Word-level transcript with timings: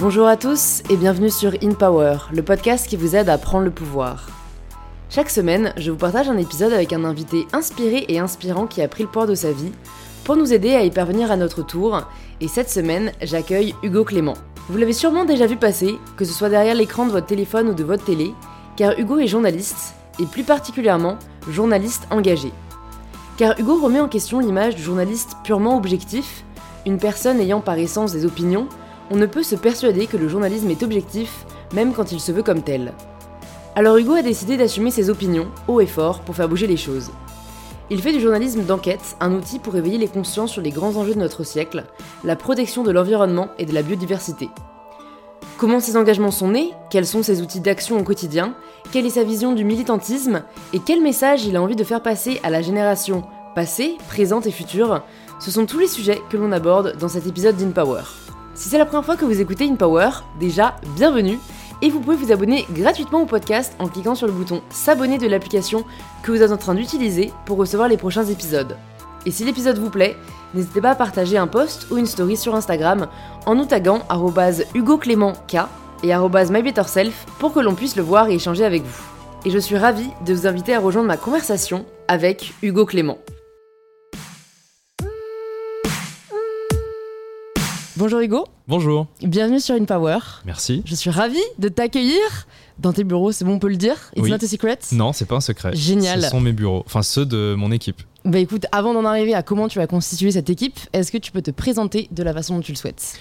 Bonjour 0.00 0.26
à 0.26 0.38
tous 0.38 0.82
et 0.88 0.96
bienvenue 0.96 1.28
sur 1.28 1.52
In 1.62 1.74
Power, 1.74 2.16
le 2.32 2.42
podcast 2.42 2.86
qui 2.86 2.96
vous 2.96 3.16
aide 3.16 3.28
à 3.28 3.36
prendre 3.36 3.66
le 3.66 3.70
pouvoir. 3.70 4.30
Chaque 5.10 5.28
semaine, 5.28 5.74
je 5.76 5.90
vous 5.90 5.98
partage 5.98 6.30
un 6.30 6.38
épisode 6.38 6.72
avec 6.72 6.94
un 6.94 7.04
invité 7.04 7.46
inspiré 7.52 8.06
et 8.08 8.18
inspirant 8.18 8.66
qui 8.66 8.80
a 8.80 8.88
pris 8.88 9.02
le 9.02 9.10
pouvoir 9.10 9.26
de 9.26 9.34
sa 9.34 9.52
vie 9.52 9.72
pour 10.24 10.36
nous 10.36 10.54
aider 10.54 10.74
à 10.74 10.84
y 10.84 10.90
parvenir 10.90 11.30
à 11.30 11.36
notre 11.36 11.60
tour. 11.62 12.00
Et 12.40 12.48
cette 12.48 12.70
semaine, 12.70 13.12
j'accueille 13.20 13.74
Hugo 13.82 14.04
Clément. 14.04 14.38
Vous 14.70 14.78
l'avez 14.78 14.94
sûrement 14.94 15.26
déjà 15.26 15.46
vu 15.46 15.58
passer, 15.58 15.98
que 16.16 16.24
ce 16.24 16.32
soit 16.32 16.48
derrière 16.48 16.74
l'écran 16.74 17.04
de 17.04 17.12
votre 17.12 17.26
téléphone 17.26 17.68
ou 17.68 17.74
de 17.74 17.84
votre 17.84 18.06
télé, 18.06 18.32
car 18.76 18.98
Hugo 18.98 19.18
est 19.18 19.26
journaliste, 19.26 19.94
et 20.18 20.24
plus 20.24 20.44
particulièrement 20.44 21.18
journaliste 21.46 22.06
engagé. 22.10 22.54
Car 23.36 23.60
Hugo 23.60 23.78
remet 23.78 24.00
en 24.00 24.08
question 24.08 24.38
l'image 24.38 24.76
du 24.76 24.82
journaliste 24.82 25.36
purement 25.44 25.76
objectif, 25.76 26.42
une 26.86 26.96
personne 26.96 27.38
ayant 27.38 27.60
par 27.60 27.76
essence 27.76 28.12
des 28.12 28.24
opinions, 28.24 28.66
on 29.10 29.16
ne 29.16 29.26
peut 29.26 29.42
se 29.42 29.56
persuader 29.56 30.06
que 30.06 30.16
le 30.16 30.28
journalisme 30.28 30.70
est 30.70 30.82
objectif, 30.82 31.44
même 31.74 31.92
quand 31.92 32.12
il 32.12 32.20
se 32.20 32.32
veut 32.32 32.42
comme 32.42 32.62
tel. 32.62 32.92
Alors 33.74 33.96
Hugo 33.96 34.14
a 34.14 34.22
décidé 34.22 34.56
d'assumer 34.56 34.90
ses 34.90 35.10
opinions, 35.10 35.48
haut 35.68 35.80
et 35.80 35.86
fort, 35.86 36.20
pour 36.20 36.34
faire 36.34 36.48
bouger 36.48 36.66
les 36.66 36.76
choses. 36.76 37.10
Il 37.90 38.00
fait 38.00 38.12
du 38.12 38.20
journalisme 38.20 38.62
d'enquête 38.62 39.16
un 39.20 39.32
outil 39.32 39.58
pour 39.58 39.76
éveiller 39.76 39.98
les 39.98 40.08
consciences 40.08 40.52
sur 40.52 40.62
les 40.62 40.70
grands 40.70 40.96
enjeux 40.96 41.14
de 41.14 41.18
notre 41.18 41.42
siècle, 41.42 41.84
la 42.22 42.36
protection 42.36 42.84
de 42.84 42.92
l'environnement 42.92 43.48
et 43.58 43.66
de 43.66 43.74
la 43.74 43.82
biodiversité. 43.82 44.48
Comment 45.58 45.80
ces 45.80 45.96
engagements 45.96 46.30
sont 46.30 46.48
nés 46.48 46.72
Quels 46.88 47.06
sont 47.06 47.22
ses 47.22 47.42
outils 47.42 47.60
d'action 47.60 47.98
au 47.98 48.04
quotidien 48.04 48.54
Quelle 48.92 49.06
est 49.06 49.10
sa 49.10 49.24
vision 49.24 49.52
du 49.52 49.64
militantisme 49.64 50.42
Et 50.72 50.78
quel 50.78 51.02
message 51.02 51.44
il 51.44 51.56
a 51.56 51.62
envie 51.62 51.76
de 51.76 51.84
faire 51.84 52.02
passer 52.02 52.40
à 52.44 52.50
la 52.50 52.62
génération 52.62 53.24
passée, 53.54 53.98
présente 54.08 54.46
et 54.46 54.52
future 54.52 55.02
Ce 55.40 55.50
sont 55.50 55.66
tous 55.66 55.80
les 55.80 55.88
sujets 55.88 56.22
que 56.30 56.36
l'on 56.36 56.52
aborde 56.52 56.96
dans 56.98 57.08
cet 57.08 57.26
épisode 57.26 57.56
d'InPower. 57.56 58.02
Si 58.60 58.68
c'est 58.68 58.76
la 58.76 58.84
première 58.84 59.06
fois 59.06 59.16
que 59.16 59.24
vous 59.24 59.40
écoutez 59.40 59.66
InPower, 59.66 60.10
déjà, 60.38 60.76
bienvenue 60.94 61.38
et 61.80 61.88
vous 61.88 61.98
pouvez 61.98 62.14
vous 62.14 62.30
abonner 62.30 62.66
gratuitement 62.72 63.22
au 63.22 63.24
podcast 63.24 63.72
en 63.78 63.88
cliquant 63.88 64.14
sur 64.14 64.26
le 64.26 64.34
bouton 64.34 64.60
s'abonner 64.68 65.16
de 65.16 65.26
l'application 65.26 65.82
que 66.22 66.30
vous 66.30 66.42
êtes 66.42 66.52
en 66.52 66.58
train 66.58 66.74
d'utiliser 66.74 67.32
pour 67.46 67.56
recevoir 67.56 67.88
les 67.88 67.96
prochains 67.96 68.26
épisodes. 68.26 68.76
Et 69.24 69.30
si 69.30 69.46
l'épisode 69.46 69.78
vous 69.78 69.88
plaît, 69.88 70.14
n'hésitez 70.52 70.82
pas 70.82 70.90
à 70.90 70.94
partager 70.94 71.38
un 71.38 71.46
post 71.46 71.86
ou 71.90 71.96
une 71.96 72.04
story 72.04 72.36
sur 72.36 72.54
Instagram 72.54 73.06
en 73.46 73.54
nous 73.54 73.64
taguant 73.64 74.02
@hugoclémentk 74.74 75.56
et 76.02 76.14
@mybetterself 76.14 77.24
pour 77.38 77.54
que 77.54 77.60
l'on 77.60 77.74
puisse 77.74 77.96
le 77.96 78.02
voir 78.02 78.28
et 78.28 78.34
échanger 78.34 78.66
avec 78.66 78.82
vous. 78.82 79.02
Et 79.46 79.50
je 79.50 79.58
suis 79.58 79.78
ravie 79.78 80.10
de 80.26 80.34
vous 80.34 80.46
inviter 80.46 80.74
à 80.74 80.80
rejoindre 80.80 81.08
ma 81.08 81.16
conversation 81.16 81.86
avec 82.08 82.52
Hugo 82.60 82.84
Clément. 82.84 83.16
Bonjour 88.00 88.20
Hugo. 88.20 88.46
Bonjour. 88.66 89.08
Bienvenue 89.20 89.60
sur 89.60 89.74
InPower. 89.74 90.20
Merci. 90.46 90.80
Je 90.86 90.94
suis 90.94 91.10
ravie 91.10 91.36
de 91.58 91.68
t'accueillir 91.68 92.16
dans 92.78 92.94
tes 92.94 93.04
bureaux, 93.04 93.30
c'est 93.30 93.44
bon, 93.44 93.56
on 93.56 93.58
peut 93.58 93.68
le 93.68 93.76
dire 93.76 93.92
It's 94.16 94.22
Oui. 94.24 94.30
not 94.30 94.38
a 94.42 94.46
secret 94.48 94.78
Non, 94.92 95.12
c'est 95.12 95.26
pas 95.26 95.36
un 95.36 95.42
secret. 95.42 95.76
Génial. 95.76 96.22
Ce 96.22 96.30
sont 96.30 96.40
mes 96.40 96.54
bureaux, 96.54 96.82
enfin 96.86 97.02
ceux 97.02 97.26
de 97.26 97.54
mon 97.58 97.70
équipe. 97.70 98.00
Bah 98.24 98.38
écoute, 98.38 98.64
avant 98.72 98.94
d'en 98.94 99.04
arriver 99.04 99.34
à 99.34 99.42
comment 99.42 99.68
tu 99.68 99.80
as 99.80 99.86
constitué 99.86 100.30
cette 100.30 100.48
équipe, 100.48 100.80
est-ce 100.94 101.12
que 101.12 101.18
tu 101.18 101.30
peux 101.30 101.42
te 101.42 101.50
présenter 101.50 102.08
de 102.10 102.22
la 102.22 102.32
façon 102.32 102.54
dont 102.56 102.62
tu 102.62 102.72
le 102.72 102.78
souhaites? 102.78 103.20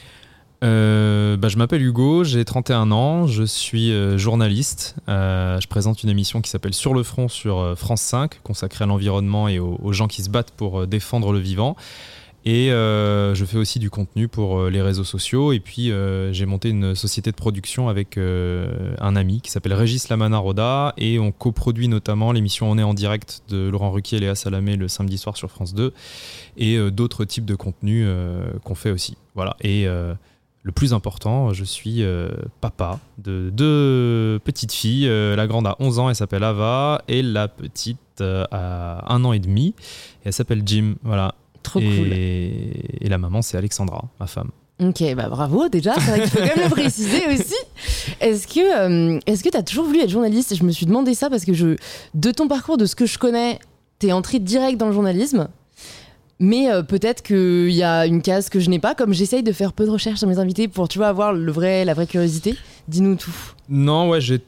Euh, 0.64 1.36
bah, 1.36 1.50
je 1.50 1.58
m'appelle 1.58 1.82
Hugo, 1.82 2.24
j'ai 2.24 2.46
31 2.46 2.94
ans, 2.94 3.28
je 3.28 3.44
suis 3.44 3.92
euh, 3.92 4.18
journaliste. 4.18 4.96
Euh, 5.10 5.60
je 5.60 5.68
présente 5.68 6.04
une 6.04 6.10
émission 6.10 6.40
qui 6.40 6.50
s'appelle 6.50 6.74
Sur 6.74 6.94
le 6.94 7.04
front 7.04 7.28
sur 7.28 7.60
euh, 7.60 7.76
France 7.76 8.02
5, 8.02 8.42
consacrée 8.44 8.86
à 8.86 8.88
l'environnement 8.88 9.50
et 9.50 9.60
aux, 9.60 9.78
aux 9.84 9.92
gens 9.92 10.08
qui 10.08 10.24
se 10.24 10.30
battent 10.30 10.52
pour 10.52 10.88
défendre 10.88 11.34
le 11.34 11.40
vivant. 11.40 11.76
Et 12.52 12.72
euh, 12.72 13.36
je 13.36 13.46
fais 13.46 13.60
aussi 13.60 13.78
du 13.78 13.92
contenu 13.92 14.28
pour 14.28 14.58
euh, 14.58 14.70
les 14.72 14.82
réseaux 14.82 15.04
sociaux. 15.04 15.54
Et 15.54 15.60
puis 15.60 15.92
euh, 15.92 16.34
j'ai 16.34 16.48
monté 16.48 16.70
une 16.70 16.96
société 16.96 17.30
de 17.30 17.36
production 17.36 17.90
avec 17.90 18.18
un 18.18 19.16
ami 19.16 19.42
qui 19.42 19.52
s'appelle 19.52 19.74
Régis 19.74 20.10
Lamana 20.10 20.40
Roda. 20.40 20.96
Et 20.98 21.20
on 21.20 21.32
coproduit 21.32 21.88
notamment 21.88 22.32
l'émission 22.32 22.72
On 22.72 22.80
est 22.80 22.84
en 22.84 22.96
direct 22.96 23.44
de 23.50 23.70
Laurent 23.70 23.92
Ruquier 23.92 24.18
et 24.18 24.22
Léa 24.22 24.34
Salamé 24.34 24.78
le 24.78 24.88
samedi 24.88 25.20
soir 25.20 25.38
sur 25.38 25.52
France 25.52 25.76
2. 25.76 25.94
Et 26.58 26.80
d'autres 26.90 27.24
types 27.24 27.46
de 27.46 27.54
contenus 27.54 28.08
qu'on 28.64 28.76
fait 28.76 28.90
aussi. 28.90 29.16
Voilà. 29.36 29.56
Et 29.62 29.86
le 29.86 30.72
plus 30.72 30.94
important, 30.94 31.54
je 31.54 31.64
suis 31.64 32.04
papa 32.62 33.00
de 33.20 33.52
deux 33.52 34.40
petites 34.44 34.74
filles. 34.74 35.08
La 35.08 35.46
grande 35.46 35.68
a 35.68 35.76
11 35.80 36.00
ans, 36.00 36.10
elle 36.10 36.16
s'appelle 36.16 36.44
Ava. 36.44 37.04
Et 37.08 37.22
la 37.22 37.48
petite 37.48 38.22
a 38.22 39.14
un 39.14 39.24
an 39.24 39.34
et 39.34 39.40
demi. 39.40 39.76
Et 40.24 40.30
elle 40.30 40.34
s'appelle 40.34 40.64
Jim. 40.66 40.96
Voilà. 41.04 41.36
Trop 41.64 41.80
et, 41.80 41.84
cool. 41.84 42.14
et 42.14 43.10
la 43.10 43.18
maman, 43.18 43.42
c'est 43.42 43.58
Alexandra, 43.58 44.06
ma 44.20 44.28
femme. 44.28 44.50
Ok, 44.82 45.04
bah 45.14 45.28
bravo 45.28 45.68
déjà, 45.68 45.94
c'est 45.96 46.10
vrai 46.10 46.22
qu'il 46.22 46.30
faut 46.30 46.38
quand 46.38 46.56
même 46.56 46.64
le 46.64 46.70
préciser 46.82 47.22
aussi. 47.28 47.56
Est-ce 48.22 48.48
que 48.48 49.16
euh, 49.16 49.20
est-ce 49.26 49.44
que 49.44 49.50
t'as 49.50 49.62
toujours 49.62 49.84
voulu 49.84 50.00
être 50.00 50.10
journaliste? 50.10 50.56
Je 50.56 50.64
me 50.64 50.72
suis 50.72 50.86
demandé 50.86 51.14
ça 51.16 51.30
parce 51.30 51.44
que 51.44 51.54
je, 51.54 51.76
de 52.14 52.32
ton 52.32 52.48
parcours, 52.48 52.78
de 52.78 52.86
ce 52.86 52.96
que 52.96 53.06
je 53.06 53.18
connais, 53.18 53.60
t'es 54.00 54.14
entré 54.14 54.40
direct 54.40 54.78
dans 54.78 54.88
le 54.88 54.94
journalisme. 54.94 55.50
Mais 56.40 56.72
euh, 56.72 56.82
peut-être 56.84 57.22
qu'il 57.22 57.72
y 57.72 57.84
a 57.84 58.06
une 58.06 58.22
case 58.22 58.48
que 58.48 58.62
je 58.62 58.70
n'ai 58.70 58.80
pas, 58.80 58.96
comme 58.96 59.14
j'essaye 59.14 59.44
de 59.44 59.52
faire 59.52 59.74
peu 59.74 59.86
de 59.86 59.92
recherches 59.92 60.20
sur 60.20 60.28
mes 60.30 60.40
invités 60.40 60.70
pour, 60.70 60.88
tu 60.88 60.98
vois, 60.98 61.10
avoir 61.10 61.34
le 61.34 61.52
vrai, 61.52 61.84
la 61.84 61.94
vraie 61.94 62.08
curiosité. 62.08 62.56
Dis-nous 62.88 63.16
tout. 63.16 63.36
Non, 63.68 64.08
ouais, 64.10 64.22
j'ai 64.22 64.40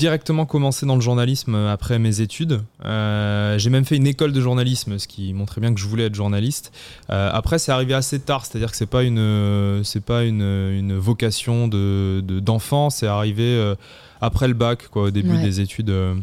directement 0.00 0.46
commencé 0.46 0.86
dans 0.86 0.94
le 0.94 1.02
journalisme 1.02 1.54
après 1.54 1.98
mes 1.98 2.22
études. 2.22 2.62
Euh, 2.86 3.58
j'ai 3.58 3.68
même 3.68 3.84
fait 3.84 3.96
une 3.96 4.06
école 4.06 4.32
de 4.32 4.40
journalisme, 4.40 4.98
ce 4.98 5.06
qui 5.06 5.34
montrait 5.34 5.60
bien 5.60 5.74
que 5.74 5.78
je 5.78 5.86
voulais 5.86 6.06
être 6.06 6.14
journaliste. 6.14 6.72
Euh, 7.10 7.28
après, 7.32 7.58
c'est 7.58 7.70
arrivé 7.70 7.92
assez 7.92 8.18
tard, 8.18 8.46
c'est-à-dire 8.46 8.70
que 8.70 8.76
c'est 8.78 8.86
pas 8.86 9.02
une, 9.02 9.82
c'est 9.84 10.02
pas 10.02 10.24
une, 10.24 10.40
une 10.42 10.96
vocation 10.96 11.68
de 11.68 12.22
de- 12.24 12.40
d'enfant. 12.40 12.88
c'est 12.88 13.06
arrivé 13.06 13.42
euh, 13.44 13.74
après 14.22 14.48
le 14.48 14.54
bac, 14.54 14.88
quoi, 14.90 15.02
au 15.04 15.10
début 15.10 15.36
Ouais. 15.36 15.42
des 15.42 15.60
études, 15.60 15.90
euh, 15.90 16.14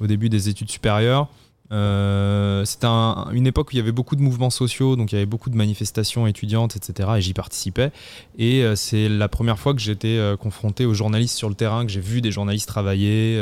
au 0.00 0.06
début 0.06 0.28
des 0.28 0.48
études 0.48 0.70
supérieures. 0.70 1.26
Euh, 1.74 2.64
C'était 2.64 2.86
un- 2.86 3.26
une 3.32 3.46
époque 3.46 3.68
où 3.68 3.70
il 3.72 3.76
y 3.76 3.80
avait 3.80 3.92
beaucoup 3.92 4.16
de 4.16 4.22
mouvements 4.22 4.48
sociaux, 4.50 4.96
donc 4.96 5.12
il 5.12 5.16
y 5.16 5.18
avait 5.18 5.26
beaucoup 5.26 5.50
de 5.50 5.56
manifestations 5.56 6.26
étudiantes, 6.26 6.76
etc. 6.76 7.10
Et 7.16 7.20
j'y 7.20 7.34
participais. 7.34 7.90
Et 8.38 8.62
euh, 8.62 8.74
c'est 8.76 9.08
la 9.08 9.28
première 9.28 9.58
fois 9.58 9.74
que 9.74 9.80
j'étais 9.80 10.16
euh, 10.16 10.36
confronté 10.36 10.86
aux 10.86 10.94
journalistes 10.94 11.36
sur 11.36 11.48
le 11.48 11.54
terrain, 11.54 11.84
que 11.84 11.90
j'ai 11.92 12.00
vu 12.00 12.20
des 12.22 12.30
journalistes 12.30 12.68
travailler. 12.68 13.34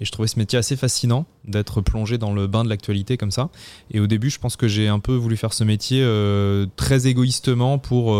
et 0.00 0.04
je 0.04 0.10
trouvais 0.12 0.28
ce 0.28 0.38
métier 0.38 0.58
assez 0.58 0.76
fascinant 0.76 1.24
d'être 1.46 1.80
plongé 1.80 2.18
dans 2.18 2.32
le 2.34 2.46
bain 2.46 2.64
de 2.64 2.68
l'actualité 2.68 3.16
comme 3.16 3.30
ça. 3.30 3.48
Et 3.90 4.00
au 4.00 4.06
début, 4.06 4.28
je 4.30 4.38
pense 4.38 4.56
que 4.56 4.68
j'ai 4.68 4.88
un 4.88 4.98
peu 4.98 5.14
voulu 5.14 5.36
faire 5.36 5.52
ce 5.52 5.64
métier 5.64 6.02
très 6.76 7.06
égoïstement 7.06 7.78
pour 7.78 8.16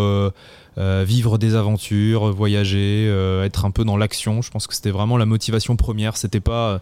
vivre 0.77 1.39
des 1.39 1.55
aventures, 1.55 2.33
voyager, 2.33 3.07
être 3.45 3.65
un 3.65 3.71
peu 3.71 3.85
dans 3.85 3.97
l'action. 3.97 4.41
Je 4.43 4.51
pense 4.51 4.67
que 4.67 4.75
c'était 4.75 4.91
vraiment 4.91 5.17
la 5.17 5.27
motivation 5.27 5.77
première. 5.77 6.17
C'était 6.17 6.41
pas 6.41 6.81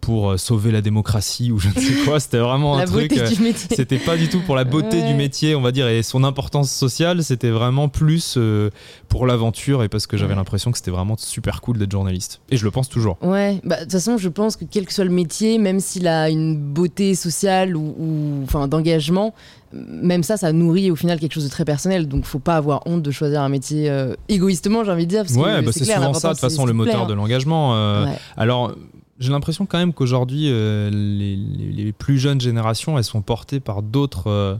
pour 0.00 0.30
euh, 0.30 0.36
sauver 0.36 0.70
la 0.72 0.80
démocratie 0.80 1.50
ou 1.52 1.58
je 1.58 1.68
ne 1.68 1.74
sais 1.74 1.92
quoi. 2.04 2.18
C'était 2.20 2.38
vraiment 2.38 2.76
un 2.76 2.80
la 2.80 2.86
truc. 2.86 3.10
beauté 3.10 3.20
euh, 3.22 3.28
du 3.28 3.42
métier. 3.42 3.76
c'était 3.76 3.98
pas 3.98 4.16
du 4.16 4.28
tout 4.28 4.40
pour 4.40 4.56
la 4.56 4.64
beauté 4.64 4.96
Ouais. 4.98 5.08
du 5.08 5.14
métier, 5.14 5.54
on 5.54 5.60
va 5.60 5.70
dire, 5.72 5.86
et 5.88 6.02
son 6.02 6.24
importance 6.24 6.70
sociale, 6.72 7.22
c'était 7.22 7.50
vraiment 7.50 7.88
plus 7.88 8.34
euh, 8.38 8.70
pour 9.08 9.26
l'aventure 9.26 9.82
et 9.82 9.88
parce 9.88 10.06
que 10.06 10.16
j'avais 10.16 10.30
Ouais. 10.30 10.36
l'impression 10.36 10.70
que 10.72 10.78
c'était 10.78 10.90
vraiment 10.90 11.16
super 11.18 11.60
cool 11.60 11.78
d'être 11.78 11.92
journaliste. 11.92 12.40
Et 12.50 12.56
je 12.56 12.64
le 12.64 12.70
pense 12.70 12.88
toujours. 12.88 13.18
Ouais, 13.22 13.60
bah, 13.64 13.76
de 13.76 13.82
toute 13.82 13.92
façon, 13.92 14.16
je 14.18 14.28
pense 14.28 14.56
que 14.56 14.64
quel 14.64 14.86
que 14.86 14.92
soit 14.94 15.04
le 15.04 15.10
métier, 15.10 15.58
même 15.58 15.80
s'il 15.80 16.06
a 16.08 16.30
une 16.30 16.56
beauté 16.56 17.14
sociale 17.14 17.76
ou, 17.76 18.40
enfin, 18.44 18.66
d'engagement, 18.68 19.34
même 19.72 20.22
ça, 20.22 20.36
ça 20.38 20.52
nourrit 20.52 20.90
au 20.90 20.96
final 20.96 21.20
quelque 21.20 21.34
chose 21.34 21.44
de 21.44 21.50
très 21.50 21.64
personnel. 21.66 22.08
Donc, 22.08 22.24
faut 22.24 22.38
pas 22.38 22.56
avoir 22.56 22.82
honte 22.86 23.02
de 23.02 23.10
choisir 23.10 23.42
un 23.42 23.50
métier 23.50 23.90
euh, 23.90 24.14
égoïstement, 24.30 24.84
j'ai 24.84 24.92
envie 24.92 25.04
de 25.04 25.10
dire. 25.10 25.24
Parce 25.24 25.34
Ouais, 25.34 25.60
bah, 25.60 25.70
c'est 25.72 25.84
souvent 25.84 26.14
ça, 26.14 26.28
de 26.28 26.32
toute 26.34 26.40
façon, 26.40 26.64
le 26.64 26.72
moteur 26.72 27.06
de 27.06 27.12
l'engagement. 27.14 27.74
euh, 27.74 28.06
Ouais. 28.06 28.12
Alors, 28.38 28.72
j'ai 29.18 29.30
l'impression 29.30 29.66
quand 29.66 29.78
même 29.78 29.92
qu'aujourd'hui, 29.92 30.44
euh, 30.48 30.90
les, 30.90 31.34
les- 31.36 31.72
les 31.72 31.92
plus 31.92 32.18
jeunes 32.18 32.40
générations, 32.40 32.96
elles 32.98 33.04
sont 33.04 33.22
portées 33.22 33.60
par 33.60 33.82
d'autres 33.82 34.28
euh, 34.28 34.56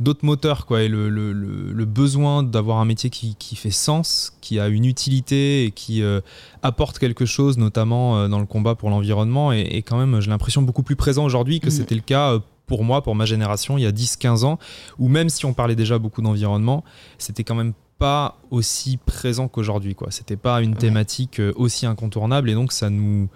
d'autres 0.00 0.24
moteurs. 0.24 0.64
Quoi, 0.66 0.82
et 0.82 0.88
le, 0.88 1.08
le- 1.10 1.32
le- 1.32 1.72
le 1.72 1.84
besoin 1.84 2.42
d'avoir 2.42 2.78
un 2.78 2.84
métier 2.84 3.10
qui, 3.10 3.34
qui 3.36 3.54
fait 3.56 3.70
sens, 3.70 4.32
qui 4.40 4.58
a 4.60 4.68
une 4.68 4.84
utilité 4.84 5.64
et 5.64 5.70
qui 5.72 6.02
euh, 6.02 6.20
apporte 6.62 6.98
quelque 6.98 7.26
chose, 7.26 7.58
notamment 7.58 8.28
dans 8.28 8.38
le 8.40 8.46
combat 8.46 8.74
pour 8.74 8.90
l'environnement, 8.90 9.52
est, 9.52 9.62
est 9.62 9.82
quand 9.82 9.98
même, 9.98 10.20
j'ai 10.20 10.30
l'impression, 10.30 10.62
beaucoup 10.62 10.82
plus 10.82 10.96
présent 10.96 11.24
aujourd'hui 11.24 11.60
que 11.60 11.66
Mhm. 11.66 11.72
c'était 11.72 11.94
le 11.94 12.00
cas. 12.02 12.38
pour 12.66 12.84
moi, 12.84 13.02
pour 13.02 13.14
ma 13.14 13.24
génération, 13.24 13.78
il 13.78 13.82
y 13.84 13.86
a 13.86 13.92
10-15 13.92 14.44
ans, 14.44 14.58
où 14.98 15.08
même 15.08 15.30
si 15.30 15.46
on 15.46 15.54
parlait 15.54 15.74
déjà 15.74 15.98
beaucoup 15.98 16.20
d'environnement, 16.20 16.84
c'était 17.16 17.42
quand 17.42 17.54
même 17.54 17.72
pas 17.98 18.36
aussi 18.50 18.98
présent 18.98 19.48
qu'aujourd'hui. 19.48 19.94
quoi. 19.94 20.10
C'était 20.10 20.36
pas 20.36 20.60
une 20.60 20.74
thématique 20.76 21.40
aussi 21.56 21.86
incontournable 21.86 22.50
et 22.50 22.54
donc 22.54 22.72
ça 22.72 22.90
nous 22.90 23.28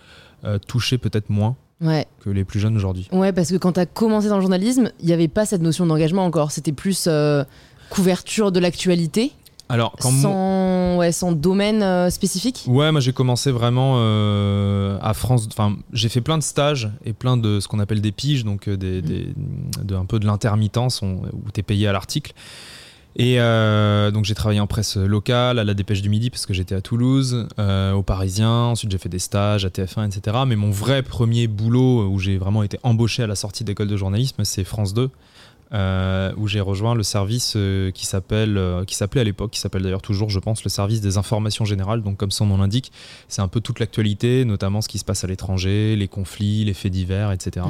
euh, 0.44 0.58
touchait 0.58 0.98
peut-être 0.98 1.30
moins 1.30 1.56
Ouais. 1.80 2.06
que 2.20 2.30
les 2.30 2.44
plus 2.44 2.60
jeunes 2.60 2.76
aujourd'hui. 2.76 3.08
ouais, 3.10 3.32
parce 3.32 3.50
que 3.50 3.56
quand 3.56 3.72
tu 3.72 3.80
as 3.80 3.86
commencé 3.86 4.28
dans 4.28 4.36
le 4.36 4.40
journalisme, 4.42 4.92
il 5.00 5.06
n'y 5.06 5.12
avait 5.12 5.26
pas 5.28 5.44
cette 5.46 5.62
notion 5.62 5.84
d'engagement 5.86 6.24
encore. 6.24 6.52
C'était 6.52 6.70
plus 6.72 7.06
euh, 7.08 7.42
couverture 7.90 8.52
de 8.52 8.60
l'actualité, 8.60 9.32
Alors, 9.68 9.96
quand 10.00 10.10
sans, 10.12 10.96
ouais, 10.98 11.10
sans 11.10 11.32
domaine 11.32 11.82
euh, 11.82 12.08
spécifique. 12.10 12.64
Ouais, 12.68 12.92
moi 12.92 13.00
j'ai 13.00 13.12
commencé 13.12 13.50
vraiment 13.50 13.94
euh, 13.96 14.96
à 15.02 15.12
France. 15.12 15.48
Enfin, 15.50 15.76
j'ai 15.92 16.08
fait 16.08 16.20
plein 16.20 16.38
de 16.38 16.42
stages 16.44 16.88
et 17.04 17.12
plein 17.12 17.36
de 17.36 17.58
ce 17.58 17.66
qu'on 17.68 17.80
appelle 17.80 18.00
des 18.00 18.12
piges, 18.12 18.44
donc 18.44 18.68
euh, 18.68 18.76
des, 18.76 19.02
des- 19.02 19.34
de, 19.82 19.94
un 19.96 20.04
peu 20.04 20.18
de 20.20 20.26
l'intermittence 20.26 21.02
où 21.02 21.22
tu 21.52 21.60
es 21.60 21.62
payé 21.64 21.88
à 21.88 21.92
l'article. 21.92 22.32
Et 23.16 23.40
euh, 23.40 24.10
donc 24.10 24.24
j'ai 24.24 24.34
travaillé 24.34 24.60
en 24.60 24.66
presse 24.66 24.96
locale, 24.96 25.58
à 25.58 25.64
la 25.64 25.74
Dépêche 25.74 26.00
du 26.02 26.08
Midi 26.08 26.30
parce 26.30 26.46
que 26.46 26.54
j'étais 26.54 26.74
à 26.74 26.80
Toulouse, 26.80 27.46
euh, 27.58 27.92
au 27.92 28.02
Parisien. 28.02 28.50
Ensuite 28.50 28.90
j'ai 28.90 28.98
fait 28.98 29.08
des 29.08 29.18
stages 29.18 29.64
à 29.64 29.68
TF1, 29.68 30.06
etc. 30.06 30.38
Mais 30.46 30.56
mon 30.56 30.70
vrai 30.70 31.02
premier 31.02 31.46
boulot 31.46 32.08
où 32.08 32.18
j'ai 32.18 32.38
vraiment 32.38 32.62
été 32.62 32.78
embauché 32.82 33.22
à 33.22 33.26
la 33.26 33.34
sortie 33.34 33.64
d'école 33.64 33.88
de 33.88 33.96
journalisme, 33.96 34.44
c'est 34.44 34.64
France 34.64 34.94
2. 34.94 35.10
Euh, 35.74 36.34
où 36.36 36.48
j'ai 36.48 36.60
rejoint 36.60 36.94
le 36.94 37.02
service 37.02 37.54
euh, 37.56 37.90
qui 37.92 38.04
s'appelle, 38.04 38.58
euh, 38.58 38.84
qui 38.84 38.94
s'appelait 38.94 39.22
à 39.22 39.24
l'époque, 39.24 39.52
qui 39.52 39.58
s'appelle 39.58 39.80
d'ailleurs 39.80 40.02
toujours, 40.02 40.28
je 40.28 40.38
pense, 40.38 40.64
le 40.64 40.68
service 40.68 41.00
des 41.00 41.16
informations 41.16 41.64
générales. 41.64 42.02
Donc, 42.02 42.18
comme 42.18 42.30
son 42.30 42.44
nom 42.44 42.58
l'indique, 42.58 42.92
c'est 43.28 43.40
un 43.40 43.48
peu 43.48 43.62
toute 43.62 43.80
l'actualité, 43.80 44.44
notamment 44.44 44.82
ce 44.82 44.88
qui 44.88 44.98
se 44.98 45.04
passe 45.04 45.24
à 45.24 45.28
l'étranger, 45.28 45.96
les 45.96 46.08
conflits, 46.08 46.66
les 46.66 46.74
faits 46.74 46.92
divers, 46.92 47.32
etc. 47.32 47.64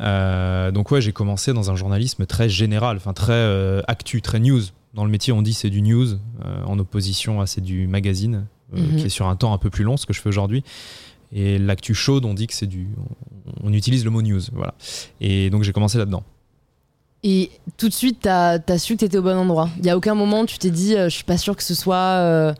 Mm. 0.00 0.72
donc, 0.72 0.90
ouais, 0.90 1.02
j'ai 1.02 1.12
commencé 1.12 1.52
dans 1.52 1.70
un 1.70 1.76
journalisme 1.76 2.24
très 2.24 2.48
général, 2.48 2.96
enfin 2.96 3.12
très 3.12 3.82
actu, 3.86 4.22
très 4.22 4.40
news. 4.40 4.62
Dans 4.94 5.04
le 5.04 5.10
métier, 5.10 5.34
on 5.34 5.42
dit 5.42 5.52
c'est 5.52 5.68
du 5.68 5.82
news, 5.82 6.18
en 6.64 6.78
opposition 6.78 7.42
à 7.42 7.46
c'est 7.46 7.60
du 7.60 7.86
magazine, 7.86 8.46
mm-hmm. 8.74 8.96
qui 8.96 9.06
est 9.06 9.10
sur 9.10 9.26
un 9.26 9.36
temps 9.36 9.52
un 9.52 9.58
peu 9.58 9.68
plus 9.68 9.84
long, 9.84 9.98
ce 9.98 10.06
que 10.06 10.14
je 10.14 10.22
fais 10.22 10.30
aujourd'hui. 10.30 10.64
Et 11.32 11.58
l'actu 11.58 11.92
chaude, 11.92 12.24
on 12.24 12.32
dit 12.32 12.46
que 12.46 12.54
c'est 12.54 12.66
du. 12.66 12.88
On 13.62 13.74
utilise 13.74 14.04
le 14.04 14.10
mot 14.10 14.22
news. 14.22 14.40
Voilà. 14.52 14.74
Et 15.20 15.50
donc 15.50 15.64
j'ai 15.64 15.72
commencé 15.72 15.98
là-dedans. 15.98 16.22
Et 17.28 17.50
tout 17.76 17.88
de 17.88 17.92
suite, 17.92 18.20
tu 18.22 18.28
as, 18.28 18.78
su 18.78 18.94
que 18.94 19.00
tu 19.00 19.04
étais 19.04 19.18
au 19.18 19.22
bon 19.22 19.36
endroit. 19.36 19.68
Il 19.78 19.82
n'y 19.82 19.90
a 19.90 19.96
aucun 19.96 20.14
moment 20.14 20.46
tu 20.46 20.58
t'es 20.58 20.70
dit, 20.70 20.94
euh, 20.94 21.08
je 21.08 21.14
suis 21.16 21.24
pas 21.24 21.36
sûr 21.36 21.56
que 21.56 21.64
ce 21.64 21.74
soit. 21.74 21.96
Euh, 21.96 22.54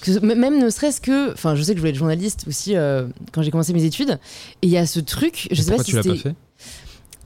que, 0.00 0.18
même 0.18 0.58
ne 0.58 0.68
serait-ce 0.68 1.00
que. 1.00 1.32
Enfin, 1.32 1.54
je 1.54 1.62
sais 1.62 1.74
que 1.74 1.76
je 1.76 1.80
voulais 1.80 1.92
être 1.92 1.96
journaliste 1.96 2.44
aussi 2.48 2.74
euh, 2.74 3.06
quand 3.30 3.42
j'ai 3.42 3.52
commencé 3.52 3.72
mes 3.72 3.84
études. 3.84 4.18
Et 4.62 4.66
il 4.66 4.70
y 4.70 4.78
a 4.78 4.86
ce 4.86 4.98
truc. 4.98 5.46
Je 5.52 5.62
sais 5.62 5.70
pas 5.70 5.78
si 5.78 5.90
tu 5.92 5.96
l'as 5.96 6.02
pas 6.02 6.16
fait? 6.16 6.34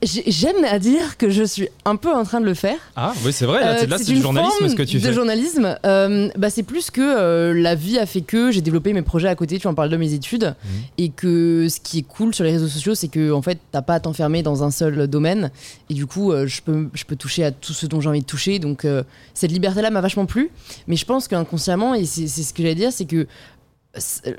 J'aime 0.02 0.64
à 0.64 0.78
dire 0.78 1.16
que 1.16 1.28
je 1.28 1.42
suis 1.42 1.68
un 1.84 1.96
peu 1.96 2.12
en 2.14 2.22
train 2.22 2.40
de 2.40 2.44
le 2.44 2.54
faire. 2.54 2.78
Ah 2.94 3.12
oui, 3.24 3.32
c'est 3.32 3.46
vrai, 3.46 3.86
là, 3.86 3.98
c'est 3.98 4.12
du 4.12 4.20
journalisme 4.20 4.68
ce 4.68 4.74
que 4.76 4.82
tu 4.84 5.00
fais. 5.00 5.08
De 5.08 5.12
journalisme, 5.12 5.76
euh, 5.84 6.28
bah, 6.36 6.50
c'est 6.50 6.62
plus 6.62 6.90
que 6.90 7.00
euh, 7.00 7.52
la 7.52 7.74
vie 7.74 7.98
a 7.98 8.06
fait 8.06 8.20
que 8.20 8.52
j'ai 8.52 8.60
développé 8.60 8.92
mes 8.92 9.02
projets 9.02 9.28
à 9.28 9.34
côté, 9.34 9.58
tu 9.58 9.66
en 9.66 9.74
parles 9.74 9.90
de 9.90 9.96
mes 9.96 10.12
études, 10.12 10.54
mhm. 10.64 10.70
et 10.98 11.08
que 11.08 11.68
ce 11.68 11.80
qui 11.80 11.98
est 11.98 12.02
cool 12.02 12.32
sur 12.32 12.44
les 12.44 12.52
réseaux 12.52 12.68
sociaux, 12.68 12.94
c'est 12.94 13.08
que 13.08 13.32
en 13.32 13.42
fait, 13.42 13.58
t'as 13.72 13.82
pas 13.82 13.94
à 13.94 14.00
t'enfermer 14.00 14.44
dans 14.44 14.62
un 14.62 14.70
seul 14.70 15.08
domaine, 15.08 15.50
et 15.90 15.94
du 15.94 16.06
coup, 16.06 16.30
euh, 16.30 16.46
je, 16.46 16.62
peux, 16.62 16.88
je 16.94 17.04
peux 17.04 17.16
toucher 17.16 17.42
à 17.44 17.50
tout 17.50 17.72
ce 17.72 17.86
dont 17.86 18.00
j'ai 18.00 18.08
envie 18.08 18.20
de 18.20 18.26
toucher, 18.26 18.60
donc 18.60 18.86
cette 19.34 19.50
liberté-là 19.50 19.90
m'a 19.90 20.00
vachement 20.00 20.26
plu, 20.26 20.50
mais 20.86 20.94
je 20.94 21.04
pense 21.04 21.26
qu'inconsciemment, 21.26 21.94
et 21.94 22.04
c'est 22.04 22.28
ce 22.28 22.52
que 22.54 22.62
j'allais 22.62 22.74
dire, 22.76 22.92
c'est 22.92 23.06
que 23.06 23.26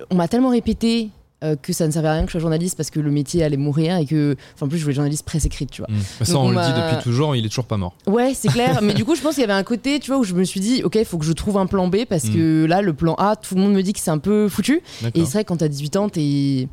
on 0.10 0.16
m'a 0.16 0.30
tellement 0.30 0.50
répété 0.50 1.10
euh, 1.44 1.56
que 1.56 1.72
ça 1.72 1.88
ne 1.88 1.92
servait 1.92 2.10
à 2.10 2.14
rien 2.14 2.24
que 2.24 2.28
je 2.28 2.34
sois 2.34 2.42
journaliste 2.42 2.76
parce 2.76 2.90
que 2.90 3.00
le 3.00 3.12
métier 3.12 3.44
allait 3.44 3.58
mourir 3.58 3.96
et 3.96 4.06
que, 4.06 4.36
enfin, 4.56 4.66
en 4.66 4.70
plus, 4.70 4.78
je 4.78 4.84
voulais 4.84 4.96
journaliste 4.96 5.26
presse 5.26 5.46
écrite, 5.46 5.72
tu 5.72 5.82
vois. 5.82 5.90
Mmh. 5.90 6.26
Ça, 6.26 6.38
on, 6.38 6.50
le 6.50 6.58
dit 6.58 6.74
depuis 6.74 7.04
toujours, 7.04 7.36
il 7.36 7.46
est 7.46 7.50
toujours 7.50 7.66
pas 7.66 7.78
mort. 7.78 7.96
Ouais, 8.08 8.34
c'est 8.34 8.50
clair. 8.50 8.80
mais 8.84 8.94
du 8.94 9.06
coup, 9.06 9.16
je 9.16 9.22
pense 9.22 9.36
qu'il 9.36 9.42
y 9.42 9.46
avait 9.46 9.54
un 9.54 9.64
côté, 9.64 10.00
tu 10.00 10.12
vois, 10.12 10.20
où 10.20 10.24
je 10.24 10.34
me 10.34 10.44
suis 10.44 10.60
dit, 10.60 10.84
ok, 10.84 10.96
il 10.96 11.06
faut 11.06 11.18
que 11.18 11.26
je 11.26 11.32
trouve 11.32 11.58
un 11.58 11.66
plan 11.66 11.88
B 11.88 12.06
parce 12.10 12.26
mmh. 12.26 12.34
que 12.34 12.66
là, 12.66 12.82
le 12.82 12.94
plan 12.94 13.16
A, 13.16 13.36
tout 13.36 13.56
le 13.56 13.62
monde 13.62 13.74
me 13.74 13.82
dit 13.82 13.94
que 13.94 14.00
c'est 14.00 14.12
un 14.12 14.18
peu 14.18 14.50
foutu. 14.50 14.82
Et 15.16 15.26
c'est 15.26 15.32
vrai, 15.32 15.46
quand 15.46 15.58
t'as 15.58 15.70
18 15.70 15.96
ans, 15.96 16.10
t'es 16.10 16.68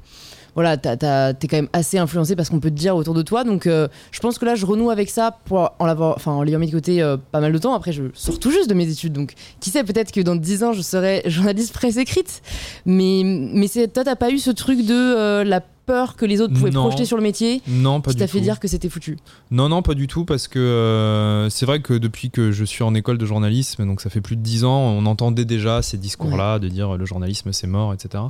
voilà, 0.56 0.78
t'es 0.78 1.48
quand 1.48 1.56
même 1.58 1.68
assez 1.74 1.98
influencé 1.98 2.34
parce 2.34 2.48
qu'on 2.48 2.60
peut 2.60 2.70
te 2.70 2.74
dire 2.74 2.96
autour 2.96 3.12
de 3.12 3.20
toi. 3.20 3.44
Donc, 3.44 3.66
euh, 3.66 3.88
je 4.10 4.20
pense 4.20 4.38
que 4.38 4.46
là, 4.46 4.54
je 4.54 4.64
renoue 4.64 4.90
avec 4.90 5.10
ça 5.10 5.38
pour 5.44 5.70
en 5.78 5.84
l'avoir, 5.84 6.14
enfin, 6.16 6.32
en 6.32 6.42
l'ayant 6.42 6.58
mis 6.58 6.66
de 6.66 6.72
côté 6.72 7.02
euh, 7.02 7.18
pas 7.18 7.40
mal 7.40 7.52
de 7.52 7.58
temps. 7.58 7.74
Après, 7.74 7.92
je 7.92 8.04
sors 8.14 8.38
tout 8.38 8.50
juste 8.50 8.68
de 8.68 8.74
mes 8.74 8.90
études, 8.90 9.12
donc 9.12 9.34
qui 9.60 9.68
sait, 9.68 9.84
peut-être 9.84 10.12
que 10.12 10.20
dans 10.22 10.34
10 10.34 10.64
ans, 10.64 10.72
je 10.72 10.80
serai 10.80 11.22
journaliste 11.26 11.74
presse 11.74 11.98
écrite. 11.98 12.40
Mais, 12.86 13.22
mais 13.24 13.68
toi, 13.88 14.02
t'as 14.02 14.16
pas 14.16 14.30
eu 14.30 14.38
ce 14.38 14.50
truc 14.50 14.84
de 14.86 14.94
euh, 14.94 15.44
la 15.44 15.60
peur 15.86 16.16
que 16.16 16.26
les 16.26 16.40
autres 16.40 16.54
pouvaient 16.54 16.70
projeter 16.70 17.04
sur 17.04 17.16
le 17.16 17.22
métier 17.22 17.62
Non, 17.68 18.00
pas 18.00 18.10
qui 18.10 18.18
t'a 18.18 18.26
fait 18.26 18.40
dire 18.40 18.60
que 18.60 18.68
c'était 18.68 18.88
foutu 18.88 19.16
Non, 19.50 19.68
non, 19.68 19.82
pas 19.82 19.94
du 19.94 20.06
tout, 20.06 20.24
parce 20.24 20.48
que 20.48 21.46
c'est 21.50 21.66
vrai 21.66 21.80
que 21.80 21.94
depuis 21.94 22.30
que 22.30 22.52
je 22.52 22.64
suis 22.64 22.82
en 22.82 22.94
école 22.94 23.18
de 23.18 23.26
journalisme, 23.26 23.86
donc 23.86 24.00
ça 24.00 24.10
fait 24.10 24.20
plus 24.20 24.36
de 24.36 24.42
10 24.42 24.64
ans, 24.64 24.80
on 24.80 25.06
entendait 25.06 25.44
déjà 25.44 25.82
ces 25.82 25.96
discours-là 25.96 26.58
de 26.58 26.68
dire 26.68 26.96
le 26.96 27.06
journalisme 27.06 27.52
c'est 27.52 27.66
mort, 27.66 27.94
etc. 27.94 28.24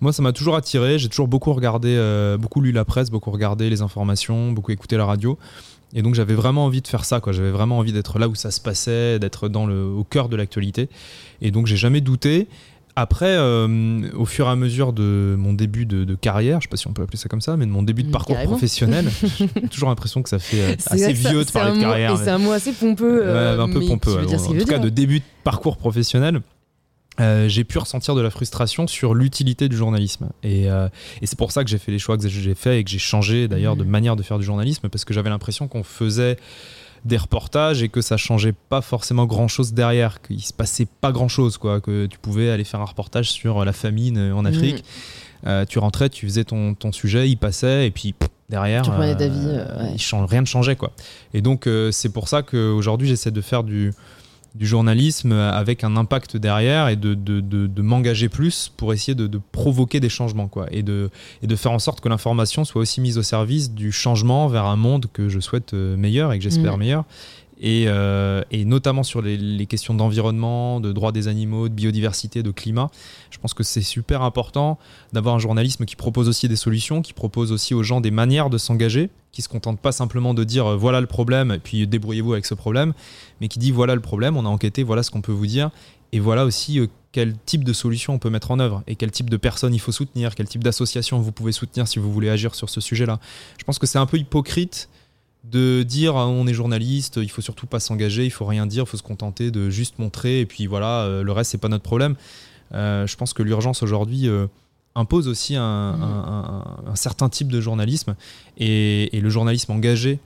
Moi, 0.00 0.12
ça 0.12 0.20
m'a 0.20 0.32
toujours 0.32 0.56
attiré. 0.56 0.98
J'ai 0.98 1.08
toujours 1.08 1.28
beaucoup 1.28 1.52
regardé, 1.52 1.94
euh, 1.96 2.36
beaucoup 2.36 2.60
lu 2.60 2.72
la 2.72 2.84
presse, 2.84 3.08
beaucoup 3.08 3.30
regardé 3.30 3.70
les 3.70 3.82
informations, 3.82 4.50
beaucoup 4.50 4.72
écouté 4.72 4.96
la 4.96 5.06
radio. 5.06 5.38
Et 5.94 6.02
donc, 6.02 6.16
j'avais 6.16 6.34
vraiment 6.34 6.64
envie 6.64 6.80
de 6.80 6.88
faire 6.88 7.04
ça. 7.04 7.20
J'avais 7.24 7.52
vraiment 7.52 7.78
envie 7.78 7.92
d'être 7.92 8.18
là 8.18 8.28
où 8.28 8.34
ça 8.34 8.50
se 8.50 8.60
passait, 8.60 9.20
d'être 9.20 9.48
dans 9.48 9.64
le, 9.64 9.84
au 9.84 10.02
cœur 10.02 10.28
de 10.28 10.34
l'actualité. 10.34 10.88
Et 11.40 11.52
donc, 11.52 11.66
j'ai 11.66 11.76
jamais 11.76 12.00
douté. 12.00 12.48
Après, 12.94 13.36
euh, 13.38 14.10
au 14.14 14.26
fur 14.26 14.46
et 14.46 14.50
à 14.50 14.56
mesure 14.56 14.92
de 14.92 15.34
mon 15.38 15.54
début 15.54 15.86
de, 15.86 16.14
carrière, 16.14 16.60
je 16.60 16.66
sais 16.66 16.70
pas 16.70 16.76
si 16.76 16.86
on 16.88 16.92
peut 16.92 17.02
appeler 17.02 17.16
ça 17.16 17.28
comme 17.28 17.40
ça, 17.40 17.56
mais 17.56 17.64
de 17.64 17.70
mon 17.70 17.82
début 17.82 18.02
de 18.02 18.10
parcours 18.10 18.38
professionnel, 18.42 19.08
j'ai 19.38 19.48
toujours 19.70 19.88
l'impression 19.88 20.22
que 20.22 20.28
ça 20.28 20.38
fait 20.38 20.60
euh, 20.60 20.76
assez 20.86 21.12
vieux 21.12 21.44
de 21.44 21.50
parler 21.50 21.76
de 21.76 21.82
carrière. 21.82 22.18
C'est 22.18 22.30
un 22.30 22.38
mot 22.38 22.52
assez 22.52 22.72
pompeux. 22.72 23.28
un 23.28 23.68
peu 23.68 23.80
pompeux. 23.80 24.18
en 24.18 24.52
tout 24.58 24.64
cas, 24.66 24.78
de 24.78 24.88
début 24.88 25.20
de 25.20 25.24
parcours 25.44 25.76
professionnel. 25.76 26.40
Euh, 27.20 27.46
j'ai 27.46 27.64
pu 27.64 27.78
ressentir 27.78 28.14
de 28.14 28.22
la 28.22 28.30
frustration 28.30 28.86
sur 28.86 29.14
l'utilité 29.14 29.68
du 29.68 29.76
journalisme. 29.76 30.30
Et, 30.42 30.70
euh, 30.70 30.88
et 31.20 31.26
c'est 31.26 31.36
pour 31.36 31.52
ça 31.52 31.62
que 31.62 31.68
j'ai 31.68 31.76
fait 31.78 31.92
les 31.92 31.98
choix 31.98 32.16
que 32.16 32.26
j'ai 32.26 32.54
fait 32.54 32.80
et 32.80 32.84
que 32.84 32.90
j'ai 32.90 32.98
changé 32.98 33.48
d'ailleurs 33.48 33.76
de 33.76 33.84
mmh. 33.84 33.88
manière 33.88 34.16
de 34.16 34.22
faire 34.22 34.38
du 34.38 34.44
journalisme, 34.44 34.88
parce 34.88 35.04
que 35.04 35.12
j'avais 35.12 35.28
l'impression 35.28 35.68
qu'on 35.68 35.82
faisait 35.82 36.36
des 37.04 37.16
reportages 37.16 37.82
et 37.82 37.88
que 37.88 38.00
ça 38.00 38.16
changeait 38.16 38.54
pas 38.68 38.80
forcément 38.80 39.26
grand 39.26 39.48
chose 39.48 39.72
derrière, 39.72 40.22
qu'il 40.22 40.42
se 40.42 40.52
passait 40.52 40.86
pas 41.00 41.12
grand 41.12 41.28
chose, 41.28 41.58
quoi, 41.58 41.80
que 41.80 42.06
tu 42.06 42.18
pouvais 42.18 42.50
aller 42.50 42.64
faire 42.64 42.80
un 42.80 42.84
reportage 42.84 43.30
sur 43.30 43.64
la 43.64 43.72
famine 43.72 44.18
en 44.32 44.44
Afrique. 44.44 44.78
Mmh. 44.78 45.48
Euh, 45.48 45.64
tu 45.64 45.80
rentrais, 45.80 46.08
tu 46.08 46.26
faisais 46.26 46.44
ton, 46.44 46.74
ton, 46.74 46.92
sujet, 46.92 47.28
il 47.28 47.36
passait, 47.36 47.88
et 47.88 47.90
puis 47.90 48.14
derrière, 48.48 48.84
rien 50.26 50.42
ne 50.42 50.46
changeait. 50.46 50.76
Quoi. 50.76 50.92
Et 51.34 51.40
donc, 51.40 51.68
c'est 51.90 52.12
pour 52.12 52.28
ça 52.28 52.42
qu'aujourd'hui, 52.42 53.08
j'essaie 53.08 53.32
de 53.32 53.40
faire 53.40 53.64
du, 53.64 53.92
du 54.54 54.66
journalisme 54.66 55.32
avec 55.32 55.82
un 55.82 55.96
impact 55.96 56.36
derrière 56.36 56.88
et 56.88 56.96
de, 56.96 57.14
de, 57.14 57.40
de, 57.40 57.82
m'engager 57.82 58.28
plus 58.28 58.70
pour 58.76 58.92
essayer 58.92 59.14
de, 59.14 59.40
provoquer 59.50 59.98
des 59.98 60.08
changements 60.08 60.48
quoi, 60.48 60.66
et, 60.70 60.82
de, 60.82 61.10
et 61.42 61.46
de 61.46 61.56
faire 61.56 61.72
en 61.72 61.78
sorte 61.78 62.00
que 62.00 62.08
l'information 62.08 62.64
soit 62.64 62.82
aussi 62.82 63.00
mise 63.00 63.18
au 63.18 63.22
service 63.22 63.72
du 63.72 63.92
changement 63.92 64.48
vers 64.48 64.66
un 64.66 64.76
monde 64.76 65.06
que 65.12 65.28
je 65.28 65.40
souhaite 65.40 65.74
euh, 65.74 65.96
meilleur 65.96 66.32
et 66.32 66.38
que 66.38 66.44
j'espère 66.44 66.76
mmh. 66.76 66.80
meilleur. 66.80 67.04
Et, 67.64 67.84
euh, 67.86 68.42
et, 68.50 68.64
notamment 68.64 69.04
sur 69.04 69.22
les, 69.22 69.66
questions 69.66 69.94
d'environnement, 69.94 70.80
de 70.80 70.90
droits 70.90 71.12
des 71.12 71.28
animaux, 71.28 71.68
de 71.68 71.74
biodiversité, 71.74 72.42
de 72.42 72.50
climat. 72.50 72.90
Je 73.30 73.38
pense 73.38 73.54
que 73.54 73.62
c'est 73.62 73.82
super 73.82 74.22
important 74.22 74.78
d'avoir 75.12 75.36
un 75.36 75.38
journalisme 75.38 75.84
qui 75.84 75.94
propose 75.94 76.28
aussi 76.28 76.48
des 76.48 76.56
solutions, 76.56 77.02
qui 77.02 77.12
propose 77.12 77.52
aussi 77.52 77.72
aux 77.72 77.84
gens 77.84 78.00
des 78.00 78.10
manières 78.10 78.50
de 78.50 78.58
s'engager, 78.58 79.10
qui 79.30 79.42
se 79.42 79.48
contente 79.48 79.78
pas 79.78 79.92
simplement 79.92 80.34
de 80.34 80.42
dire 80.42 80.66
euh, 80.66 80.76
voilà 80.76 81.00
le 81.00 81.06
problème 81.06 81.52
et 81.52 81.60
puis 81.60 81.86
débrouillez-vous 81.86 82.32
avec 82.32 82.46
ce 82.46 82.54
problème, 82.54 82.94
mais 83.40 83.46
qui 83.46 83.60
dit 83.60 83.70
voilà 83.70 83.94
le 83.94 84.00
problème, 84.00 84.36
on 84.36 84.44
a 84.44 84.48
enquêté, 84.48 84.82
voilà 84.82 85.04
ce 85.04 85.12
qu'on 85.12 85.22
peut 85.22 85.32
vous 85.32 85.46
dire, 85.46 85.70
et 86.10 86.18
voilà 86.18 86.44
aussi 86.44 86.80
euh, 86.80 86.88
quel 87.12 87.36
type 87.46 87.62
de 87.62 87.72
solution 87.72 88.14
on 88.14 88.18
peut 88.18 88.30
mettre 88.30 88.50
en 88.50 88.58
œuvre 88.58 88.82
et 88.88 88.96
quel 88.96 89.12
type 89.12 89.30
de 89.30 89.36
personnes 89.36 89.72
il 89.72 89.78
faut 89.78 89.92
soutenir, 89.92 90.34
quel 90.34 90.48
type 90.48 90.64
d'association 90.64 91.20
vous 91.20 91.30
pouvez 91.30 91.52
soutenir 91.52 91.86
si 91.86 92.00
vous 92.00 92.12
voulez 92.12 92.28
agir 92.28 92.56
sur 92.56 92.68
ce 92.68 92.80
sujet-là. 92.80 93.20
Je 93.58 93.64
pense 93.64 93.78
que 93.78 93.86
c'est 93.86 93.98
un 93.98 94.06
peu 94.06 94.18
hypocrite 94.18 94.88
de 95.44 95.82
dire 95.82 96.16
ah, 96.16 96.28
on 96.28 96.46
est 96.46 96.54
journaliste, 96.54 97.18
il 97.20 97.30
faut 97.30 97.42
surtout 97.42 97.66
pas 97.66 97.80
s'engager, 97.80 98.24
il 98.24 98.30
faut 98.30 98.44
rien 98.44 98.66
dire, 98.66 98.84
il 98.84 98.88
faut 98.88 98.96
se 98.96 99.02
contenter 99.02 99.50
de 99.50 99.70
juste 99.70 99.98
montrer 99.98 100.40
et 100.40 100.46
puis 100.46 100.66
voilà, 100.66 101.02
euh, 101.02 101.22
le 101.22 101.32
reste 101.32 101.50
c'est 101.50 101.58
pas 101.58 101.68
notre 101.68 101.82
problème. 101.82 102.14
Euh, 102.74 103.06
je 103.06 103.16
pense 103.16 103.32
que 103.32 103.42
l'urgence 103.42 103.82
aujourd'hui 103.82 104.28
euh, 104.28 104.46
impose 104.94 105.28
aussi 105.28 105.56
un, 105.56 105.92
mmh. 105.92 106.96
certain 106.96 107.28
type 107.28 107.48
de 107.48 107.60
journalisme 107.60 108.14
et, 108.56 109.10
le 109.12 109.30
journalisme 109.30 109.72
engagé, 109.72 110.20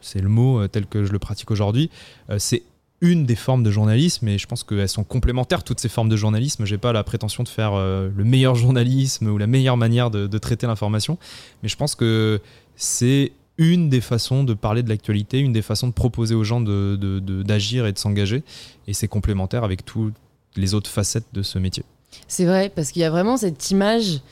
c'est 0.00 0.22
le 0.22 0.28
mot 0.28 0.66
tel 0.68 0.86
que 0.86 1.04
je 1.04 1.12
le 1.12 1.18
pratique 1.18 1.50
aujourd'hui, 1.50 1.90
c'est 2.38 2.62
une 3.02 3.26
des 3.26 3.34
formes 3.34 3.62
de 3.62 3.70
journalisme 3.70 4.28
et 4.28 4.38
je 4.38 4.46
pense 4.46 4.62
qu'elles 4.62 4.88
sont 4.88 5.04
complémentaires 5.04 5.64
toutes 5.64 5.80
ces 5.80 5.88
formes 5.88 6.08
de 6.08 6.16
journalisme. 6.16 6.64
J'ai 6.64 6.78
pas 6.78 6.92
la 6.92 7.02
prétention 7.02 7.42
de 7.42 7.48
faire 7.48 7.72
le 7.74 8.24
meilleur 8.24 8.54
journalisme 8.54 9.26
ou 9.26 9.38
la 9.38 9.46
meilleure 9.46 9.76
manière 9.76 10.10
de 10.10 10.38
traiter 10.38 10.66
l'information, 10.66 11.18
mais 11.62 11.68
je 11.68 11.76
pense 11.76 11.94
que 11.94 12.40
c'est 12.76 13.32
une 13.60 13.90
des 13.90 14.00
façons 14.00 14.42
de 14.42 14.54
parler 14.54 14.82
de 14.82 14.88
l'actualité, 14.88 15.38
une 15.38 15.52
des 15.52 15.60
façons 15.60 15.86
de 15.86 15.92
proposer 15.92 16.34
aux 16.34 16.44
gens 16.44 16.62
d'agir 16.62 17.84
de, 17.84 17.88
et 17.88 17.92
de 17.92 17.98
s'engager. 17.98 18.42
Et 18.88 18.94
c'est 18.94 19.06
complémentaire 19.06 19.64
avec 19.64 19.84
toutes 19.84 20.14
les 20.56 20.72
autres 20.72 20.88
facettes 20.88 21.26
de 21.34 21.42
ce 21.42 21.58
métier. 21.58 21.84
C'est 22.26 22.46
vrai, 22.46 22.72
parce 22.74 22.90
qu'il 22.90 23.02
y 23.02 23.04
a 23.04 23.10
vraiment 23.10 23.36
cette 23.36 23.70
image 23.70 24.22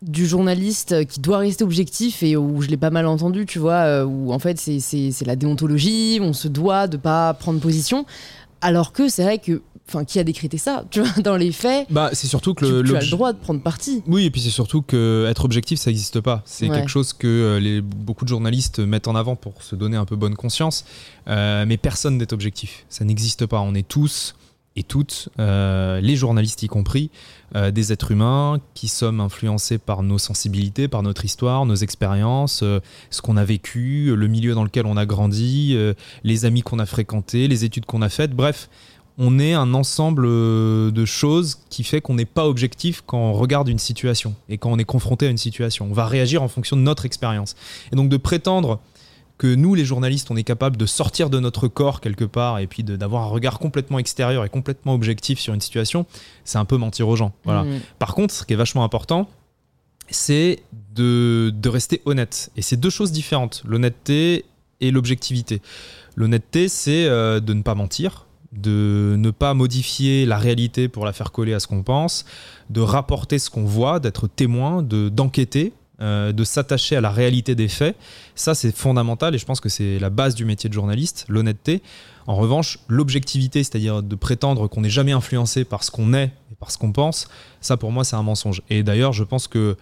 du 0.00 0.26
journaliste 0.26 1.06
qui 1.06 1.20
doit 1.20 1.38
rester 1.38 1.62
objectif 1.62 2.22
et 2.22 2.34
où 2.34 2.62
je 2.62 2.68
l'ai 2.68 2.78
pas 2.78 2.90
mal 2.90 3.06
entendu, 3.06 3.44
tu 3.46 3.58
vois, 3.58 3.84
euh, 3.84 4.04
où 4.04 4.32
en 4.32 4.38
fait 4.38 4.58
c'est 4.58 5.26
la 5.26 5.36
déontologie, 5.36 6.18
on 6.20 6.32
se 6.32 6.48
doit 6.48 6.88
de 6.88 6.96
pas 6.96 7.34
prendre 7.34 7.60
position. 7.60 8.06
Alors 8.62 8.92
que 8.92 9.08
c'est 9.08 9.22
vrai 9.22 9.38
que 9.38 9.62
enfin 9.88 10.04
qui 10.04 10.18
a 10.20 10.24
décrété 10.24 10.58
ça 10.58 10.84
tu 10.90 11.00
vois 11.00 11.22
dans 11.22 11.36
les 11.36 11.50
faits 11.50 11.88
bah 11.90 12.10
c'est 12.12 12.28
surtout 12.28 12.54
que 12.54 12.82
tu, 12.82 12.96
as 12.96 13.00
le 13.00 13.10
droit 13.10 13.32
de 13.32 13.38
prendre 13.38 13.60
parti. 13.60 14.02
Oui 14.06 14.24
et 14.26 14.30
puis 14.30 14.40
c'est 14.40 14.50
surtout 14.50 14.80
que 14.80 15.26
être 15.28 15.44
objectif 15.44 15.78
ça 15.80 15.90
n'existe 15.90 16.20
pas. 16.20 16.42
C'est 16.44 16.68
quelque 16.68 16.88
chose 16.88 17.12
que 17.12 17.26
euh, 17.26 17.60
les, 17.60 17.80
beaucoup 17.80 18.24
de 18.24 18.28
journalistes 18.28 18.78
mettent 18.78 19.08
en 19.08 19.16
avant 19.16 19.36
pour 19.36 19.62
se 19.62 19.74
donner 19.74 19.96
un 19.96 20.04
peu 20.04 20.16
bonne 20.16 20.36
conscience. 20.36 20.84
Euh, 21.28 21.64
mais 21.66 21.76
personne 21.76 22.16
n'est 22.16 22.32
objectif. 22.32 22.84
Ça 22.88 23.04
n'existe 23.04 23.46
pas. 23.46 23.60
On 23.60 23.74
est 23.74 23.86
tous 23.86 24.34
et 24.76 24.82
toutes, 24.82 25.28
euh, 25.38 26.00
les 26.00 26.16
journalistes 26.16 26.62
y 26.62 26.66
compris, 26.66 27.10
euh, 27.54 27.70
des 27.70 27.92
êtres 27.92 28.10
humains 28.10 28.58
qui 28.74 28.88
sommes 28.88 29.20
influencés 29.20 29.78
par 29.78 30.02
nos 30.02 30.18
sensibilités, 30.18 30.88
par 30.88 31.02
notre 31.02 31.24
histoire, 31.24 31.66
nos 31.66 31.74
expériences, 31.74 32.62
euh, 32.62 32.80
ce 33.10 33.20
qu'on 33.20 33.36
a 33.36 33.44
vécu, 33.44 34.14
le 34.16 34.26
milieu 34.28 34.54
dans 34.54 34.64
lequel 34.64 34.86
on 34.86 34.96
a 34.96 35.04
grandi, 35.04 35.76
les 36.24 36.44
amis 36.44 36.62
qu'on 36.62 36.78
a 36.78 36.86
fréquentés, 36.86 37.48
les 37.48 37.64
études 37.64 37.86
qu'on 37.86 38.02
a 38.02 38.08
faites, 38.08 38.32
bref. 38.32 38.68
On 39.18 39.38
est 39.38 39.52
un 39.52 39.74
ensemble 39.74 40.26
de 40.26 41.04
choses 41.04 41.58
qui 41.68 41.84
fait 41.84 42.00
qu'on 42.00 42.14
n'est 42.14 42.24
pas 42.24 42.48
objectif 42.48 43.02
quand 43.04 43.18
on 43.18 43.32
regarde 43.34 43.68
une 43.68 43.78
situation 43.78 44.34
et 44.48 44.56
quand 44.56 44.70
on 44.72 44.78
est 44.78 44.84
confronté 44.84 45.26
à 45.26 45.28
une 45.28 45.36
situation. 45.36 45.86
On 45.90 45.92
va 45.92 46.06
réagir 46.06 46.42
en 46.42 46.48
fonction 46.48 46.76
de 46.76 46.82
notre 46.82 47.04
expérience. 47.04 47.54
Et 47.92 47.96
donc 47.96 48.08
de 48.08 48.16
prétendre 48.16 48.80
que 49.42 49.52
nous, 49.56 49.74
les 49.74 49.84
journalistes, 49.84 50.30
on 50.30 50.36
est 50.36 50.44
capable 50.44 50.76
de 50.76 50.86
sortir 50.86 51.28
de 51.28 51.40
notre 51.40 51.66
corps 51.66 52.00
quelque 52.00 52.24
part 52.24 52.60
et 52.60 52.68
puis 52.68 52.84
d'avoir 52.84 53.24
un 53.24 53.26
regard 53.26 53.58
complètement 53.58 53.98
extérieur 53.98 54.44
et 54.44 54.48
complètement 54.48 54.94
objectif 54.94 55.40
sur 55.40 55.52
une 55.52 55.60
situation, 55.60 56.06
c'est 56.44 56.58
un 56.58 56.64
peu 56.64 56.76
mentir 56.76 57.08
aux 57.08 57.16
gens. 57.16 57.32
Voilà. 57.42 57.64
Mmh. 57.64 57.80
Par 57.98 58.14
contre, 58.14 58.32
ce 58.32 58.44
qui 58.44 58.52
est 58.52 58.56
vachement 58.56 58.84
important, 58.84 59.28
c'est 60.10 60.62
de, 60.94 61.52
rester 61.64 62.02
honnête. 62.04 62.52
Et 62.56 62.62
c'est 62.62 62.76
deux 62.76 62.88
choses 62.88 63.10
différentes, 63.10 63.64
l'honnêteté 63.66 64.44
et 64.80 64.92
l'objectivité. 64.92 65.60
L'honnêteté, 66.14 66.68
c'est 66.68 67.06
euh, 67.06 67.40
de 67.40 67.52
ne 67.52 67.62
pas 67.62 67.74
mentir, 67.74 68.26
de 68.52 69.16
ne 69.18 69.32
pas 69.32 69.54
modifier 69.54 70.24
la 70.24 70.38
réalité 70.38 70.86
pour 70.86 71.04
la 71.04 71.12
faire 71.12 71.32
coller 71.32 71.52
à 71.52 71.58
ce 71.58 71.66
qu'on 71.66 71.82
pense, 71.82 72.26
de 72.70 72.80
rapporter 72.80 73.40
ce 73.40 73.50
qu'on 73.50 73.64
voit, 73.64 73.98
d'être 73.98 74.28
témoin, 74.28 74.84
d'enquêter 74.84 75.72
euh, 76.02 76.32
de 76.32 76.44
s'attacher 76.44 76.96
à 76.96 77.00
la 77.00 77.10
réalité 77.10 77.54
des 77.54 77.68
faits. 77.68 77.96
Ça, 78.34 78.54
c'est 78.54 78.74
fondamental 78.74 79.34
et 79.34 79.38
je 79.38 79.46
pense 79.46 79.60
que 79.60 79.68
c'est 79.68 79.98
la 79.98 80.10
base 80.10 80.34
du 80.34 80.44
métier 80.44 80.68
de 80.68 80.74
journaliste, 80.74 81.24
l'honnêteté. 81.28 81.80
En 82.26 82.34
revanche, 82.34 82.78
l'objectivité, 82.88 83.62
c'est-à-dire 83.62 84.02
de 84.02 84.14
prétendre 84.16 84.68
qu'on 84.68 84.80
n'est 84.80 84.90
jamais 84.90 85.12
influencé 85.12 85.64
par 85.64 85.84
ce 85.84 85.90
qu'on 85.90 86.12
est 86.12 86.32
et 86.50 86.54
par 86.58 86.70
ce 86.70 86.78
qu'on 86.78 86.92
pense, 86.92 87.28
ça 87.60 87.76
pour 87.76 87.92
moi 87.92 88.04
c'est 88.04 88.16
un 88.16 88.22
mensonge. 88.22 88.62
Et 88.68 88.82
d'ailleurs, 88.82 89.12
je 89.12 89.24
pense 89.24 89.48
que 89.48 89.76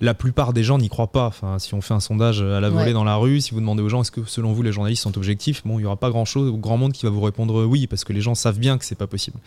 la 0.00 0.14
plupart 0.14 0.52
des 0.52 0.62
gens 0.62 0.78
n'y 0.78 0.88
croient 0.88 1.12
pas. 1.12 1.26
Enfin, 1.26 1.58
si 1.58 1.74
on 1.74 1.80
fait 1.80 1.94
un 1.94 2.00
sondage 2.00 2.42
à 2.42 2.60
la 2.60 2.68
volée 2.70 2.92
dans 2.92 3.04
la 3.04 3.16
rue, 3.16 3.40
si 3.40 3.52
vous 3.52 3.60
demandez 3.60 3.82
aux 3.82 3.88
gens 3.88 4.02
est-ce 4.02 4.10
que 4.10 4.24
selon 4.26 4.52
vous 4.52 4.62
les 4.62 4.72
journalistes 4.72 5.02
sont 5.02 5.16
objectifs, 5.16 5.62
bon, 5.64 5.78
il 5.78 5.82
n'y 5.82 5.86
aura 5.86 5.96
pas 5.96 6.10
grand 6.10 6.24
chose, 6.24 6.52
grand 6.52 6.76
monde 6.76 6.92
qui 6.92 7.06
va 7.06 7.10
vous 7.10 7.20
répondre 7.20 7.64
oui, 7.64 7.86
parce 7.86 8.04
que 8.04 8.12
les 8.12 8.20
gens 8.20 8.34
savent 8.34 8.58
bien 8.58 8.78
que 8.78 8.84
c'est 8.84 8.98
pas 8.98 9.06
possible. 9.06 9.38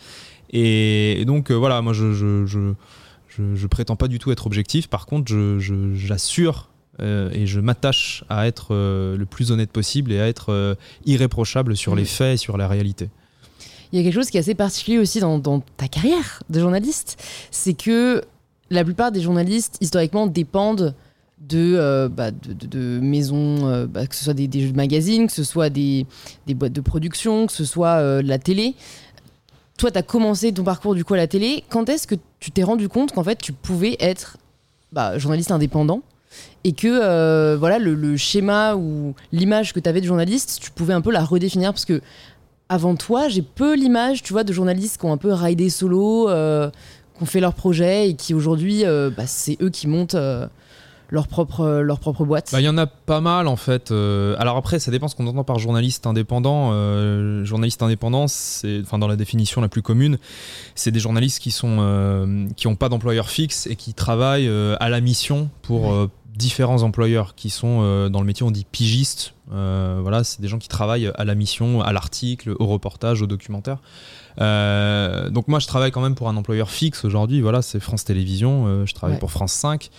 Et, 0.50 1.24
donc 1.26 1.50
euh, 1.50 1.54
voilà, 1.54 1.82
moi 1.82 1.92
je, 1.92 2.12
je 2.12 2.46
je, 2.46 2.72
prétends 3.66 3.96
pas 3.96 4.08
du 4.08 4.18
tout 4.18 4.32
être 4.32 4.46
objectif. 4.46 4.88
Par 4.88 5.06
contre, 5.06 5.32
j'assure 5.94 6.68
euh, 7.00 7.30
et 7.32 7.46
je 7.46 7.60
m'attache 7.60 8.24
à 8.28 8.48
être 8.48 8.68
euh, 8.72 9.16
le 9.16 9.24
plus 9.24 9.52
honnête 9.52 9.70
possible 9.70 10.10
et 10.10 10.20
à 10.20 10.26
être 10.26 10.52
euh, 10.52 10.74
irréprochable 11.06 11.76
sur 11.76 11.94
les 11.94 12.04
faits 12.04 12.34
et 12.34 12.36
sur 12.36 12.56
la 12.56 12.66
réalité. 12.66 13.08
Il 13.92 13.98
y 13.98 14.02
a 14.02 14.04
quelque 14.04 14.14
chose 14.14 14.30
qui 14.30 14.36
est 14.36 14.40
assez 14.40 14.56
particulier 14.56 14.98
aussi 14.98 15.20
dans, 15.20 15.60
ta 15.76 15.88
carrière 15.88 16.42
de 16.50 16.60
journaliste, 16.60 17.22
c'est 17.50 17.74
que 17.74 18.22
la 18.70 18.84
plupart 18.84 19.12
des 19.12 19.22
journalistes, 19.22 19.78
historiquement, 19.80 20.26
dépendent 20.26 20.94
de, 21.40 22.08
bah, 22.08 22.30
de, 22.32 22.98
maisons, 23.00 23.86
bah, 23.86 24.06
que 24.06 24.14
ce 24.14 24.24
soit 24.24 24.34
des, 24.34 24.46
des, 24.46 24.72
magazines, 24.72 25.26
que 25.26 25.32
ce 25.32 25.44
soit 25.44 25.70
des, 25.70 26.04
des, 26.46 26.52
boîtes 26.52 26.74
de 26.74 26.82
production, 26.82 27.46
que 27.46 27.52
ce 27.52 27.64
soit 27.64 28.20
la 28.20 28.38
télé 28.38 28.74
toi, 29.78 29.90
tu 29.90 29.98
as 29.98 30.02
commencé 30.02 30.52
ton 30.52 30.64
parcours 30.64 30.94
du 30.94 31.04
coup 31.04 31.14
à 31.14 31.16
la 31.16 31.26
télé. 31.26 31.64
Quand 31.70 31.88
est-ce 31.88 32.06
que 32.06 32.16
tu 32.40 32.50
t'es 32.50 32.64
rendu 32.64 32.88
compte 32.88 33.12
qu'en 33.12 33.24
fait, 33.24 33.36
tu 33.36 33.52
pouvais 33.52 33.96
être 34.00 34.36
bah, 34.92 35.16
journaliste 35.18 35.50
indépendant 35.50 36.02
et 36.64 36.72
que 36.72 36.88
euh, 36.88 37.56
voilà 37.56 37.78
le, 37.78 38.16
schéma 38.16 38.74
ou 38.74 39.14
l'image 39.32 39.72
que 39.72 39.80
tu 39.80 39.88
avais 39.88 40.00
de 40.00 40.06
journaliste, 40.06 40.58
tu 40.60 40.70
pouvais 40.72 40.92
un 40.92 41.00
peu 41.00 41.12
la 41.12 41.24
redéfinir? 41.24 41.72
Parce 41.72 41.84
que 41.84 42.02
avant 42.68 42.96
toi, 42.96 43.28
j'ai 43.28 43.40
peu 43.40 43.74
l'image, 43.74 44.22
tu 44.22 44.32
vois, 44.32 44.44
de 44.44 44.52
journalistes 44.52 44.98
qui 44.98 45.06
ont 45.06 45.12
un 45.12 45.16
peu 45.16 45.32
raidé 45.32 45.70
solo, 45.70 46.28
euh, 46.28 46.70
qui 47.16 47.22
ont 47.22 47.26
fait 47.26 47.40
leur 47.40 47.54
projet 47.54 48.10
et 48.10 48.14
qui 48.14 48.34
aujourd'hui, 48.34 48.84
euh, 48.84 49.10
bah, 49.16 49.26
c'est 49.26 49.56
eux 49.62 49.70
qui 49.70 49.86
montent 49.86 50.16
leur 51.10 51.26
propre, 51.26 51.60
euh, 51.60 51.82
leur 51.82 51.98
propre 52.00 52.24
boîte 52.24 52.50
bah, 52.52 52.60
Il 52.60 52.64
y 52.64 52.68
en 52.68 52.78
a 52.78 52.86
pas 52.86 53.20
mal 53.20 53.48
en 53.48 53.56
fait. 53.56 53.90
Euh, 53.90 54.36
alors 54.38 54.56
après, 54.56 54.78
ça 54.78 54.90
dépend 54.90 55.08
ce 55.08 55.16
qu'on 55.16 55.26
entend 55.26 55.44
par 55.44 55.58
journaliste 55.58 56.06
indépendant. 56.06 56.70
Euh, 56.72 57.44
journaliste 57.44 57.82
indépendant, 57.82 58.28
c'est, 58.28 58.80
enfin, 58.82 58.98
dans 58.98 59.08
la 59.08 59.16
définition 59.16 59.60
la 59.60 59.68
plus 59.68 59.82
commune, 59.82 60.18
c'est 60.74 60.90
des 60.90 61.00
journalistes 61.00 61.40
qui 61.40 61.50
sont 61.50 61.68
qui 62.56 62.66
n'ont 62.66 62.76
pas 62.76 62.88
d'employeur 62.88 63.30
fixe 63.30 63.66
et 63.66 63.76
qui 63.76 63.94
travaillent 63.94 64.48
à 64.48 64.88
la 64.88 65.00
mission 65.00 65.48
pour 65.62 66.08
différents 66.34 66.82
employeurs 66.82 67.34
qui 67.34 67.50
sont 67.50 68.08
dans 68.08 68.20
le 68.20 68.26
métier, 68.26 68.44
on 68.44 68.50
dit 68.50 68.66
pigistes. 68.70 69.34
voilà, 69.48 70.24
c'est 70.24 70.40
des 70.40 70.48
gens 70.48 70.58
qui 70.58 70.68
travaillent 70.68 71.10
à 71.14 71.24
la 71.24 71.34
mission, 71.34 71.80
à 71.82 71.92
l'article, 71.92 72.54
au 72.58 72.66
reportage, 72.66 73.22
au 73.22 73.26
documentaire. 73.26 73.78
donc 74.38 75.48
moi, 75.48 75.58
je 75.58 75.66
travaille 75.66 75.90
quand 75.90 76.02
même 76.02 76.14
pour 76.14 76.28
un 76.28 76.36
employeur 76.36 76.70
fixe 76.70 77.04
aujourd'hui. 77.04 77.40
Voilà, 77.40 77.62
c'est 77.62 77.80
France 77.80 78.04
Télévisions. 78.04 78.84
je 78.84 78.94
travaille 78.94 79.18
pour 79.18 79.30
France 79.30 79.52
5. 79.52 79.90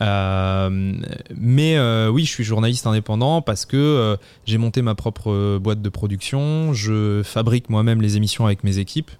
Euh, 0.00 0.94
mais 1.36 1.76
euh, 1.76 2.08
oui, 2.08 2.24
je 2.24 2.30
suis 2.30 2.44
journaliste 2.44 2.86
indépendant 2.86 3.42
parce 3.42 3.66
que 3.66 3.76
euh, 3.76 4.16
j'ai 4.46 4.58
monté 4.58 4.82
ma 4.82 4.94
propre 4.94 5.58
boîte 5.58 5.82
de 5.82 5.88
production, 5.88 6.72
je 6.72 7.22
fabrique 7.24 7.68
moi-même 7.68 8.00
les 8.00 8.16
émissions 8.16 8.46
avec 8.46 8.64
mes 8.64 8.78
équipes. 8.78 9.10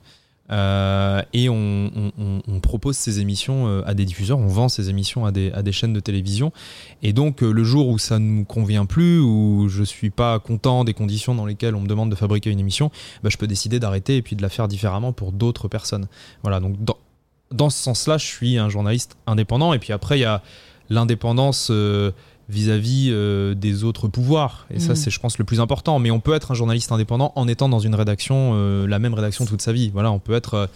et 0.51 1.49
on, 1.49 2.61
propose 2.63 2.97
ces 2.97 3.21
émissions 3.21 3.83
à 3.85 3.95
des 3.95 4.05
diffuseurs, 4.05 4.39
on 4.39 4.47
vend 4.47 4.69
ces 4.69 4.89
émissions 4.89 5.27
à 5.27 5.33
des, 5.33 5.73
chaînes 5.73 5.93
de 5.93 6.01
télévision. 6.01 6.53
Et 7.03 7.13
donc 7.13 7.41
le 7.41 7.65
jour 7.65 7.89
où 7.89 7.99
ça 7.99 8.19
ne 8.19 8.27
nous 8.27 8.45
convient 8.45 8.87
plus, 8.87 9.19
où 9.21 9.69
je 9.69 9.83
suis 9.83 10.11
pas 10.11 10.39
content 10.39 10.85
des 10.85 10.95
conditions 10.95 11.35
dans 11.35 11.47
lesquelles 11.47 11.75
on 11.75 11.81
me 11.81 11.89
demande 11.89 12.11
de 12.11 12.17
fabriquer 12.17 12.51
une 12.51 12.61
émission, 12.61 12.91
bah, 13.23 13.31
je 13.31 13.37
peux 13.37 13.47
décider 13.47 13.81
d'arrêter 13.81 14.17
et 14.17 14.23
puis 14.23 14.37
de 14.37 14.43
la 14.43 14.49
faire 14.49 14.69
différemment 14.69 15.13
pour 15.13 15.33
d'autres 15.33 15.69
personnes. 15.69 16.07
Voilà, 16.43 16.61
donc 16.61 16.77
dans 17.53 17.71
ce 17.71 17.83
sens-là, 17.83 18.19
je 18.19 18.27
suis 18.27 18.59
un 18.59 18.69
journaliste 18.69 19.17
indépendant. 19.27 19.73
Et 19.73 19.79
puis 19.79 19.93
après, 19.93 20.19
il 20.19 20.23
y 20.23 20.27
a 20.27 20.43
l'indépendance 20.91 21.69
euh, 21.71 22.11
vis-à-vis 22.49 23.09
euh, 23.11 23.55
des 23.55 23.85
autres 23.85 24.09
pouvoirs. 24.09 24.67
Et 24.71 24.81
ça, 24.81 24.93
mm. 24.93 24.97
c'est, 24.97 25.11
je 25.11 25.21
pense, 25.21 25.39
le 25.39 25.45
plus 25.45 25.61
important. 25.61 25.99
Mais 25.99 26.11
on 26.11 26.21
peut 26.21 26.35
être 26.35 26.51
un 26.51 26.55
journaliste 26.55 26.93
indépendant 26.93 27.33
en 27.37 27.49
étant 27.49 27.69
dans 27.69 27.79
une 27.79 27.95
rédaction, 27.95 28.53
euh, 28.55 28.87
la 28.87 28.99
même 28.99 29.15
rédaction 29.15 29.47
toute 29.47 29.63
sa 29.63 29.73
vie. 29.73 29.91
Voilà, 29.91 30.11
on 30.11 30.19
peut 30.19 30.35
être 30.35 30.69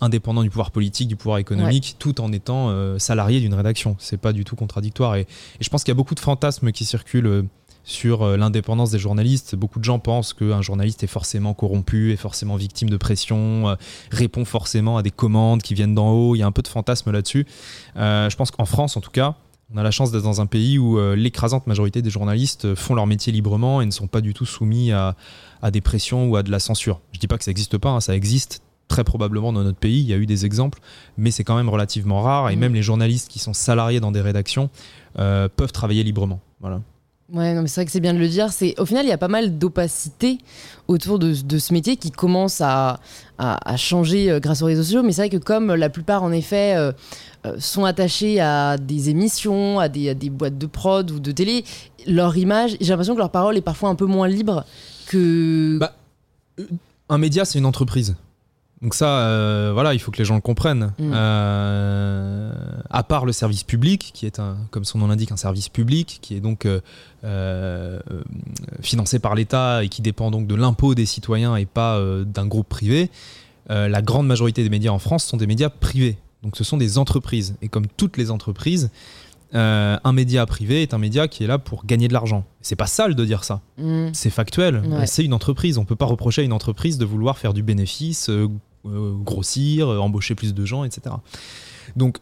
indépendant 0.00 0.42
du 0.42 0.50
pouvoir 0.50 0.70
politique, 0.70 1.08
du 1.08 1.16
pouvoir 1.16 1.38
économique, 1.38 1.96
tout 1.98 2.20
en 2.20 2.32
étant 2.32 2.98
salarié 2.98 3.40
d'une 3.40 3.54
rédaction. 3.54 3.96
C'est 3.98 4.16
pas 4.16 4.32
du 4.32 4.44
tout 4.44 4.54
contradictoire. 4.56 5.16
Et, 5.16 5.22
et 5.22 5.26
je 5.64 5.68
pense 5.68 5.82
qu'il 5.82 5.90
y 5.90 5.96
a 5.96 5.96
beaucoup 5.96 6.14
de 6.14 6.20
fantasmes 6.20 6.70
qui 6.70 6.84
circulent 6.84 7.46
sur 7.84 8.22
euh, 8.22 8.36
l'indépendance 8.36 8.90
des 8.90 8.98
journalistes. 8.98 9.54
Beaucoup 9.56 9.78
de 9.78 9.84
gens 9.84 9.98
pensent 9.98 10.32
qu'un 10.32 10.62
journaliste 10.62 11.02
est 11.02 11.08
forcément 11.08 11.54
corrompu, 11.54 12.12
est 12.12 12.16
forcément 12.16 12.56
victime 12.56 12.90
de 12.90 12.96
pression, 12.96 13.68
euh, 13.68 13.74
répond 14.10 14.44
forcément 14.44 14.96
à 14.96 15.02
des 15.02 15.10
commandes 15.10 15.62
qui 15.62 15.74
viennent 15.74 15.94
d'en 15.94 16.10
haut. 16.10 16.34
Il 16.34 16.38
y 16.38 16.42
a 16.42 16.46
un 16.46 16.52
peu 16.52 16.62
de 16.62 16.68
fantasme 16.68 17.10
là-dessus. 17.10 17.46
Euh, 17.96 18.30
je 18.30 18.36
pense 18.36 18.50
qu'en 18.50 18.64
France, 18.64 18.96
en 18.96 19.00
tout 19.00 19.10
cas, 19.10 19.36
on 19.74 19.78
a 19.78 19.82
la 19.82 19.90
chance 19.90 20.12
d'être 20.12 20.22
dans 20.22 20.40
un 20.40 20.46
pays 20.46 20.78
où 20.78 21.00
l'écrasante 21.14 21.66
majorité 21.66 22.02
des 22.02 22.10
journalistes 22.10 22.74
font 22.74 22.94
leur 22.94 23.06
métier 23.06 23.32
librement 23.32 23.80
et 23.80 23.86
ne 23.86 23.90
sont 23.90 24.06
pas 24.06 24.20
du 24.20 24.34
tout 24.34 24.44
soumis 24.44 24.92
à, 24.92 25.16
des 25.70 25.80
pressions 25.80 26.28
ou 26.28 26.36
à 26.36 26.42
de 26.42 26.50
la 26.50 26.58
censure. 26.58 27.00
Je 27.12 27.16
ne 27.16 27.20
dis 27.20 27.26
pas 27.26 27.38
que 27.38 27.44
ça 27.44 27.50
n'existe 27.50 27.78
pas, 27.78 27.88
hein, 27.88 28.00
ça 28.00 28.14
existe 28.14 28.60
très 28.88 29.02
probablement 29.02 29.50
dans 29.50 29.62
notre 29.62 29.78
pays, 29.78 30.00
il 30.00 30.06
y 30.06 30.12
a 30.12 30.18
eu 30.18 30.26
des 30.26 30.44
exemples, 30.44 30.78
mais 31.16 31.30
c'est 31.30 31.42
quand 31.42 31.56
même 31.56 31.70
relativement 31.70 32.20
rare 32.20 32.50
et 32.50 32.56
mmh. 32.56 32.58
même 32.58 32.74
les 32.74 32.82
journalistes 32.82 33.30
qui 33.30 33.38
sont 33.38 33.54
salariés 33.54 34.00
dans 34.00 34.12
des 34.12 34.20
rédactions 34.20 34.68
peuvent 35.14 35.72
travailler 35.72 36.02
librement. 36.04 36.40
Voilà. 36.60 36.82
Ouais, 37.32 37.54
non, 37.54 37.62
c'est 37.66 37.76
vrai 37.76 37.86
que 37.86 37.90
c'est 37.90 38.00
bien 38.00 38.12
de 38.12 38.18
le 38.18 38.28
dire. 38.28 38.52
C'est 38.52 38.78
au 38.78 38.84
final, 38.84 39.06
il 39.06 39.08
y 39.08 39.12
a 39.12 39.18
pas 39.18 39.28
mal 39.28 39.58
d'opacité 39.58 40.36
autour 40.86 41.18
de, 41.18 41.32
ce 41.32 41.72
métier 41.72 41.96
qui 41.96 42.10
commence 42.10 42.60
à, 42.60 43.00
changer 43.76 44.30
euh, 44.30 44.38
grâce 44.38 44.60
aux 44.60 44.66
réseaux 44.66 44.82
sociaux. 44.82 45.02
Mais 45.02 45.12
c'est 45.12 45.22
vrai 45.22 45.30
que 45.30 45.42
comme 45.42 45.74
la 45.74 45.88
plupart, 45.88 46.22
en 46.24 46.30
effet, 46.30 46.76
euh, 46.76 46.92
euh, 47.46 47.56
sont 47.58 47.86
attachés 47.86 48.38
à 48.40 48.76
des 48.76 49.08
émissions, 49.08 49.80
à 49.80 49.88
des, 49.88 50.14
boîtes 50.28 50.58
de 50.58 50.66
prod 50.66 51.10
ou 51.10 51.20
de 51.20 51.32
télé, 51.32 51.64
leur 52.06 52.36
image, 52.36 52.76
j'ai 52.80 52.90
l'impression 52.90 53.14
que 53.14 53.20
leur 53.20 53.30
parole 53.30 53.56
est 53.56 53.62
parfois 53.62 53.88
un 53.88 53.94
peu 53.94 54.06
moins 54.06 54.28
libre 54.28 54.66
que. 55.06 55.78
Bah, 55.78 55.94
un 57.08 57.18
média, 57.18 57.46
c'est 57.46 57.58
une 57.58 57.66
entreprise. 57.66 58.14
Donc 58.82 58.94
ça, 58.94 59.20
euh, 59.20 59.70
voilà, 59.72 59.94
il 59.94 60.00
faut 60.00 60.10
que 60.10 60.18
les 60.18 60.24
gens 60.24 60.34
le 60.34 60.40
comprennent. 60.40 60.92
Mm. 60.98 61.12
Euh, 61.14 62.52
à 62.90 63.02
part 63.04 63.24
le 63.24 63.32
service 63.32 63.62
public, 63.62 64.10
qui 64.12 64.26
est 64.26 64.40
un, 64.40 64.56
comme 64.72 64.84
son 64.84 64.98
nom 64.98 65.06
l'indique, 65.06 65.30
un 65.30 65.36
service 65.36 65.68
public, 65.68 66.18
qui 66.20 66.34
est 66.34 66.40
donc 66.40 66.66
euh, 67.24 68.00
financé 68.80 69.20
par 69.20 69.36
l'État 69.36 69.84
et 69.84 69.88
qui 69.88 70.02
dépend 70.02 70.32
donc 70.32 70.48
de 70.48 70.56
l'impôt 70.56 70.96
des 70.96 71.06
citoyens 71.06 71.54
et 71.54 71.64
pas 71.64 72.02
d'un 72.26 72.46
groupe 72.46 72.68
privé. 72.68 73.10
la 73.68 74.02
grande 74.02 74.26
majorité 74.26 74.64
des 74.64 74.70
médias 74.70 74.90
en 74.90 74.98
France 74.98 75.24
sont 75.24 75.36
des 75.36 75.46
médias 75.46 75.70
privés. 75.70 76.18
Donc 76.42 76.56
ce 76.56 76.64
sont 76.64 76.76
des 76.76 76.98
entreprises. 76.98 77.54
Et 77.62 77.68
comme 77.68 77.86
toutes 77.86 78.16
les 78.16 78.32
entreprises, 78.32 78.90
un 79.52 80.12
média 80.12 80.44
privé 80.44 80.82
est 80.82 80.92
un 80.92 80.98
média 80.98 81.28
qui 81.28 81.44
est 81.44 81.46
là 81.46 81.58
pour 81.58 81.86
gagner 81.86 82.08
de 82.08 82.12
l'argent. 82.12 82.44
C'est 82.62 82.74
pas 82.74 82.86
sale 82.86 83.14
de 83.14 83.24
dire 83.24 83.44
ça. 83.44 83.60
Mm. 83.78 84.08
C'est 84.12 84.30
factuel. 84.30 84.82
C'est 85.06 85.24
une 85.24 85.34
entreprise. 85.34 85.78
On 85.78 85.84
peut 85.84 85.94
pas 85.94 86.06
reprocher 86.06 86.42
à 86.42 86.44
une 86.44 86.52
entreprise 86.52 86.98
de 86.98 87.04
vouloir 87.04 87.38
faire 87.38 87.54
du 87.54 87.62
bénéfice, 87.62 88.28
euh, 88.28 88.48
grossir, 88.84 89.88
euh, 89.88 89.98
embaucher 89.98 90.34
plus 90.34 90.54
de 90.54 90.64
gens, 90.64 90.84
etc. 90.84 91.14
Donc, 91.96 92.18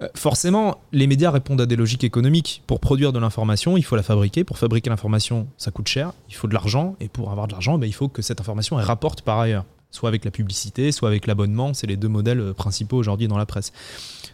euh, 0.00 0.08
forcément, 0.14 0.78
les 0.92 1.06
médias 1.06 1.30
répondent 1.30 1.60
à 1.60 1.66
des 1.66 1.76
logiques 1.76 2.04
économiques. 2.04 2.62
Pour 2.66 2.80
produire 2.80 3.12
de 3.12 3.18
l'information, 3.18 3.76
il 3.76 3.82
faut 3.82 3.96
la 3.96 4.02
fabriquer. 4.02 4.44
Pour 4.44 4.58
fabriquer 4.58 4.90
l'information, 4.90 5.48
ça 5.56 5.70
coûte 5.70 5.88
cher, 5.88 6.12
il 6.28 6.34
faut 6.34 6.46
de 6.46 6.54
l'argent. 6.54 6.96
Et 7.00 7.08
pour 7.08 7.30
avoir 7.30 7.46
de 7.48 7.52
l'argent, 7.52 7.78
ben, 7.78 7.86
il 7.86 7.94
faut 7.94 8.08
que 8.08 8.22
cette 8.22 8.40
information 8.40 8.78
elle 8.78 8.86
rapporte 8.86 9.22
par 9.22 9.38
ailleurs. 9.38 9.64
soit 9.90 10.10
avec 10.10 10.24
la 10.26 10.30
publicité, 10.30 10.92
soit 10.92 11.08
avec 11.08 11.26
l'abonnement. 11.26 11.72
C'est 11.72 11.86
les 11.86 11.96
deux 11.96 12.08
modèles 12.08 12.52
principaux 12.54 12.98
aujourd'hui 12.98 13.26
dans 13.26 13.38
la 13.38 13.46
presse. 13.46 13.72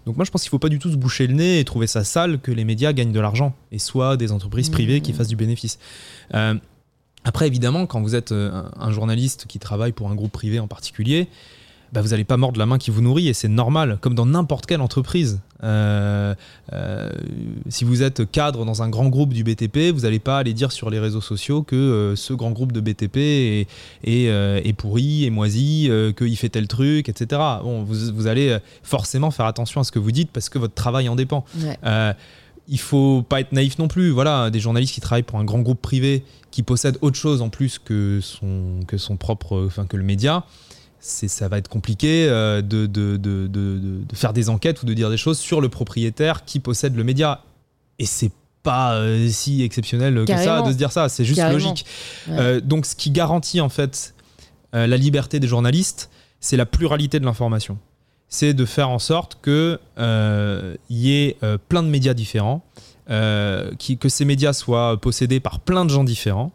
Donc 0.04 0.16
moi 0.16 0.24
je 0.24 0.30
pense 0.30 0.42
qu'il 0.42 0.48
ne 0.48 0.50
faut 0.50 0.58
pas 0.58 0.68
du 0.68 0.78
tout 0.78 0.90
se 0.90 0.96
boucher 0.96 1.26
le 1.26 1.34
nez 1.34 1.60
et 1.60 1.64
trouver 1.64 1.86
ça 1.86 2.04
sale 2.04 2.40
que 2.40 2.52
les 2.52 2.64
médias 2.64 2.92
gagnent 2.92 3.12
de 3.12 3.20
l'argent 3.20 3.54
et 3.72 3.78
soit 3.78 4.16
des 4.16 4.32
entreprises 4.32 4.68
privées 4.68 5.00
qui 5.00 5.12
mmh. 5.12 5.16
fassent 5.16 5.28
du 5.28 5.36
bénéfice. 5.36 5.78
Euh, 6.34 6.54
après 7.24 7.46
évidemment 7.46 7.86
quand 7.86 8.02
vous 8.02 8.14
êtes 8.14 8.32
euh, 8.32 8.64
un 8.76 8.90
journaliste 8.90 9.46
qui 9.46 9.58
travaille 9.58 9.92
pour 9.92 10.10
un 10.10 10.14
groupe 10.14 10.32
privé 10.32 10.60
en 10.60 10.68
particulier, 10.68 11.28
bah, 11.94 12.00
vous 12.00 12.08
n'allez 12.08 12.24
pas 12.24 12.36
mordre 12.36 12.58
la 12.58 12.66
main 12.66 12.76
qui 12.76 12.90
vous 12.90 13.00
nourrit 13.00 13.28
et 13.28 13.34
c'est 13.34 13.46
normal, 13.46 13.98
comme 14.00 14.16
dans 14.16 14.26
n'importe 14.26 14.66
quelle 14.66 14.80
entreprise. 14.80 15.38
Euh, 15.62 16.34
euh, 16.72 17.08
si 17.68 17.84
vous 17.84 18.02
êtes 18.02 18.28
cadre 18.28 18.64
dans 18.64 18.82
un 18.82 18.88
grand 18.88 19.06
groupe 19.06 19.32
du 19.32 19.44
BTP, 19.44 19.92
vous 19.94 20.00
n'allez 20.00 20.18
pas 20.18 20.38
aller 20.38 20.54
dire 20.54 20.72
sur 20.72 20.90
les 20.90 20.98
réseaux 20.98 21.20
sociaux 21.20 21.62
que 21.62 21.76
euh, 21.76 22.16
ce 22.16 22.32
grand 22.32 22.50
groupe 22.50 22.72
de 22.72 22.80
BTP 22.80 23.16
est, 23.16 23.68
est, 24.02 24.72
pourri, 24.72 25.24
est 25.24 25.30
moisi, 25.30 25.88
qu'il 26.16 26.36
fait 26.36 26.48
tel 26.48 26.66
truc, 26.66 27.08
etc. 27.08 27.40
Bon, 27.62 27.84
vous, 27.84 28.12
vous, 28.12 28.26
allez 28.26 28.58
forcément 28.82 29.30
faire 29.30 29.46
attention 29.46 29.80
à 29.80 29.84
ce 29.84 29.92
que 29.92 30.00
vous 30.00 30.10
dites 30.10 30.32
parce 30.32 30.48
que 30.48 30.58
votre 30.58 30.74
travail 30.74 31.08
en 31.08 31.14
dépend. 31.14 31.44
il 32.66 32.80
faut 32.80 33.22
pas 33.22 33.38
être 33.38 33.52
naïf 33.52 33.78
non 33.78 33.86
plus. 33.86 34.10
Voilà, 34.10 34.50
des 34.50 34.58
journalistes 34.58 34.94
qui 34.94 35.00
travaillent 35.00 35.22
pour 35.22 35.38
un 35.38 35.44
grand 35.44 35.60
groupe 35.60 35.80
privé 35.80 36.24
qui 36.50 36.64
possède 36.64 36.98
autre 37.02 37.16
chose 37.16 37.40
en 37.40 37.50
plus 37.50 37.78
que 37.78 38.18
son, 38.20 38.80
que 38.88 38.98
son 38.98 39.16
propre, 39.16 39.64
enfin 39.64 39.86
que 39.86 39.96
le 39.96 40.02
média 40.02 40.44
ça 41.04 41.48
va 41.48 41.58
être 41.58 41.68
compliqué 41.68 42.26
euh, 42.28 42.62
de, 42.62 42.86
de, 42.86 43.16
de, 43.16 43.46
de, 43.46 44.04
faire 44.14 44.32
des 44.32 44.48
enquêtes 44.48 44.82
ou 44.82 44.86
de 44.86 44.94
dire 44.94 45.10
des 45.10 45.16
choses 45.16 45.38
sur 45.38 45.60
le 45.60 45.68
propriétaire 45.68 46.44
qui 46.44 46.60
possède 46.60 46.96
le 46.96 47.04
média. 47.04 47.42
Et 47.98 48.06
c'est 48.06 48.30
pas 48.62 48.94
euh, 48.94 49.28
si 49.28 49.62
exceptionnel 49.62 50.24
que 50.26 50.32
ça 50.32 50.62
de 50.62 50.72
se 50.72 50.76
dire 50.76 50.92
ça, 50.92 51.08
c'est 51.08 51.24
juste 51.24 51.42
logique. 51.42 51.84
Euh, 52.30 52.60
donc 52.60 52.86
ce 52.86 52.96
qui 52.96 53.10
garantit 53.10 53.60
en 53.60 53.68
fait 53.68 54.14
la 54.72 54.96
liberté 54.96 55.38
des 55.38 55.46
journalistes, 55.46 56.10
c'est 56.40 56.56
la 56.56 56.66
pluralité 56.66 57.20
de 57.20 57.24
l'information. 57.24 57.78
C'est 58.28 58.54
de 58.54 58.64
faire 58.64 58.88
en 58.88 58.98
sorte 58.98 59.38
qu'il 59.44 59.78
y 60.90 61.12
ait 61.12 61.36
plein 61.68 61.84
de 61.84 61.88
médias 61.88 62.14
différents, 62.14 62.64
qui, 63.78 63.98
que 63.98 64.08
ces 64.08 64.24
médias 64.24 64.52
soient 64.52 65.00
possédés 65.00 65.38
par 65.38 65.60
plein 65.60 65.84
de 65.84 65.90
gens 65.90 66.02
différents, 66.02 66.50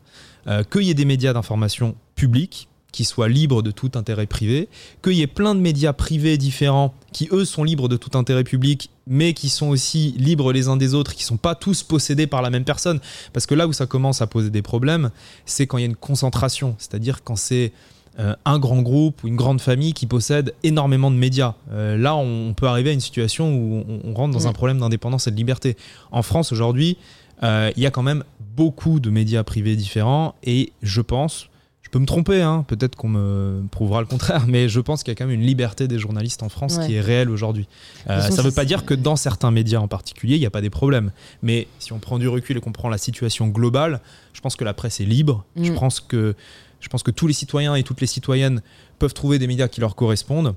qu'il 0.70 0.82
y 0.82 0.90
ait 0.90 0.96
des 0.96 1.06
médias 1.06 1.32
d'information 1.32 1.96
publics 2.16 2.69
qui 2.92 3.06
soit 3.06 3.30
libre 3.30 3.62
de 3.62 3.72
tout 3.72 3.92
intérêt 3.96 4.26
privé, 4.26 4.68
qu'il 5.04 5.14
y 5.14 5.22
ait 5.22 5.28
plein 5.28 5.56
de 5.56 5.60
médias 5.60 5.94
privés 5.94 6.38
différents 6.38 6.94
qui, 7.12 7.30
eux, 7.32 7.46
sont 7.46 7.64
libres 7.64 7.88
de 7.88 7.98
tout 7.98 8.18
intérêt 8.18 8.44
public, 8.44 8.90
mais 9.08 9.34
qui 9.34 9.50
sont 9.50 9.68
aussi 9.68 10.14
libres 10.18 10.52
les 10.52 10.68
uns 10.68 10.78
des 10.78 10.94
autres, 10.94 11.14
qui 11.14 11.24
ne 11.24 11.28
sont 11.28 11.38
pas 11.38 11.56
tous 11.56 11.84
possédés 11.84 12.28
par 12.28 12.42
la 12.42 12.50
même 12.50 12.64
personne. 12.64 13.00
Parce 13.34 13.46
que 13.46 13.56
là 13.56 13.68
où 13.68 13.74
ça 13.74 13.86
commence 13.86 14.22
à 14.22 14.28
poser 14.28 14.50
des 14.50 14.62
problèmes, 14.62 15.12
c'est 15.46 15.68
quand 15.68 15.78
il 15.78 15.82
y 15.82 15.84
a 15.84 15.88
une 15.88 15.96
concentration, 15.96 16.76
c'est-à-dire 16.78 17.24
quand 17.24 17.36
c'est 17.36 17.72
euh, 18.20 18.36
un 18.44 18.60
grand 18.60 18.82
groupe 18.82 19.24
ou 19.24 19.28
une 19.28 19.36
grande 19.36 19.62
famille 19.62 19.94
qui 19.94 20.06
possède 20.06 20.54
énormément 20.64 21.10
de 21.10 21.16
médias. 21.16 21.54
Euh, 21.72 21.96
là, 21.96 22.16
on 22.16 22.54
peut 22.54 22.68
arriver 22.68 22.90
à 22.90 22.94
une 22.94 23.00
situation 23.00 23.54
où 23.54 23.86
on, 24.04 24.14
rentre 24.14 24.34
dans 24.34 24.48
un 24.48 24.52
problème 24.52 24.80
d'indépendance 24.80 25.28
et 25.28 25.32
de 25.32 25.38
liberté. 25.38 25.78
En 26.12 26.22
France, 26.22 26.52
aujourd'hui, 26.52 26.98
euh, 27.44 27.72
il 27.78 27.84
y 27.84 27.86
a 27.86 27.92
quand 27.92 28.04
même 28.04 28.24
beaucoup 28.58 29.00
de 29.00 29.10
médias 29.10 29.44
privés 29.44 29.76
différents, 29.76 30.36
et 30.44 30.74
je 30.82 31.00
pense 31.00 31.49
je 31.90 31.94
peux 31.94 32.00
me 32.00 32.06
tromper, 32.06 32.44
hein. 32.44 32.64
peut-être 32.68 32.96
qu'on 32.96 33.10
me 33.10 33.64
prouvera 33.72 34.00
le 34.02 34.06
contraire, 34.06 34.46
mais 34.48 34.70
je 34.70 34.80
pense 34.80 35.02
qu'il 35.02 35.12
y 35.12 35.14
a 35.14 35.16
quand 35.16 35.26
même 35.26 35.40
une 35.40 35.46
liberté 35.46 35.88
des 35.88 35.98
journalistes 35.98 36.44
en 36.44 36.50
France 36.50 36.78
qui 36.86 36.94
est 36.94 37.02
réelle 37.02 37.32
aujourd'hui. 37.32 37.68
Euh, 38.08 38.22
ça 38.22 38.44
ne 38.44 38.48
veut 38.48 38.54
pas 38.54 38.64
dire 38.64 38.86
que 38.86 38.94
dans 38.94 39.16
certains 39.16 39.50
médias 39.50 39.80
en 39.80 39.88
particulier, 39.88 40.36
il 40.36 40.40
n'y 40.40 40.46
a 40.46 40.52
pas 40.52 40.62
des 40.62 40.70
problèmes. 40.70 41.12
Mais 41.42 41.68
si 41.80 41.92
on 41.92 41.98
prend 41.98 42.20
du 42.20 42.28
recul 42.28 42.58
et 42.58 42.60
qu'on 42.62 42.74
prend 42.74 42.90
la 42.90 43.00
situation 43.00 43.48
globale, 43.48 44.02
je 44.34 44.42
pense 44.42 44.56
que 44.56 44.64
la 44.64 44.76
presse 44.76 45.02
est 45.02 45.06
libre. 45.06 45.46
Je, 45.56 45.72
mm. 45.72 45.76
pense 45.80 46.00
que, 46.00 46.36
je 46.80 46.88
pense 46.90 47.02
que 47.02 47.10
tous 47.10 47.26
les 47.26 47.34
citoyens 47.34 47.74
et 47.74 47.82
toutes 47.82 48.02
les 48.02 48.08
citoyennes 48.08 48.62
peuvent 49.00 49.16
trouver 49.16 49.40
des 49.40 49.48
médias 49.48 49.68
qui 49.68 49.82
leur 49.82 49.96
correspondent, 49.96 50.54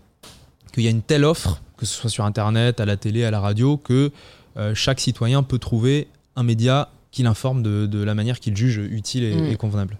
qu'il 0.74 0.82
y 0.82 0.86
a 0.86 0.90
une 0.90 1.00
telle 1.00 1.24
offre, 1.24 1.62
que 1.78 1.86
ce 1.86 1.94
soit 1.94 2.10
sur 2.10 2.26
Internet, 2.26 2.78
à 2.78 2.84
la 2.84 2.98
télé, 2.98 3.24
à 3.24 3.30
la 3.30 3.40
radio, 3.40 3.78
que 3.78 4.12
euh, 4.58 4.74
chaque 4.74 5.00
citoyen 5.00 5.42
peut 5.42 5.58
trouver 5.58 6.08
un 6.36 6.42
média 6.42 6.90
qu'il 7.12 7.26
informe 7.26 7.62
de, 7.62 8.02
la 8.02 8.14
manière 8.14 8.40
qu'il 8.40 8.56
juge 8.56 8.78
utile 8.78 9.24
et, 9.24 9.34
mm. 9.34 9.56
convenable. 9.58 9.98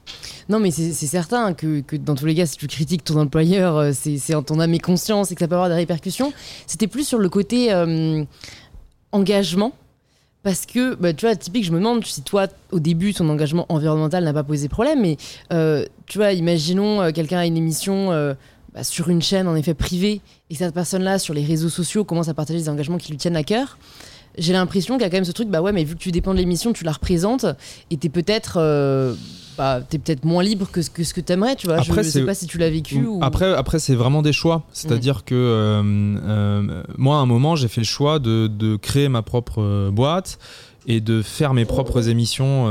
Non, 0.49 0.59
mais 0.59 0.71
c'est 0.71 0.93
certain 0.93 1.53
que, 1.53 1.85
dans 1.97 2.15
tous 2.15 2.27
les 2.27 2.35
cas, 2.35 2.47
si 2.47 2.57
tu 2.57 2.67
critiques 2.67 3.05
ton 3.05 3.21
employeur, 3.21 3.77
euh, 3.77 3.93
c'est 3.93 4.35
en 4.35 4.43
ton 4.43 4.59
âme 4.59 4.73
et 4.75 4.79
conscience 4.79 5.31
et 5.31 5.35
que 5.35 5.41
ça 5.41 5.47
peut 5.47 5.55
avoir 5.55 5.69
des 5.69 5.77
répercussions. 5.77 6.33
C'était 6.67 6.87
plus 6.87 7.07
sur 7.07 7.19
le 7.19 7.29
côté 7.29 7.73
euh, 7.73 8.25
engagement. 9.13 9.73
Parce 10.43 10.67
que, 10.67 10.97
bah, 10.97 11.13
tu 11.13 11.25
vois, 11.25 11.37
typique, 11.37 11.65
je 11.65 11.71
me 11.71 11.79
demande 11.79 12.05
si 12.05 12.23
toi, 12.23 12.49
au 12.73 12.81
début, 12.81 13.15
ton 13.15 13.29
engagement 13.29 13.65
environnemental 13.69 14.25
n'a 14.25 14.33
pas 14.33 14.43
posé 14.43 14.69
problème, 14.69 15.01
mais 15.01 15.17
euh, 15.53 15.87
tu 16.07 16.19
vois, 16.19 16.33
imaginons 16.33 17.13
quelqu'un 17.13 17.39
a 17.39 17.47
une 17.47 17.57
émission 17.57 18.09
bah, 18.75 18.83
sur 18.83 19.09
une 19.09 19.23
chaîne, 19.23 19.47
en 19.47 19.55
effet, 19.55 19.75
privée, 19.75 20.21
et 20.51 20.57
cette 20.57 20.75
personne-là, 20.75 21.21
sur 21.21 21.33
les 21.33 21.45
réseaux 21.45 21.69
sociaux, 21.69 22.03
commence 22.03 22.29
à 22.29 22.35
partager 22.35 22.59
des 22.59 22.69
engagements 22.69 22.99
qui 22.99 23.13
lui 23.13 23.19
tiennent 23.19 23.37
à 23.37 23.45
cœur 23.45 23.79
j'ai 24.39 24.53
l'impression 24.53 24.95
qu'il 24.95 25.03
y 25.03 25.07
a 25.07 25.11
quand 25.11 25.17
même 25.17 25.25
ce 25.25 25.33
truc, 25.33 25.49
bah 25.49 25.61
ouais, 25.61 25.73
mais 25.73 25.85
vu 25.85 25.95
que 25.95 26.01
tu 26.01 26.11
dépends 26.11 26.33
de 26.33 26.39
l'émission, 26.39 26.73
tu 26.73 26.85
la 26.85 26.93
représentes 26.93 27.47
et 27.91 27.97
t'es 27.97 28.09
peut-être. 28.09 28.57
Euh, 28.59 29.15
bah, 29.59 29.81
t'es 29.87 29.99
peut-être 29.99 30.25
moins 30.25 30.43
libre 30.43 30.71
que 30.71 30.81
ce 30.81 30.89
que, 30.89 31.05
ce 31.05 31.13
que 31.13 31.21
t'aimerais, 31.21 31.57
tu 31.57 31.67
vois. 31.67 31.77
Après, 31.77 32.03
je 32.03 32.09
sais 32.09 32.25
pas 32.25 32.35
si 32.35 32.47
tu 32.47 32.57
l'as 32.57 32.71
vécu. 32.71 33.05
Ou... 33.05 33.19
Après, 33.21 33.53
après 33.53 33.79
c'est 33.79 33.95
vraiment 33.95 34.23
des 34.23 34.33
choix. 34.33 34.65
C'est-à-dire 34.73 35.25
que 35.25 35.35
euh, 35.35 35.83
euh, 35.85 36.83
moi, 36.97 37.17
à 37.17 37.21
un 37.21 37.27
moment, 37.27 37.55
j'ai 37.55 37.69
fait 37.69 37.83
le 37.83 37.87
choix 37.87 38.19
de, 38.19 38.47
de 38.47 38.77
créer 38.77 39.11
ma 39.11 39.21
propre 39.21 39.91
boîte 39.91 40.39
et 40.87 41.01
de 41.03 41.21
faire 41.21 41.53
mes 41.53 41.67
propres 41.67 42.09
émissions 42.09 42.65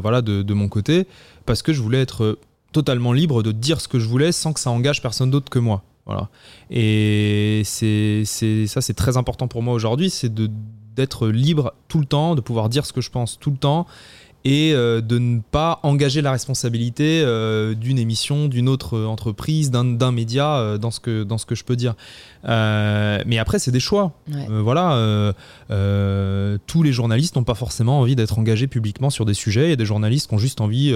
voilà, 0.00 0.22
de, 0.22 0.42
de, 0.42 0.54
mon 0.54 0.68
côté 0.68 1.06
parce 1.46 1.62
que 1.62 1.72
je 1.72 1.80
voulais 1.80 2.00
être 2.00 2.36
totalement 2.72 3.12
libre 3.12 3.44
de 3.44 3.52
dire 3.52 3.80
ce 3.80 3.86
que 3.86 4.00
je 4.00 4.08
voulais 4.08 4.32
sans 4.32 4.52
que 4.52 4.60
ça 4.60 4.70
engage 4.70 5.00
personne 5.00 5.30
d'autre 5.30 5.50
que 5.50 5.60
moi. 5.60 5.84
Voilà. 6.06 6.28
Et 6.68 7.62
c'est 7.64 8.24
ça, 8.66 8.80
c'est 8.80 8.94
très 8.94 9.16
important 9.16 9.48
pour 9.48 9.62
moi 9.62 9.72
aujourd'hui, 9.72 10.10
c'est 10.10 10.32
de 10.32 10.50
d'être 10.96 11.28
libre 11.28 11.74
tout 11.88 11.98
le 11.98 12.06
temps, 12.06 12.34
de 12.34 12.40
pouvoir 12.40 12.68
dire 12.68 12.86
ce 12.86 12.92
que 12.92 13.00
je 13.00 13.10
pense 13.10 13.38
tout 13.38 13.50
le 13.50 13.56
temps 13.56 13.86
et 14.44 14.72
euh, 14.74 15.00
de 15.00 15.18
ne 15.18 15.40
pas 15.40 15.80
engager 15.82 16.20
la 16.20 16.30
responsabilité 16.30 17.22
euh, 17.24 17.74
d'une 17.74 17.98
émission, 17.98 18.46
d'une 18.46 18.68
autre 18.68 19.00
entreprise, 19.00 19.70
d'un 19.70 20.12
média 20.12 20.56
euh, 20.56 20.78
dans, 20.78 20.90
ce 20.90 21.00
que, 21.00 21.22
dans 21.22 21.38
ce 21.38 21.46
que 21.46 21.54
je 21.54 21.64
peux 21.64 21.76
dire. 21.76 21.94
mais 22.44 23.38
après, 23.38 23.58
c'est 23.58 23.70
des 23.70 23.80
choix. 23.80 24.12
voilà, 24.28 25.32
tous 26.66 26.82
les 26.82 26.92
journalistes 26.92 27.36
n'ont 27.36 27.44
pas 27.44 27.54
forcément 27.54 28.00
envie 28.00 28.16
d'être 28.16 28.38
engagés 28.38 28.66
publiquement 28.66 29.10
sur 29.10 29.24
des 29.24 29.34
sujets. 29.34 29.66
Il 29.66 29.70
y 29.70 29.72
a 29.72 29.76
des 29.76 29.86
journalistes 29.86 30.28
qui 30.28 30.34
ont 30.34 30.38
juste 30.38 30.60
envie 30.60 30.94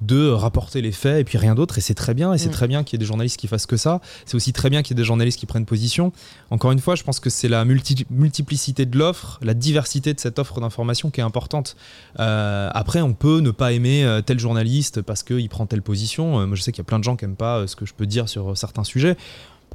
de 0.00 0.28
rapporter 0.28 0.82
les 0.82 0.92
faits 0.92 1.20
et 1.20 1.24
puis 1.24 1.38
rien 1.38 1.54
d'autre. 1.54 1.78
Et 1.78 1.80
c'est 1.80 1.94
très 1.94 2.14
bien. 2.14 2.32
Et 2.32 2.38
c'est 2.38 2.48
mm. 2.48 2.52
très 2.52 2.68
bien 2.68 2.84
qu'il 2.84 2.94
y 2.94 2.96
ait 2.96 3.04
des 3.04 3.06
journalistes 3.06 3.38
qui 3.38 3.48
fassent 3.48 3.66
que 3.66 3.76
ça. 3.76 4.00
C'est 4.24 4.34
aussi 4.34 4.52
très 4.52 4.70
bien 4.70 4.82
qu'il 4.82 4.96
y 4.96 4.98
ait 4.98 5.02
des 5.02 5.06
journalistes 5.06 5.38
qui 5.38 5.46
prennent 5.46 5.64
position. 5.64 6.12
Encore 6.50 6.72
une 6.72 6.78
fois, 6.78 6.94
je 6.94 7.02
pense 7.02 7.20
que 7.20 7.30
c'est 7.30 7.48
la 7.48 7.64
multiplicité 7.64 8.86
de 8.86 8.98
l'offre, 8.98 9.38
la 9.42 9.54
diversité 9.54 10.12
de 10.14 10.20
cette 10.20 10.38
offre 10.38 10.60
d'information 10.60 11.10
qui 11.10 11.20
est 11.20 11.24
importante. 11.24 11.76
Euh, 12.20 12.70
après, 12.72 13.00
on 13.00 13.14
peut 13.14 13.40
ne 13.40 13.50
pas 13.50 13.72
aimer 13.72 14.04
euh, 14.04 14.20
tel 14.20 14.38
journaliste 14.38 15.02
parce 15.02 15.22
qu'il 15.22 15.48
prend 15.48 15.66
telle 15.66 15.82
position. 15.82 16.40
Euh, 16.40 16.46
moi, 16.46 16.56
je 16.56 16.62
sais 16.62 16.72
qu'il 16.72 16.80
y 16.80 16.86
a 16.86 16.88
plein 16.88 16.98
de 16.98 17.04
gens 17.04 17.16
qui 17.16 17.24
n'aiment 17.24 17.36
pas 17.36 17.66
ce 17.66 17.76
que 17.76 17.86
je 17.86 17.94
peux 17.94 18.06
dire 18.06 18.28
sur 18.28 18.56
certains 18.56 18.84
sujets. 18.84 19.16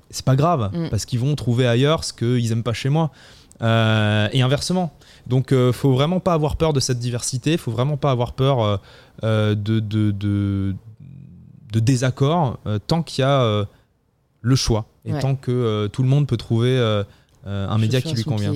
C'est 0.10 0.26
pas 0.26 0.36
grave, 0.36 0.72
mm. 0.74 0.90
parce 0.90 1.06
qu'ils 1.06 1.20
vont 1.20 1.36
trouver 1.36 1.68
ailleurs 1.68 2.04
ce 2.04 2.14
qu'ils 2.14 2.52
aiment 2.52 2.64
pas 2.64 2.74
chez 2.74 2.90
moi. 2.90 3.12
et 3.62 4.42
inversement. 4.42 4.94
Donc, 5.32 5.54
euh, 5.54 5.72
faut 5.72 5.94
vraiment 5.94 6.20
pas 6.20 6.34
avoir 6.34 6.58
peur 6.58 6.74
de 6.74 6.82
cette 6.82 7.00
diversité. 7.00 7.56
Faut 7.56 7.72
vraiment 7.72 7.96
pas 7.96 8.12
avoir 8.12 8.34
peur 8.34 8.82
euh, 9.24 9.56
de, 9.56 9.80
de, 9.80 10.12
de, 10.12 10.76
de 11.72 11.80
désaccords 11.80 12.60
tant 12.88 13.02
qu'il 13.02 13.22
y 13.22 13.26
a 13.26 13.66
le 14.42 14.56
choix 14.58 14.88
et 15.06 15.14
tant 15.20 15.36
que 15.36 15.88
tout 15.88 16.04
le 16.04 16.10
monde 16.10 16.28
peut 16.28 16.36
trouver 16.36 16.78
un 17.46 17.78
média 17.78 18.02
qui 18.02 18.14
lui 18.14 18.26
convient. 18.26 18.56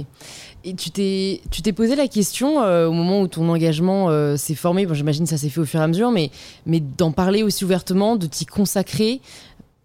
Et 0.66 0.74
tu 0.74 0.90
t'es, 0.90 1.42
tu 1.50 1.62
t'es 1.62 1.72
posé 1.72 1.96
la 1.96 2.10
question 2.10 2.58
au 2.58 2.92
moment 2.92 3.22
où 3.22 3.30
ton 3.30 3.48
engagement 3.48 4.36
s'est 4.36 4.56
formé, 4.56 4.86
bon, 4.86 4.94
j'imagine 4.94 5.24
que 5.24 5.30
ça 5.30 5.38
s'est 5.38 5.48
fait 5.48 5.62
au 5.62 5.66
fur 5.66 5.80
et 5.80 5.84
à 5.84 5.88
mesure, 5.88 6.12
mais, 6.12 6.30
mais 6.66 6.82
d'en 6.82 7.14
parler 7.14 7.42
aussi 7.42 7.64
ouvertement, 7.64 8.18
de 8.18 8.28
t'y 8.28 8.46
consacrer, 8.46 9.22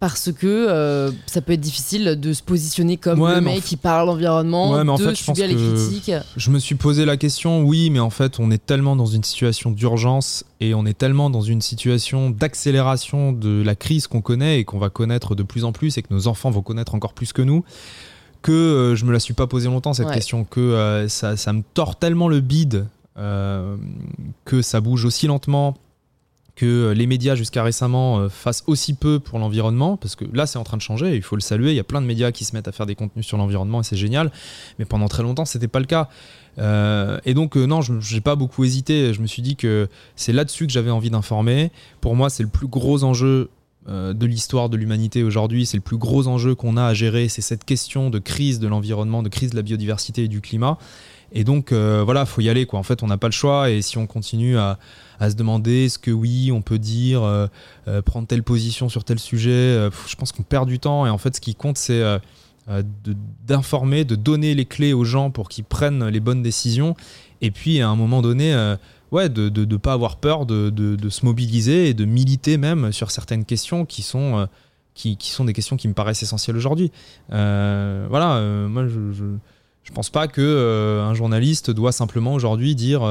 parce 0.01 0.31
que 0.31 0.47
euh, 0.47 1.11
ça 1.27 1.41
peut 1.41 1.53
être 1.53 1.61
difficile 1.61 2.19
de 2.19 2.33
se 2.33 2.41
positionner 2.41 2.97
comme 2.97 3.19
le 3.19 3.39
mec 3.39 3.63
qui 3.63 3.77
parle 3.77 4.09
environnement, 4.09 4.71
ouais, 4.71 4.83
mais 4.83 4.89
en 4.89 4.95
de 4.95 5.03
fait, 5.03 5.15
je 5.15 5.23
subir 5.23 5.47
les 5.47 5.53
critiques. 5.53 6.11
Je 6.35 6.49
me 6.49 6.57
suis 6.57 6.73
posé 6.73 7.05
la 7.05 7.17
question, 7.17 7.61
oui, 7.61 7.91
mais 7.91 7.99
en 7.99 8.09
fait, 8.09 8.39
on 8.39 8.49
est 8.49 8.65
tellement 8.65 8.95
dans 8.95 9.05
une 9.05 9.23
situation 9.23 9.69
d'urgence 9.69 10.43
et 10.59 10.73
on 10.73 10.87
est 10.87 10.97
tellement 10.97 11.29
dans 11.29 11.43
une 11.43 11.61
situation 11.61 12.31
d'accélération 12.31 13.31
de 13.31 13.61
la 13.61 13.75
crise 13.75 14.07
qu'on 14.07 14.21
connaît 14.21 14.59
et 14.59 14.65
qu'on 14.65 14.79
va 14.79 14.89
connaître 14.89 15.35
de 15.35 15.43
plus 15.43 15.65
en 15.65 15.71
plus 15.71 15.95
et 15.99 16.01
que 16.01 16.11
nos 16.11 16.25
enfants 16.25 16.49
vont 16.49 16.63
connaître 16.63 16.95
encore 16.95 17.13
plus 17.13 17.31
que 17.31 17.43
nous 17.43 17.63
que 18.41 18.51
euh, 18.51 18.95
je 18.95 19.05
me 19.05 19.11
la 19.11 19.19
suis 19.19 19.35
pas 19.35 19.45
posé 19.45 19.67
longtemps 19.67 19.93
cette 19.93 20.09
question, 20.09 20.45
que 20.45 20.59
euh, 20.59 21.07
ça, 21.09 21.37
ça, 21.37 21.53
me 21.53 21.61
tord 21.75 21.97
tellement 21.97 22.27
le 22.27 22.39
bide 22.39 22.87
que 23.15 24.61
ça 24.63 24.81
bouge 24.81 25.05
aussi 25.05 25.27
lentement 25.27 25.75
que 26.55 26.91
les 26.91 27.07
médias 27.07 27.35
jusqu'à 27.35 27.63
récemment 27.63 28.19
euh, 28.19 28.29
fassent 28.29 28.63
aussi 28.67 28.93
peu 28.93 29.19
pour 29.19 29.39
l'environnement, 29.39 29.97
parce 29.97 30.15
que 30.15 30.25
là 30.33 30.45
c'est 30.45 30.59
en 30.59 30.63
train 30.63 30.77
de 30.77 30.81
changer, 30.81 31.15
il 31.15 31.21
faut 31.21 31.35
le 31.35 31.41
saluer, 31.41 31.71
il 31.71 31.75
y 31.75 31.79
a 31.79 31.83
plein 31.83 32.01
de 32.01 32.05
médias 32.05 32.31
qui 32.31 32.45
se 32.45 32.55
mettent 32.55 32.67
à 32.67 32.71
faire 32.71 32.85
des 32.85 32.95
contenus 32.95 33.25
sur 33.25 33.37
l'environnement 33.37 33.81
et 33.81 33.83
c'est 33.83 33.95
génial, 33.95 34.31
mais 34.77 34.85
pendant 34.85 35.07
très 35.07 35.23
longtemps 35.23 35.45
c'était 35.45 35.67
pas 35.67 35.79
le 35.79 35.85
cas. 35.85 36.09
Euh, 36.59 37.19
et 37.25 37.33
donc 37.33 37.55
euh, 37.55 37.65
non, 37.65 37.81
je 37.81 38.13
n'ai 38.13 38.21
pas 38.21 38.35
beaucoup 38.35 38.63
hésité, 38.63 39.13
je 39.13 39.21
me 39.21 39.27
suis 39.27 39.41
dit 39.41 39.55
que 39.55 39.87
c'est 40.15 40.33
là-dessus 40.33 40.67
que 40.67 40.73
j'avais 40.73 40.91
envie 40.91 41.09
d'informer. 41.09 41.71
Pour 42.01 42.15
moi 42.15 42.29
c'est 42.29 42.43
le 42.43 42.49
plus 42.49 42.67
gros 42.67 43.03
enjeu 43.03 43.49
de 43.87 44.25
l'histoire 44.27 44.69
de 44.69 44.77
l'humanité 44.77 45.23
aujourd'hui. 45.23 45.65
C'est 45.65 45.77
le 45.77 45.81
plus 45.81 45.97
gros 45.97 46.27
enjeu 46.27 46.53
qu'on 46.53 46.77
a 46.77 46.85
à 46.85 46.93
gérer. 46.93 47.29
C'est 47.29 47.41
cette 47.41 47.65
question 47.65 48.11
de 48.11 48.19
crise 48.19 48.59
de 48.59 48.67
l'environnement, 48.67 49.23
de 49.23 49.29
crise 49.29 49.49
de 49.49 49.55
la 49.55 49.63
biodiversité 49.63 50.25
et 50.25 50.27
du 50.27 50.39
climat. 50.39 50.77
Et 51.31 51.43
donc, 51.43 51.71
voilà, 51.71 52.25
faut 52.25 52.41
y 52.41 52.49
aller. 52.49 52.65
Quoi. 52.65 52.79
En 52.79 52.83
fait, 52.83 53.03
on 53.03 53.07
n'a 53.07 53.17
pas 53.17 53.27
le 53.27 53.33
choix. 53.33 53.69
Et 53.69 53.81
si 53.81 53.97
on 53.97 54.05
continue 54.07 54.57
à, 54.57 54.77
à 55.19 55.29
se 55.29 55.35
demander 55.35 55.85
est-ce 55.85 55.97
que 55.97 56.11
oui, 56.11 56.51
on 56.51 56.61
peut 56.61 56.79
dire, 56.79 57.21
prendre 58.05 58.27
telle 58.27 58.43
position 58.43 58.89
sur 58.89 59.03
tel 59.03 59.17
sujet, 59.17 59.89
je 60.07 60.15
pense 60.15 60.31
qu'on 60.31 60.43
perd 60.43 60.67
du 60.67 60.79
temps. 60.79 61.05
Et 61.05 61.09
en 61.09 61.17
fait, 61.17 61.35
ce 61.35 61.41
qui 61.41 61.55
compte, 61.55 61.77
c'est 61.77 62.03
d'informer, 63.47 64.03
de, 64.03 64.15
donner 64.15 64.55
les 64.55 64.65
clés 64.65 64.93
aux 64.93 65.05
gens 65.05 65.31
pour 65.31 65.47
qu'ils 65.47 65.63
prennent 65.63 66.05
les 66.07 66.19
bonnes 66.19 66.43
décisions. 66.43 66.95
Et 67.41 67.51
puis, 67.51 67.79
à 67.79 67.87
un 67.87 67.95
moment 67.95 68.21
donné, 68.21 68.53
ouais, 69.11 69.29
de 69.29 69.65
ne 69.65 69.77
pas 69.77 69.93
avoir 69.93 70.17
peur 70.17 70.45
de, 70.45 70.69
de, 70.69 71.09
se 71.09 71.25
mobiliser 71.25 71.89
et 71.89 71.93
de 71.93 72.05
militer 72.05 72.57
même 72.57 72.91
sur 72.91 73.11
certaines 73.11 73.45
questions 73.45 73.85
qui 73.85 74.01
sont, 74.01 74.39
euh, 74.39 74.45
qui, 74.93 75.17
qui, 75.17 75.29
sont 75.29 75.45
des 75.45 75.53
questions 75.53 75.77
qui 75.77 75.87
me 75.87 75.93
paraissent 75.93 76.23
essentielles 76.23 76.55
aujourd'hui. 76.55 76.91
Euh, 77.31 78.07
voilà, 78.09 78.35
euh, 78.35 78.67
moi 78.67 78.87
je, 78.87 79.23
je, 79.83 79.91
pense 79.91 80.09
pas 80.09 80.27
que 80.27 81.01
un 81.01 81.13
journaliste 81.13 81.71
doit 81.71 81.91
simplement 81.91 82.33
aujourd'hui 82.33 82.75
dire 82.75 83.01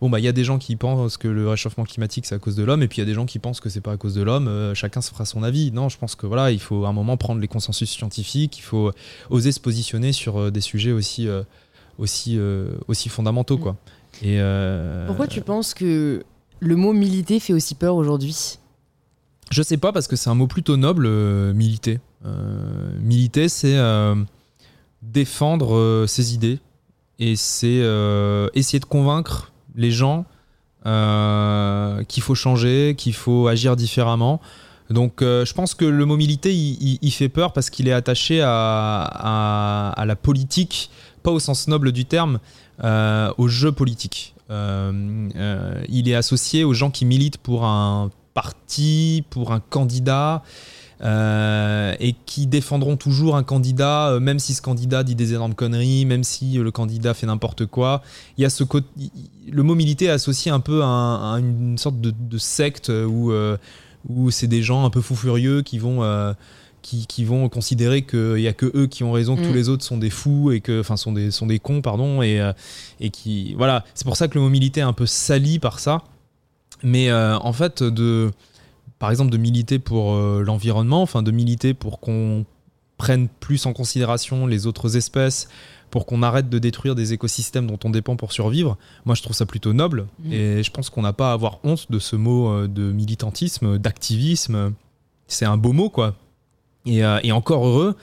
bon 0.00 0.10
bah 0.10 0.18
il 0.18 0.24
y 0.24 0.28
a 0.28 0.32
des 0.32 0.44
gens 0.44 0.58
qui 0.58 0.76
pensent 0.76 1.16
que 1.16 1.28
le 1.28 1.48
réchauffement 1.48 1.84
climatique 1.84 2.26
c'est 2.26 2.34
à 2.34 2.38
cause 2.38 2.56
de 2.56 2.64
l'homme 2.64 2.82
et 2.82 2.88
puis 2.88 2.98
il 2.98 3.00
y 3.00 3.02
a 3.02 3.06
des 3.06 3.14
gens 3.14 3.26
qui 3.26 3.38
pensent 3.38 3.60
que 3.60 3.68
c'est 3.68 3.80
pas 3.80 3.92
à 3.92 3.96
cause 3.96 4.14
de 4.14 4.22
l'homme. 4.22 4.74
chacun 4.74 5.00
se 5.00 5.10
fera 5.10 5.24
son 5.24 5.42
avis. 5.42 5.72
Non, 5.72 5.88
je 5.88 5.98
pense 5.98 6.14
que 6.14 6.26
voilà, 6.26 6.50
il 6.50 6.60
faut 6.60 6.84
à 6.84 6.88
un 6.88 6.92
moment 6.92 7.16
prendre 7.16 7.40
les 7.40 7.48
consensus 7.48 7.90
scientifiques, 7.90 8.58
il 8.58 8.62
faut 8.62 8.92
oser 9.30 9.52
se 9.52 9.60
positionner 9.60 10.12
sur 10.12 10.52
des 10.52 10.60
sujets 10.60 10.92
aussi 10.92 11.28
aussi 11.98 12.38
aussi 12.88 13.08
fondamentaux 13.08 13.58
quoi. 13.58 13.76
Euh, 14.24 15.06
Pourquoi 15.06 15.26
tu 15.26 15.40
penses 15.40 15.74
que 15.74 16.24
le 16.60 16.76
mot 16.76 16.92
militer 16.92 17.40
fait 17.40 17.52
aussi 17.52 17.74
peur 17.74 17.96
aujourd'hui? 17.96 18.58
Je 19.50 19.62
sais 19.62 19.76
pas, 19.76 19.92
parce 19.92 20.06
que 20.06 20.16
c'est 20.16 20.30
un 20.30 20.34
mot 20.34 20.46
plutôt 20.46 20.76
noble, 20.76 21.06
euh, 21.06 21.52
militer. 21.52 21.98
Euh, 22.24 22.92
militer, 23.00 23.48
c'est 23.48 23.76
défendre 25.02 26.04
ses 26.06 26.34
idées 26.34 26.58
et 27.18 27.36
c'est 27.36 27.82
essayer 28.54 28.80
de 28.80 28.84
convaincre 28.84 29.52
les 29.74 29.90
gens 29.90 30.24
qu'il 30.84 32.22
faut 32.22 32.34
changer, 32.34 32.94
qu'il 32.96 33.14
faut 33.14 33.48
agir 33.48 33.76
différemment. 33.76 34.40
Donc 34.90 35.20
je 35.20 35.52
pense 35.52 35.74
que 35.74 35.84
le 35.84 36.04
mot 36.04 36.16
militer, 36.16 36.54
il, 36.54 37.10
fait 37.12 37.28
peur 37.28 37.52
parce 37.52 37.70
qu'il 37.70 37.88
est 37.88 37.92
attaché 37.92 38.42
à, 38.42 40.04
la 40.06 40.16
politique, 40.16 40.90
pas 41.22 41.30
au 41.30 41.38
sens 41.38 41.68
noble 41.68 41.92
du 41.92 42.04
terme, 42.04 42.38
euh, 42.82 43.30
au 43.36 43.48
jeu 43.48 43.72
politique. 43.72 44.34
Euh, 44.50 45.28
euh, 45.36 45.82
il 45.90 46.08
est 46.08 46.14
associé 46.14 46.64
aux 46.64 46.72
gens 46.72 46.90
qui 46.90 47.04
militent 47.04 47.36
pour 47.36 47.66
un 47.66 48.10
parti, 48.32 49.22
pour 49.28 49.52
un 49.52 49.60
candidat. 49.60 50.42
Et 51.02 52.14
qui 52.26 52.46
défendront 52.46 52.96
toujours 52.96 53.36
un 53.36 53.42
candidat, 53.42 54.18
même 54.20 54.38
si 54.38 54.54
ce 54.54 54.62
candidat 54.62 55.02
dit 55.02 55.14
des 55.14 55.32
énormes 55.32 55.54
conneries, 55.54 56.04
même 56.04 56.24
si 56.24 56.54
le 56.54 56.70
candidat 56.70 57.14
fait 57.14 57.26
n'importe 57.26 57.66
quoi. 57.66 58.02
Il 58.36 58.42
y 58.42 58.44
a 58.44 58.50
ce 58.50 58.64
le 59.50 59.62
mot 59.62 59.74
militer 59.74 60.06
est 60.06 60.10
associé 60.10 60.50
un 60.50 60.60
peu 60.60 60.82
à, 60.82 61.36
une 61.38 61.78
sorte 61.78 62.00
de, 62.00 62.38
secte 62.38 62.90
où, 62.90 63.32
où 64.08 64.30
c'est 64.30 64.46
des 64.46 64.62
gens 64.62 64.84
un 64.84 64.90
peu 64.90 65.00
fous 65.00 65.16
furieux 65.16 65.62
qui 65.62 65.78
vont 65.78 66.02
qui, 66.82 67.24
vont 67.24 67.48
considérer 67.48 68.02
qu'il 68.02 68.34
n'y 68.34 68.48
a 68.48 68.52
que 68.52 68.70
eux 68.74 68.86
qui 68.86 69.04
ont 69.04 69.12
raison, 69.12 69.36
que 69.36 69.42
tous 69.42 69.50
mm. 69.50 69.54
les 69.54 69.68
autres 69.68 69.84
sont 69.84 69.98
des 69.98 70.10
fous 70.10 70.50
et 70.52 70.60
que, 70.60 70.80
enfin, 70.80 70.96
sont 70.96 71.12
des, 71.12 71.30
sont 71.30 71.46
des 71.46 71.58
cons, 71.58 71.82
pardon, 71.82 72.22
et, 72.22 72.40
euh, 72.40 72.52
et 73.00 73.10
qui, 73.10 73.54
voilà, 73.54 73.84
c'est 73.94 74.04
pour 74.04 74.16
ça 74.16 74.28
que 74.28 74.34
le 74.34 74.40
mot 74.40 74.48
militer 74.48 74.80
est 74.80 74.84
un 74.84 74.92
peu 74.92 75.06
sali 75.06 75.58
par 75.58 75.78
ça. 75.78 76.02
Mais 76.82 77.10
euh, 77.10 77.36
en 77.38 77.52
fait, 77.52 77.82
de, 77.82 78.30
par 79.00 79.10
exemple, 79.10 79.30
de 79.30 79.36
militer 79.36 79.80
pour 79.80 80.14
euh, 80.14 80.44
l'environnement, 80.46 81.02
enfin, 81.02 81.24
de 81.24 81.32
militer 81.32 81.74
pour 81.74 81.98
qu'on 81.98 82.46
prenne 82.96 83.28
plus 83.28 83.66
en 83.66 83.72
considération 83.72 84.46
les 84.46 84.68
autres 84.68 84.96
espèces, 84.96 85.48
pour 85.90 86.06
qu'on 86.06 86.22
arrête 86.22 86.48
de 86.48 86.58
détruire 86.60 86.94
des 86.94 87.12
écosystèmes 87.12 87.66
dont 87.66 87.78
on 87.82 87.90
dépend 87.90 88.14
pour 88.14 88.30
survivre, 88.30 88.78
moi 89.06 89.16
je 89.16 89.22
trouve 89.22 89.34
ça 89.34 89.46
plutôt 89.46 89.72
noble. 89.72 90.06
Mm. 90.22 90.32
Et 90.32 90.62
je 90.62 90.70
pense 90.70 90.88
qu'on 90.88 91.02
n'a 91.02 91.12
pas 91.12 91.30
à 91.30 91.32
avoir 91.32 91.58
honte 91.64 91.90
de 91.90 91.98
ce 91.98 92.14
mot 92.14 92.68
de 92.68 92.92
militantisme, 92.92 93.78
d'activisme. 93.78 94.72
C'est 95.26 95.46
un 95.46 95.56
beau 95.56 95.72
mot, 95.72 95.90
quoi. 95.90 96.14
Euh, 96.86 97.20
et, 97.22 97.32
encore 97.32 97.66
heureux, 97.66 97.96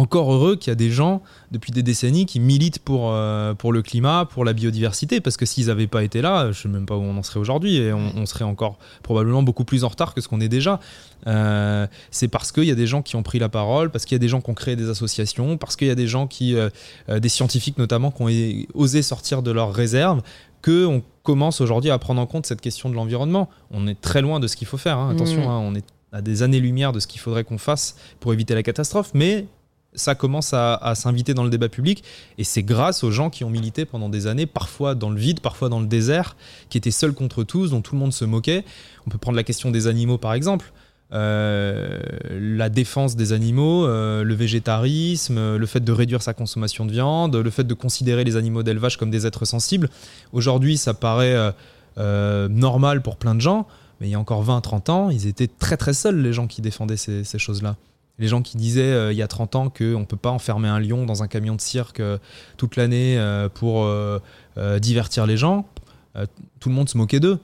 encore 0.00 0.32
heureux 0.32 0.56
qu'il 0.56 0.70
y 0.70 0.72
a 0.72 0.76
des 0.76 0.90
gens 0.90 1.22
depuis 1.50 1.72
des 1.72 1.82
décennies 1.82 2.24
qui 2.24 2.40
militent 2.40 2.78
pour, 2.78 3.10
euh, 3.12 3.54
pour 3.54 3.72
le 3.72 3.82
climat, 3.82 4.24
pour 4.24 4.44
la 4.44 4.52
biodiversité, 4.52 5.20
parce 5.20 5.36
que 5.36 5.44
s'ils 5.44 5.66
n'avaient 5.66 5.86
pas 5.86 6.02
été 6.02 6.22
là, 6.22 6.44
je 6.44 6.48
ne 6.48 6.52
sais 6.54 6.68
même 6.68 6.86
pas 6.86 6.96
où 6.96 7.02
on 7.02 7.16
en 7.16 7.22
serait 7.22 7.38
aujourd'hui, 7.38 7.76
et 7.76 7.92
on, 7.92 8.26
serait 8.26 8.44
encore 8.44 8.78
probablement 9.02 9.42
beaucoup 9.42 9.64
plus 9.64 9.84
en 9.84 9.88
retard 9.88 10.14
que 10.14 10.20
ce 10.20 10.28
qu'on 10.28 10.40
est 10.40 10.48
déjà. 10.48 10.80
Euh, 11.26 11.86
c'est 12.10 12.28
parce 12.28 12.50
qu'il 12.50 12.64
y 12.64 12.70
a 12.70 12.74
des 12.74 12.86
gens 12.86 13.02
qui 13.02 13.16
ont 13.16 13.22
pris 13.22 13.38
la 13.38 13.48
parole, 13.48 13.90
parce 13.90 14.04
qu'il 14.04 14.14
y 14.14 14.16
a 14.16 14.20
des 14.20 14.28
gens 14.28 14.40
qui 14.40 14.50
ont 14.50 14.54
créé 14.54 14.76
des 14.76 14.88
associations, 14.88 15.58
parce 15.58 15.76
qu'il 15.76 15.88
y 15.88 15.92
a 15.92 15.94
des 15.96 16.06
gens 16.06 16.26
qui, 16.26 16.56
des 17.08 17.28
scientifiques 17.28 17.78
notamment, 17.78 18.10
qui 18.10 18.22
ont 18.22 18.80
osé 18.80 19.02
sortir 19.02 19.42
de 19.42 19.50
leurs 19.50 19.72
réserves, 19.72 20.22
qu'on 20.62 21.02
commence 21.22 21.60
aujourd'hui 21.60 21.90
à 21.90 21.98
prendre 21.98 22.20
en 22.20 22.26
compte 22.26 22.46
cette 22.46 22.60
question 22.60 22.90
de 22.90 22.94
l'environnement. 22.94 23.48
On 23.70 23.86
est 23.86 24.00
très 24.00 24.22
loin 24.22 24.40
de 24.40 24.46
ce 24.46 24.56
qu'il 24.56 24.66
faut 24.66 24.78
faire, 24.78 24.98
hein. 24.98 25.10
attention, 25.10 25.46
mmh. 25.46 25.50
hein, 25.50 25.60
on 25.62 25.74
est 25.74 25.84
à 26.12 26.22
des 26.22 26.42
années-lumière 26.42 26.92
de 26.92 27.00
ce 27.00 27.06
qu'il 27.06 27.20
faudrait 27.20 27.44
qu'on 27.44 27.58
fasse 27.58 27.96
pour 28.18 28.32
éviter 28.32 28.54
la 28.54 28.62
catastrophe, 28.62 29.10
mais 29.14 29.46
ça 29.94 30.14
commence 30.14 30.54
à, 30.54 30.92
s'inviter 30.94 31.34
dans 31.34 31.44
le 31.44 31.50
débat 31.50 31.68
public 31.68 32.04
et 32.38 32.44
c'est 32.44 32.62
grâce 32.62 33.02
aux 33.02 33.10
gens 33.10 33.30
qui 33.30 33.44
ont 33.44 33.50
milité 33.50 33.84
pendant 33.84 34.08
des 34.08 34.26
années, 34.26 34.46
parfois 34.46 34.94
dans 34.94 35.10
le 35.10 35.18
vide, 35.18 35.40
parfois 35.40 35.68
dans 35.68 35.80
le 35.80 35.86
désert, 35.86 36.36
qui 36.68 36.78
étaient 36.78 36.90
seuls 36.90 37.12
contre 37.12 37.44
tous, 37.44 37.70
dont 37.70 37.80
tout 37.80 37.94
le 37.94 38.00
monde 38.00 38.12
se 38.12 38.24
moquait. 38.24 38.64
On 39.06 39.10
peut 39.10 39.18
prendre 39.18 39.36
la 39.36 39.44
question 39.44 39.70
des 39.70 39.86
animaux 39.86 40.18
par 40.18 40.32
exemple. 40.34 40.72
Euh, 41.12 41.98
la 42.30 42.68
défense 42.68 43.16
des 43.16 43.32
animaux, 43.32 43.84
euh, 43.84 44.22
le 44.22 44.34
végétarisme, 44.34 45.56
le 45.56 45.66
fait 45.66 45.80
de 45.80 45.90
réduire 45.90 46.22
sa 46.22 46.34
consommation 46.34 46.86
de 46.86 46.92
viande, 46.92 47.34
le 47.34 47.50
fait 47.50 47.64
de 47.64 47.74
considérer 47.74 48.22
les 48.22 48.36
animaux 48.36 48.62
d'élevage 48.62 48.96
comme 48.96 49.10
des 49.10 49.26
êtres 49.26 49.44
sensibles. 49.44 49.90
Aujourd'hui, 50.32 50.76
ça 50.76 50.94
paraît 50.94 51.52
euh, 51.98 52.48
normal 52.48 53.02
pour 53.02 53.16
plein 53.16 53.34
de 53.34 53.40
gens. 53.40 53.66
Mais 54.00 54.08
il 54.08 54.10
y 54.10 54.14
a 54.14 54.18
encore 54.18 54.44
20-30 54.44 54.90
ans, 54.90 55.10
ils 55.10 55.26
étaient 55.26 55.46
très 55.48 55.76
très 55.76 55.92
seuls, 55.92 56.22
les 56.22 56.32
gens 56.32 56.46
qui 56.46 56.62
défendaient 56.62 56.96
ces, 56.96 57.38
choses-là. 57.38 57.76
Les 58.20 58.28
gens 58.28 58.42
qui 58.42 58.58
disaient 58.58 58.82
euh, 58.82 59.12
il 59.12 59.16
y 59.16 59.22
a 59.22 59.26
30 59.26 59.56
ans 59.56 59.70
qu'on 59.70 60.00
ne 60.00 60.04
peut 60.04 60.16
pas 60.16 60.30
enfermer 60.30 60.68
un 60.68 60.78
lion 60.78 61.06
dans 61.06 61.22
un 61.22 61.26
camion 61.26 61.56
de 61.56 61.60
cirque 61.60 62.00
euh, 62.00 62.18
toute 62.58 62.76
l'année 62.76 63.18
euh, 63.18 63.48
pour 63.48 63.88
divertir 64.78 65.26
les 65.26 65.38
gens, 65.38 65.64
tout 66.60 66.68
le 66.68 66.74
monde 66.74 66.88
se 66.88 66.98
moquait 66.98 67.20
d'eux. 67.20 67.38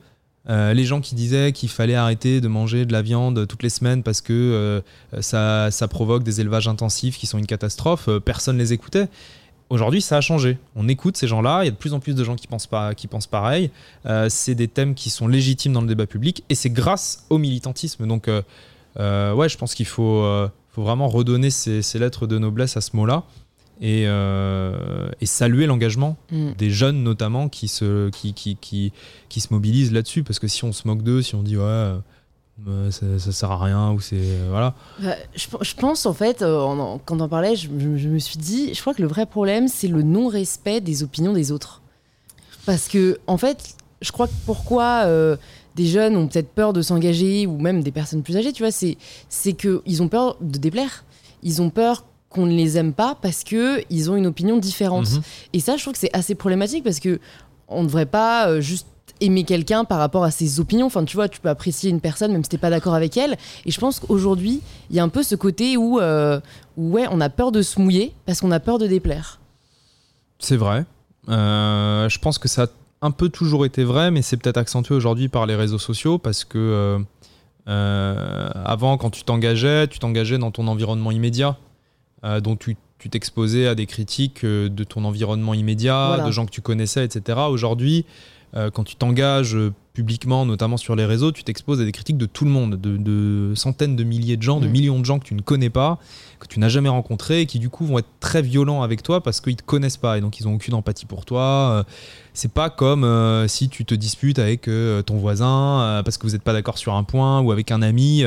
les 0.48 0.84
gens 0.84 1.00
qui 1.00 1.14
disaient 1.14 1.52
qu'il 1.52 1.70
fallait 1.70 1.94
arrêter 1.94 2.42
de 2.42 2.48
manger 2.48 2.84
de 2.84 2.92
la 2.92 3.00
viande 3.00 3.46
toutes 3.46 3.62
les 3.62 3.70
semaines 3.70 4.02
parce 4.02 4.20
que 4.20 4.82
ça, 5.20 5.70
ça, 5.70 5.88
provoque 5.88 6.24
des 6.24 6.42
élevages 6.42 6.68
intensifs 6.68 7.16
qui 7.16 7.26
sont 7.26 7.38
une 7.38 7.46
catastrophe, 7.46 8.10
personne 8.24 8.58
les 8.58 8.74
écoutait. 8.74 9.08
Aujourd'hui, 9.70 10.02
ça 10.02 10.18
a 10.18 10.20
changé. 10.20 10.58
On 10.74 10.88
écoute 10.88 11.16
ces 11.16 11.26
gens-là. 11.26 11.62
Il 11.62 11.66
y 11.66 11.68
a 11.68 11.72
de 11.72 11.76
plus 11.76 11.94
en 11.94 12.00
plus 12.00 12.14
de 12.14 12.22
gens 12.22 12.36
qui 12.36 12.48
pensent, 12.48 12.66
pas, 12.66 12.94
qui 12.94 13.06
pensent 13.06 13.28
pareil. 13.28 13.70
C'est 14.28 14.54
des 14.54 14.68
thèmes 14.68 14.94
qui 14.94 15.08
sont 15.08 15.28
légitimes 15.28 15.72
dans 15.72 15.80
le 15.80 15.88
débat 15.88 16.06
public 16.06 16.44
et 16.50 16.54
c'est 16.54 16.70
grâce 16.70 17.24
au 17.30 17.38
militantisme. 17.38 18.06
Donc, 18.06 18.26
ouais, 18.26 19.48
je 19.48 19.56
pense 19.56 19.74
qu'il 19.74 19.86
faut, 19.86 20.22
faut, 20.76 20.82
vraiment 20.82 21.08
redonner 21.08 21.50
ces, 21.50 21.98
lettres 21.98 22.26
de 22.26 22.38
noblesse 22.38 22.76
à 22.76 22.80
ce 22.80 22.96
mot-là 22.96 23.24
et, 23.80 24.04
et, 24.04 25.26
saluer 25.26 25.66
l'engagement 25.66 26.16
mm. 26.30 26.52
des 26.52 26.70
jeunes, 26.70 27.02
notamment, 27.02 27.48
qui 27.48 27.68
se, 27.68 28.10
qui, 28.10 28.32
qui, 28.34 28.56
qui, 28.56 28.92
qui 29.28 29.40
se 29.40 29.52
mobilisent 29.52 29.92
là-dessus. 29.92 30.22
Parce 30.22 30.38
que 30.38 30.48
si 30.48 30.64
on 30.64 30.72
se 30.72 30.86
moque 30.86 31.02
d'eux, 31.02 31.22
si 31.22 31.34
on 31.34 31.42
dit, 31.42 31.56
ouais 31.56 31.92
ça, 32.90 33.18
ça, 33.18 33.32
sert 33.32 33.50
à 33.50 33.62
rien 33.62 33.92
ou 33.92 34.00
c'est 34.00 34.16
euh, 34.16 34.46
voilà 34.48 34.74
bah, 34.98 35.14
je, 35.34 35.74
pense 35.74 36.06
en 36.06 36.14
fait 36.14 36.40
euh, 36.40 36.96
quand 37.04 37.20
on 37.20 37.28
parlait 37.28 37.54
je, 37.54 37.68
me 37.68 38.18
suis 38.18 38.38
dit 38.38 38.72
je 38.72 38.80
crois 38.80 38.94
que 38.94 39.02
le 39.02 39.08
vrai 39.08 39.26
problème 39.26 39.68
c'est 39.68 39.88
le 39.88 40.02
non 40.02 40.28
respect 40.28 40.80
des 40.80 41.02
opinions 41.02 41.34
des 41.34 41.52
autres 41.52 41.82
parce 42.64 42.88
que 42.88 43.18
en 43.26 43.36
fait 43.36 43.76
je 44.00 44.10
crois 44.10 44.26
que 44.26 44.32
pourquoi 44.46 45.02
euh, 45.04 45.36
des 45.76 45.86
jeunes 45.86 46.16
ont 46.16 46.26
peut-être 46.26 46.48
peur 46.48 46.72
de 46.72 46.82
s'engager 46.82 47.46
ou 47.46 47.58
même 47.58 47.82
des 47.82 47.92
personnes 47.92 48.22
plus 48.22 48.36
âgées 48.36 48.52
tu 48.52 48.62
vois 48.62 48.72
c'est 48.72 48.96
c'est 49.28 49.52
que 49.52 49.82
ils 49.86 50.02
ont 50.02 50.08
peur 50.08 50.36
de 50.40 50.58
déplaire 50.58 51.04
ils 51.42 51.62
ont 51.62 51.70
peur 51.70 52.04
qu'on 52.28 52.46
ne 52.46 52.54
les 52.54 52.76
aime 52.76 52.92
pas 52.92 53.16
parce 53.20 53.44
que 53.44 53.82
ils 53.88 54.10
ont 54.10 54.16
une 54.16 54.26
opinion 54.26 54.56
différente 54.56 55.10
mhm. 55.12 55.22
et 55.52 55.60
ça 55.60 55.76
je 55.76 55.82
trouve 55.82 55.92
que 55.92 56.00
c'est 56.00 56.14
assez 56.14 56.34
problématique 56.34 56.82
parce 56.82 56.98
que 56.98 57.20
on 57.68 57.82
ne 57.82 57.86
devrait 57.86 58.06
pas 58.06 58.60
juste 58.60 58.86
aimer 59.20 59.44
quelqu'un 59.44 59.84
par 59.84 59.98
rapport 59.98 60.24
à 60.24 60.30
ses 60.30 60.60
opinions. 60.60 60.86
Enfin, 60.86 61.04
tu 61.04 61.16
vois, 61.16 61.28
tu 61.28 61.40
peux 61.40 61.48
apprécier 61.48 61.90
une 61.90 62.00
personne 62.00 62.32
même 62.32 62.44
si 62.44 62.50
t'es 62.50 62.58
pas 62.58 62.70
d'accord 62.70 62.94
avec 62.94 63.16
elle. 63.16 63.36
Et 63.64 63.70
je 63.70 63.80
pense 63.80 64.00
qu'aujourd'hui, 64.00 64.60
il 64.90 64.96
y 64.96 65.00
a 65.00 65.02
un 65.02 65.08
peu 65.08 65.22
ce 65.22 65.34
côté 65.34 65.76
où, 65.76 66.00
euh, 66.00 66.40
ouais, 66.76 67.06
on 67.10 67.20
a 67.20 67.28
peur 67.28 67.52
de 67.52 67.62
se 67.62 67.80
mouiller 67.80 68.14
parce 68.26 68.40
qu'on 68.40 68.50
a 68.50 68.60
peur 68.60 68.78
de 68.78 68.86
déplaire. 68.86 69.40
C'est 70.38 70.56
vrai. 70.56 70.84
Euh, 71.28 72.08
je 72.08 72.18
pense 72.18 72.38
que 72.38 72.48
ça 72.48 72.66
un 73.02 73.10
peu 73.10 73.28
toujours 73.28 73.66
été 73.66 73.84
vrai, 73.84 74.10
mais 74.10 74.22
c'est 74.22 74.36
peut-être 74.36 74.56
accentué 74.56 74.94
aujourd'hui 74.94 75.28
par 75.28 75.46
les 75.46 75.54
réseaux 75.54 75.78
sociaux 75.78 76.18
parce 76.18 76.44
que 76.44 76.98
euh, 77.68 78.48
avant, 78.64 78.96
quand 78.96 79.10
tu 79.10 79.24
t'engageais, 79.24 79.88
tu 79.88 79.98
t'engageais 79.98 80.38
dans 80.38 80.50
ton 80.50 80.66
environnement 80.68 81.10
immédiat, 81.10 81.56
dont 82.42 82.56
tu 82.56 82.76
tu 82.98 83.10
t'exposais 83.10 83.66
à 83.66 83.74
des 83.74 83.86
critiques 83.86 84.44
de 84.44 84.84
ton 84.84 85.04
environnement 85.04 85.54
immédiat, 85.54 86.24
de 86.24 86.30
gens 86.30 86.46
que 86.46 86.50
tu 86.50 86.62
connaissais, 86.62 87.04
etc. 87.04 87.40
Aujourd'hui, 87.50 88.06
euh, 88.54 88.70
quand 88.70 88.84
tu 88.84 88.96
t'engages 88.96 89.56
publiquement, 89.96 90.44
notamment 90.44 90.76
sur 90.76 90.94
les 90.94 91.06
réseaux, 91.06 91.32
tu 91.32 91.42
t'exposes 91.42 91.80
à 91.80 91.86
des 91.86 91.90
critiques 91.90 92.18
de 92.18 92.26
tout 92.26 92.44
le 92.44 92.50
monde, 92.50 92.78
de, 92.78 93.54
centaines 93.54 93.96
de 93.96 94.04
milliers 94.04 94.36
de 94.36 94.42
gens, 94.42 94.60
de 94.60 94.68
mm. 94.68 94.70
millions 94.70 95.00
de 95.00 95.06
gens 95.06 95.18
que 95.18 95.24
tu 95.24 95.32
ne 95.32 95.40
connais 95.40 95.70
pas, 95.70 95.98
que 96.38 96.46
tu 96.46 96.60
n'as 96.60 96.68
jamais 96.68 96.90
rencontrés, 96.90 97.40
et 97.40 97.46
qui 97.46 97.58
du 97.58 97.70
coup 97.70 97.86
vont 97.86 97.98
être 97.98 98.10
très 98.20 98.42
violents 98.42 98.82
avec 98.82 99.02
toi 99.02 99.22
parce 99.22 99.40
qu'ils 99.40 99.56
te 99.56 99.62
connaissent 99.62 99.96
pas 99.96 100.18
et 100.18 100.20
donc 100.20 100.38
ils 100.38 100.46
ont 100.46 100.52
aucune 100.52 100.74
empathie 100.74 101.06
pour 101.06 101.24
toi. 101.24 101.42
Euh, 101.42 101.82
c'est 102.34 102.52
pas 102.52 102.68
comme 102.68 103.04
euh, 103.04 103.48
si 103.48 103.70
tu 103.70 103.86
te 103.86 103.94
disputes 103.94 104.38
avec 104.38 104.68
euh, 104.68 105.00
ton 105.00 105.16
voisin 105.16 106.02
parce 106.04 106.18
que 106.18 106.26
vous 106.26 106.34
n'êtes 106.34 106.42
pas 106.42 106.52
d'accord 106.52 106.76
sur 106.76 106.92
un 106.92 107.02
point 107.02 107.40
ou 107.40 107.50
avec 107.50 107.70
un 107.70 107.80
ami. 107.80 108.24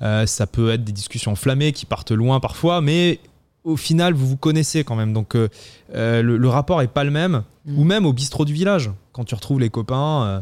ça 0.00 0.46
peut 0.48 0.72
être 0.72 0.82
des 0.82 0.92
discussions 0.92 1.30
enflammées 1.30 1.70
qui 1.70 1.86
partent 1.86 2.10
loin 2.10 2.40
parfois, 2.40 2.80
mais 2.80 3.20
au 3.62 3.76
final, 3.76 4.14
vous 4.14 4.26
vous 4.26 4.36
connaissez 4.36 4.82
quand 4.82 4.96
même. 4.96 5.12
Donc, 5.12 5.36
le, 5.94 6.48
rapport 6.48 6.82
est 6.82 6.88
pas 6.88 7.04
le 7.04 7.12
même. 7.12 7.44
Mm. 7.66 7.78
Ou 7.78 7.84
même 7.84 8.04
au 8.04 8.12
bistrot 8.12 8.44
du 8.44 8.52
village, 8.52 8.90
quand 9.12 9.24
tu 9.24 9.34
retrouves 9.34 9.60
les 9.60 9.70
copains. 9.70 10.24
Euh, 10.24 10.40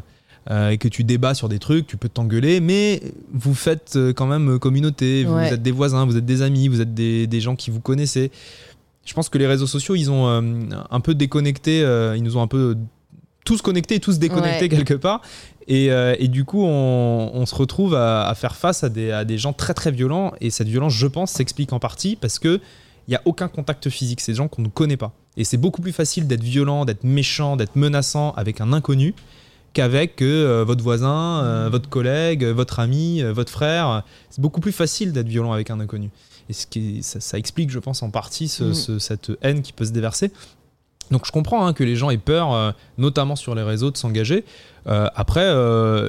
et 0.51 0.79
que 0.79 0.89
tu 0.89 1.05
débats 1.05 1.35
sur 1.35 1.49
des 1.49 1.59
trucs, 1.59 1.87
tu 1.87 1.97
peux 1.97 2.09
t'engueuler, 2.09 2.61
mais 2.61 3.01
vous 3.33 3.55
faites 3.55 3.95
euh, 3.95 4.13
quand 4.13 4.27
même 4.27 4.59
communauté, 4.59 5.25
vous, 5.25 5.39
êtes 5.39 5.63
des 5.63 5.71
voisins, 5.71 6.05
vous 6.05 6.17
êtes 6.17 6.27
des 6.27 6.43
amis, 6.43 6.69
vous 6.69 6.81
êtes 6.81 6.95
des, 6.95 7.27
des, 7.27 7.41
gens 7.41 7.55
qui 7.55 7.71
vous 7.71 7.81
connaissez. 7.81 8.33
Je 9.05 9.15
pense 9.15 9.29
que 9.29 9.39
les 9.39 9.47
réseaux 9.47 9.67
sociaux, 9.67 9.95
ils 9.95 10.11
ont 10.11 10.27
euh, 10.27 10.43
un 10.91 11.01
peu 11.01 11.15
déconnecté, 11.15 11.81
ils 12.17 12.23
nous 12.23 12.37
ont 12.37 12.43
un 12.43 12.49
peu 12.49 12.77
tous 13.45 13.63
connectés 13.63 13.97
et 13.97 14.01
tous 14.01 14.19
déconnectés 14.19 14.69
quelque 14.69 14.95
part. 14.95 15.23
Et, 15.69 15.87
et, 15.87 16.29
du 16.29 16.45
coup, 16.45 16.65
on, 16.65 17.31
on 17.35 17.47
se 17.47 17.55
retrouve 17.55 17.95
à, 17.95 18.27
à, 18.29 18.35
faire 18.35 18.57
face 18.57 18.83
à 18.83 18.89
des, 18.89 19.13
à 19.13 19.25
des, 19.25 19.39
gens 19.39 19.53
très 19.53 19.75
très 19.75 19.93
violents. 19.93 20.33
Et 20.41 20.51
cette 20.51 20.69
violence, 20.69 20.93
je 20.93 21.07
pense, 21.07 21.31
s'explique 21.31 21.73
en 21.73 21.79
partie 21.79 22.17
parce 22.17 22.41
que 22.41 22.61
il 23.09 23.11
n'y 23.11 23.17
a 23.17 23.23
aucun 23.25 23.49
contact 23.49 23.89
physique. 23.91 24.21
C'est 24.21 24.33
des 24.33 24.37
gens 24.37 24.49
qu'on 24.49 24.63
ne 24.63 24.69
connaît 24.69 24.97
pas. 24.97 25.13
Et 25.37 25.45
c'est 25.45 25.57
beaucoup 25.57 25.83
plus 25.83 25.93
facile 25.93 26.27
d'être 26.27 26.43
violent, 26.43 26.85
d'être 26.85 27.05
méchant, 27.05 27.57
d'être 27.57 27.77
menaçant 27.77 28.33
avec 28.33 28.61
un 28.61 28.73
inconnu 28.73 29.15
qu'avec 29.73 30.23
euh, 30.23 30.65
votre 30.67 30.83
voisin, 30.83 31.43
euh, 31.45 31.69
votre 31.71 31.89
collègue, 31.89 32.45
votre 32.45 32.81
ami, 32.81 33.23
euh, 33.23 33.33
votre 33.33 33.51
frère. 33.51 34.03
C'est 34.31 34.41
beaucoup 34.41 34.61
plus 34.61 34.73
facile 34.73 35.13
d'être 35.13 35.29
violent 35.29 35.53
avec 35.53 35.71
un 35.71 35.81
inconnu. 35.81 36.11
Et 36.49 36.53
ce 36.53 36.67
qui, 36.67 37.03
ça, 37.03 37.39
explique, 37.39 37.71
je 37.71 37.79
pense, 37.79 38.03
en 38.03 38.11
partie 38.11 38.55
mm. 38.61 38.99
cette 38.99 39.33
haine 39.43 39.63
qui 39.63 39.73
peut 39.73 39.85
se 39.85 39.93
déverser. 39.93 40.33
Donc 41.11 41.27
je 41.27 41.33
comprends 41.33 41.67
hein, 41.67 41.73
que 41.73 41.85
les 41.85 41.95
gens 41.95 42.11
aient 42.11 42.19
peur, 42.19 42.75
notamment 42.97 43.37
sur 43.37 43.55
les 43.55 43.63
réseaux, 43.63 43.91
de 43.91 43.97
s'engager. 43.97 44.45
après, 44.87 45.47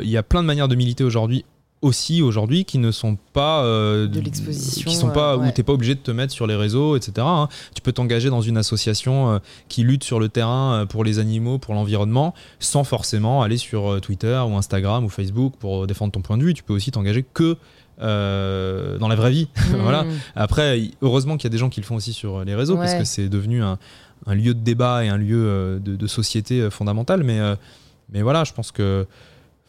il 0.04 0.10
y 0.10 0.18
a 0.18 0.24
plein 0.24 0.42
de 0.42 0.48
manières 0.48 0.68
de 0.68 0.76
militer 0.76 1.04
aujourd'hui 1.04 1.46
aussi 1.84 2.22
aujourd'hui 2.22 2.64
qui 2.64 2.78
ne 2.78 2.92
sont 2.92 3.18
pas 3.34 3.64
euh, 3.64 4.08
de 4.08 4.22
l'exposition 4.22 4.90
qui 4.90 4.96
sont 4.96 5.10
pas 5.10 5.34
euh, 5.34 5.38
où 5.38 5.52
t'es 5.52 5.64
pas 5.64 5.74
obligé 5.74 5.96
de 5.96 6.00
te 6.00 6.12
mettre 6.12 6.32
sur 6.32 6.48
les 6.48 6.56
réseaux 6.56 6.96
etc 6.96 7.14
hein. 7.20 7.50
tu 7.76 7.82
peux 7.82 7.92
t'engager 7.92 8.30
dans 8.30 8.42
une 8.42 8.56
association 8.56 9.34
euh, 9.34 9.40
qui 9.68 9.84
lutte 9.84 10.06
sur 10.06 10.20
le 10.20 10.30
terrain 10.30 10.86
pour 10.88 11.04
les 11.04 11.20
animaux 11.20 11.58
pour 11.58 11.74
l'environnement 11.74 12.34
sans 12.60 12.86
forcément 12.86 13.42
aller 13.42 13.58
sur 13.58 14.00
Twitter 14.00 14.42
ou 14.48 14.56
Instagram 14.56 15.04
ou 15.04 15.10
Facebook 15.10 15.56
pour 15.60 15.86
défendre 15.86 16.14
ton 16.14 16.22
point 16.22 16.38
de 16.38 16.44
vue. 16.44 16.54
Tu 16.54 16.64
peux 16.64 16.74
aussi 16.74 16.92
t'engager 16.92 17.24
que 17.24 17.58
dans 18.00 19.08
la 19.08 19.16
vraie 19.16 19.32
vie. 19.32 19.50
Voilà. 19.82 20.04
Mmh. 20.04 20.12
après 20.36 20.82
heureusement 21.02 21.38
qu'il 21.38 21.46
y 21.46 21.52
a 21.52 21.52
des 21.52 21.58
gens 21.58 21.70
qui 21.70 21.82
le 21.82 21.86
font 21.86 21.96
aussi 21.96 22.14
sur 22.14 22.44
les 22.46 22.56
réseaux 22.56 22.78
parce 22.78 22.96
que 22.96 23.04
c'est 23.04 23.28
devenu 23.28 23.62
un, 23.62 23.78
un, 24.26 24.36
lieu 24.36 24.54
de 24.54 24.60
débat 24.60 25.04
et 25.04 25.10
un 25.10 25.18
lieu 25.18 25.80
de, 25.84 25.96
de 25.96 26.08
société 26.08 26.70
fondamental. 26.70 27.24
Mais 27.24 27.40
mais 28.12 28.22
voilà 28.22 28.44
je 28.46 28.54
pense 28.54 28.72
que 28.72 29.06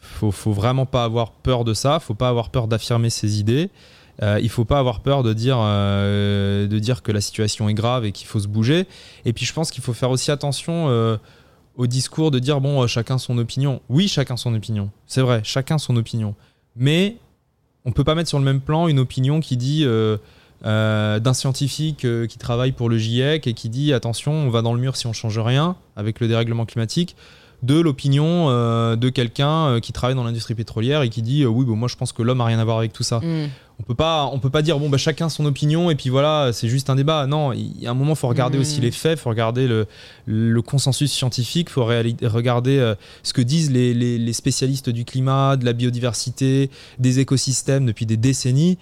faut, 0.05 0.31
faut 0.31 0.53
vraiment 0.53 0.85
pas 0.85 1.03
avoir 1.03 1.31
peur 1.31 1.63
de 1.63 1.73
ça, 1.73 1.99
faut 1.99 2.13
pas 2.13 2.29
avoir 2.29 2.49
peur 2.49 2.67
d'affirmer 2.67 3.09
ses 3.09 3.39
idées. 3.39 3.69
Euh, 4.21 4.39
il 4.41 4.49
faut 4.49 4.65
pas 4.65 4.79
avoir 4.79 5.01
peur 5.01 5.23
de 5.23 5.33
dire, 5.33 5.57
euh, 5.59 6.67
de 6.67 6.79
dire 6.79 7.03
que 7.03 7.11
la 7.11 7.21
situation 7.21 7.67
est 7.67 7.73
grave 7.73 8.05
et 8.05 8.11
qu'il 8.11 8.27
faut 8.27 8.39
se 8.39 8.47
bouger. 8.47 8.87
Et 9.25 9.33
puis 9.33 9.45
je 9.45 9.53
pense 9.53 9.71
qu'il 9.71 9.83
faut 9.83 9.93
faire 9.93 10.09
aussi 10.09 10.31
attention 10.31 10.87
euh, 10.89 11.17
au 11.75 11.87
discours 11.87 12.31
de 12.31 12.39
dire 12.39 12.61
bon, 12.61 12.83
euh, 12.83 12.87
chacun 12.87 13.17
son 13.17 13.37
opinion. 13.37 13.81
Oui, 13.89 14.07
chacun 14.07 14.37
son 14.37 14.53
opinion. 14.55 14.89
C'est 15.05 15.21
vrai, 15.21 15.41
chacun 15.43 15.77
son 15.77 15.97
opinion. 15.97 16.35
Mais 16.75 17.17
on 17.83 17.91
peut 17.91 18.03
pas 18.03 18.15
mettre 18.15 18.29
sur 18.29 18.39
le 18.39 18.45
même 18.45 18.61
plan 18.61 18.87
une 18.87 18.99
opinion 18.99 19.39
qui 19.41 19.57
dit 19.57 19.85
d'un 20.63 21.33
scientifique 21.33 22.07
qui 22.27 22.37
travaille 22.37 22.71
pour 22.71 22.89
le 22.89 22.97
GIEC 22.97 23.47
et 23.47 23.53
qui 23.53 23.69
dit 23.69 23.93
attention, 23.93 24.31
on 24.31 24.49
va 24.49 24.61
dans 24.61 24.73
le 24.73 24.79
mur 24.79 24.95
si 24.95 25.05
on 25.05 25.13
change 25.13 25.37
rien 25.37 25.75
avec 25.95 26.19
le 26.19 26.27
dérèglement 26.27 26.65
climatique 26.65 27.15
de 27.63 27.79
l'opinion 27.79 28.49
euh, 28.49 28.95
de 28.95 29.09
quelqu'un 29.09 29.67
euh, 29.67 29.79
qui 29.79 29.93
travaille 29.93 30.15
dans 30.15 30.23
l'industrie 30.23 30.55
pétrolière 30.55 31.01
et 31.01 31.09
qui 31.09 31.21
dit 31.21 31.43
euh, 31.43 31.47
oui 31.47 31.65
bon 31.65 31.75
moi 31.75 31.87
je 31.87 31.95
pense 31.95 32.11
que 32.11 32.21
l'homme 32.21 32.41
a 32.41 32.45
rien 32.45 32.59
à 32.59 32.63
voir 32.63 32.77
avec 32.77 32.93
tout 32.93 33.03
ça. 33.03 33.19
Mm. 33.19 33.49
On 33.79 33.83
peut 33.83 33.95
pas 33.95 34.29
on 34.31 34.39
peut 34.39 34.49
pas 34.49 34.61
dire 34.61 34.79
bon 34.79 34.89
bah 34.89 34.97
chacun 34.97 35.27
son 35.27 35.45
opinion 35.45 35.89
et 35.89 35.95
puis 35.95 36.09
voilà 36.09 36.51
c'est 36.53 36.67
juste 36.67 36.89
un 36.89 36.95
débat. 36.95 37.27
Non 37.27 37.53
il 37.53 37.81
y 37.81 37.87
a 37.87 37.91
un 37.91 37.95
moment 37.95 38.15
faut 38.15 38.27
regarder 38.27 38.57
aussi 38.57 38.79
mm. 38.79 38.83
les 38.83 38.91
faits, 38.91 39.19
faut 39.19 39.29
regarder 39.29 39.67
le, 39.67 39.87
le 40.25 40.61
consensus 40.61 41.11
scientifique, 41.11 41.69
faut 41.69 41.85
regarder 41.85 42.93
ce 43.23 43.33
que 43.33 43.41
disent 43.41 43.71
les, 43.71 43.93
les, 43.93 44.33
spécialistes 44.33 44.89
du 44.89 45.05
climat, 45.05 45.57
de 45.57 45.65
la 45.65 45.73
biodiversité, 45.73 46.69
des 46.99 47.19
écosystèmes 47.19 47.85
depuis 47.85 48.05
des 48.05 48.17
décennies. 48.17 48.77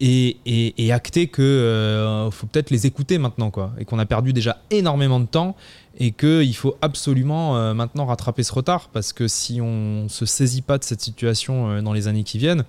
Et, 0.00 0.92
acter 0.92 1.26
que 1.26 2.28
faut 2.32 2.46
peut-être 2.46 2.70
les 2.70 2.86
écouter 2.86 3.18
maintenant 3.18 3.50
quoi 3.50 3.72
et 3.78 3.84
qu'on 3.84 3.98
a 3.98 4.06
perdu 4.06 4.32
déjà 4.32 4.58
énormément 4.70 5.18
de 5.18 5.26
temps 5.26 5.56
et 5.98 6.12
qu'il 6.12 6.54
faut 6.54 6.76
absolument 6.80 7.56
euh, 7.56 7.74
maintenant 7.74 8.06
rattraper 8.06 8.42
ce 8.44 8.52
retard 8.52 8.88
parce 8.88 9.12
que 9.12 9.26
si 9.28 9.60
on 9.60 10.08
se 10.08 10.26
saisit 10.26 10.62
pas 10.62 10.78
de 10.78 10.84
cette 10.84 11.00
situation 11.00 11.70
euh, 11.70 11.82
dans 11.82 11.92
les 11.92 12.06
années 12.06 12.22
qui 12.22 12.38
viennent, 12.38 12.64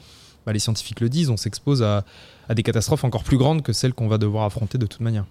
bah, 0.46 0.54
les 0.54 0.60
scientifiques 0.60 1.00
le 1.00 1.10
disent, 1.10 1.30
on 1.30 1.38
s'expose 1.38 1.84
à, 1.84 2.04
des 2.54 2.63
catastrophes 2.63 3.04
encore 3.04 3.24
plus 3.24 3.38
grandes 3.38 3.62
que 3.62 3.74
celles 3.74 3.94
qu'on 3.94 4.08
va 4.08 4.18
devoir 4.18 4.46
affronter 4.46 4.80
de 4.80 4.88
toute 4.88 5.02
manière. 5.02 5.26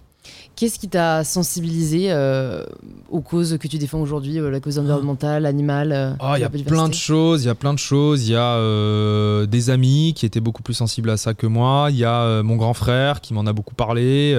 Qu'est-ce 0.57 0.79
qui 0.79 0.89
t'a 0.89 1.23
sensibilisé 1.23 2.07
euh, 2.09 2.65
aux 3.11 3.21
causes 3.21 3.59
que 3.59 3.69
tu 3.69 3.79
défends 3.79 4.01
aujourd'hui, 4.01 4.39
la 4.41 4.61
cause 4.61 4.79
environnementale, 4.79 5.47
animale 5.47 6.17
ah, 6.19 6.35
Il 6.37 6.41
y 6.41 6.45
a 6.45 6.49
plein 6.49 6.89
de 6.89 6.95
choses, 6.95 7.45
il 7.45 7.47
y 7.47 7.51
a 7.51 7.55
plein 7.55 7.75
de 7.75 7.79
choses. 7.79 8.27
Il 8.27 8.33
y 8.33 8.37
a 8.37 9.47
des 9.47 9.71
amis 9.71 10.15
qui 10.17 10.27
étaient 10.27 10.41
beaucoup 10.41 10.63
plus 10.63 10.75
sensibles 10.75 11.11
à 11.11 11.17
ça 11.17 11.35
que 11.35 11.47
moi. 11.47 11.89
Il 11.91 11.97
y 11.97 12.05
a 12.05 12.43
mon 12.43 12.57
grand 12.57 12.75
frère 12.75 13.21
qui 13.21 13.35
m'en 13.35 13.47
a 13.47 13.53
beaucoup 13.53 13.75
parlé. 13.75 14.35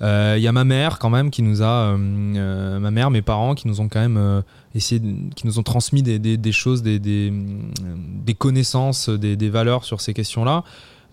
Il 0.00 0.04
euh, 0.04 0.36
y 0.38 0.46
a 0.46 0.52
ma 0.52 0.64
mère 0.64 0.98
quand 0.98 1.08
même 1.08 1.30
qui 1.30 1.42
nous 1.42 1.62
a, 1.62 1.94
euh, 1.94 1.96
euh, 2.36 2.78
ma 2.78 2.90
mère, 2.90 3.10
mes 3.10 3.22
parents 3.22 3.54
qui 3.54 3.66
nous 3.66 3.80
ont 3.80 3.88
quand 3.88 4.00
même 4.00 4.42
essayé, 4.74 5.00
qui 5.34 5.46
nous 5.46 5.58
ont 5.58 5.62
transmis 5.62 6.02
des, 6.02 6.18
des, 6.18 6.52
choses, 6.52 6.82
des, 6.82 6.98
des, 6.98 8.34
connaissances, 8.34 9.08
des, 9.08 9.48
valeurs 9.48 9.84
sur 9.84 10.02
ces 10.02 10.12
questions-là. 10.12 10.64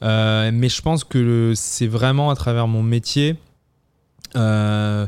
mais 0.01 0.69
je 0.69 0.81
pense 0.81 1.05
que 1.05 1.53
c'est 1.55 1.87
vraiment 1.87 2.29
à 2.29 2.35
travers 2.35 2.67
mon 2.67 2.83
métier 2.83 3.37
de 4.35 5.07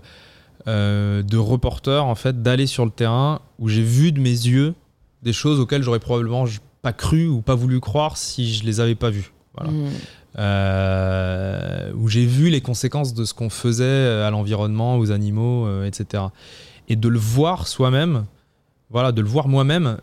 reporter 1.37 2.05
en 2.05 2.15
fait 2.15 2.41
d'aller 2.41 2.67
sur 2.67 2.85
le 2.85 2.91
terrain 2.91 3.41
où 3.59 3.69
j'ai 3.69 3.83
vu 3.83 4.11
de 4.11 4.19
mes 4.19 4.29
yeux 4.29 4.73
des 5.23 5.33
choses 5.33 5.59
auxquelles 5.59 5.83
j'aurais 5.83 5.99
probablement 5.99 6.45
pas 6.81 6.93
cru 6.93 7.27
ou 7.27 7.41
pas 7.41 7.55
voulu 7.55 7.79
croire 7.79 8.17
si 8.17 8.53
je 8.53 8.63
les 8.63 8.79
avais 8.79 8.95
pas 8.95 9.09
vues. 9.09 9.31
Voilà. 9.55 9.71
Mmh. 9.71 9.89
Euh, 10.37 11.93
où 11.95 12.09
j'ai 12.09 12.25
vu 12.25 12.49
les 12.49 12.59
conséquences 12.59 13.13
de 13.13 13.23
ce 13.23 13.33
qu'on 13.33 13.49
faisait 13.49 14.21
à 14.21 14.29
l'environnement, 14.29 14.97
aux 14.97 15.11
animaux, 15.11 15.65
euh, 15.65 15.85
etc. 15.85 16.23
Et 16.89 16.97
de 16.97 17.07
le 17.07 17.17
voir 17.17 17.67
soi-même, 17.67 18.25
voilà, 18.89 19.11
de 19.13 19.21
le 19.21 19.27
voir 19.27 19.47
moi-même, 19.47 19.97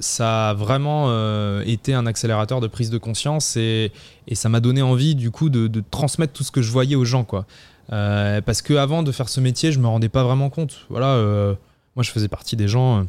ça 0.00 0.50
a 0.50 0.54
vraiment 0.54 1.06
euh, 1.08 1.62
été 1.66 1.92
un 1.92 2.06
accélérateur 2.06 2.62
de 2.62 2.66
prise 2.66 2.88
de 2.88 2.96
conscience 2.96 3.56
et, 3.56 3.92
et 4.26 4.34
ça 4.34 4.48
m'a 4.48 4.60
donné 4.60 4.80
envie 4.80 5.14
du 5.14 5.30
coup 5.30 5.50
de, 5.50 5.66
de, 5.66 5.82
transmettre 5.90 6.32
tout 6.32 6.44
ce 6.44 6.50
que 6.50 6.62
je 6.62 6.72
voyais 6.72 6.96
aux 6.96 7.04
gens, 7.04 7.24
quoi. 7.24 7.44
Parce 7.88 8.62
que 8.62 8.74
avant 8.74 9.02
de 9.02 9.12
faire 9.12 9.28
ce 9.28 9.40
métier, 9.40 9.72
je 9.72 9.78
me 9.78 9.86
rendais 9.86 10.08
pas 10.08 10.24
vraiment 10.24 10.50
compte. 10.50 10.86
Voilà, 10.90 11.56
moi 11.96 12.02
je 12.02 12.10
faisais 12.10 12.28
partie 12.28 12.56
des 12.56 12.68
gens 12.68 13.06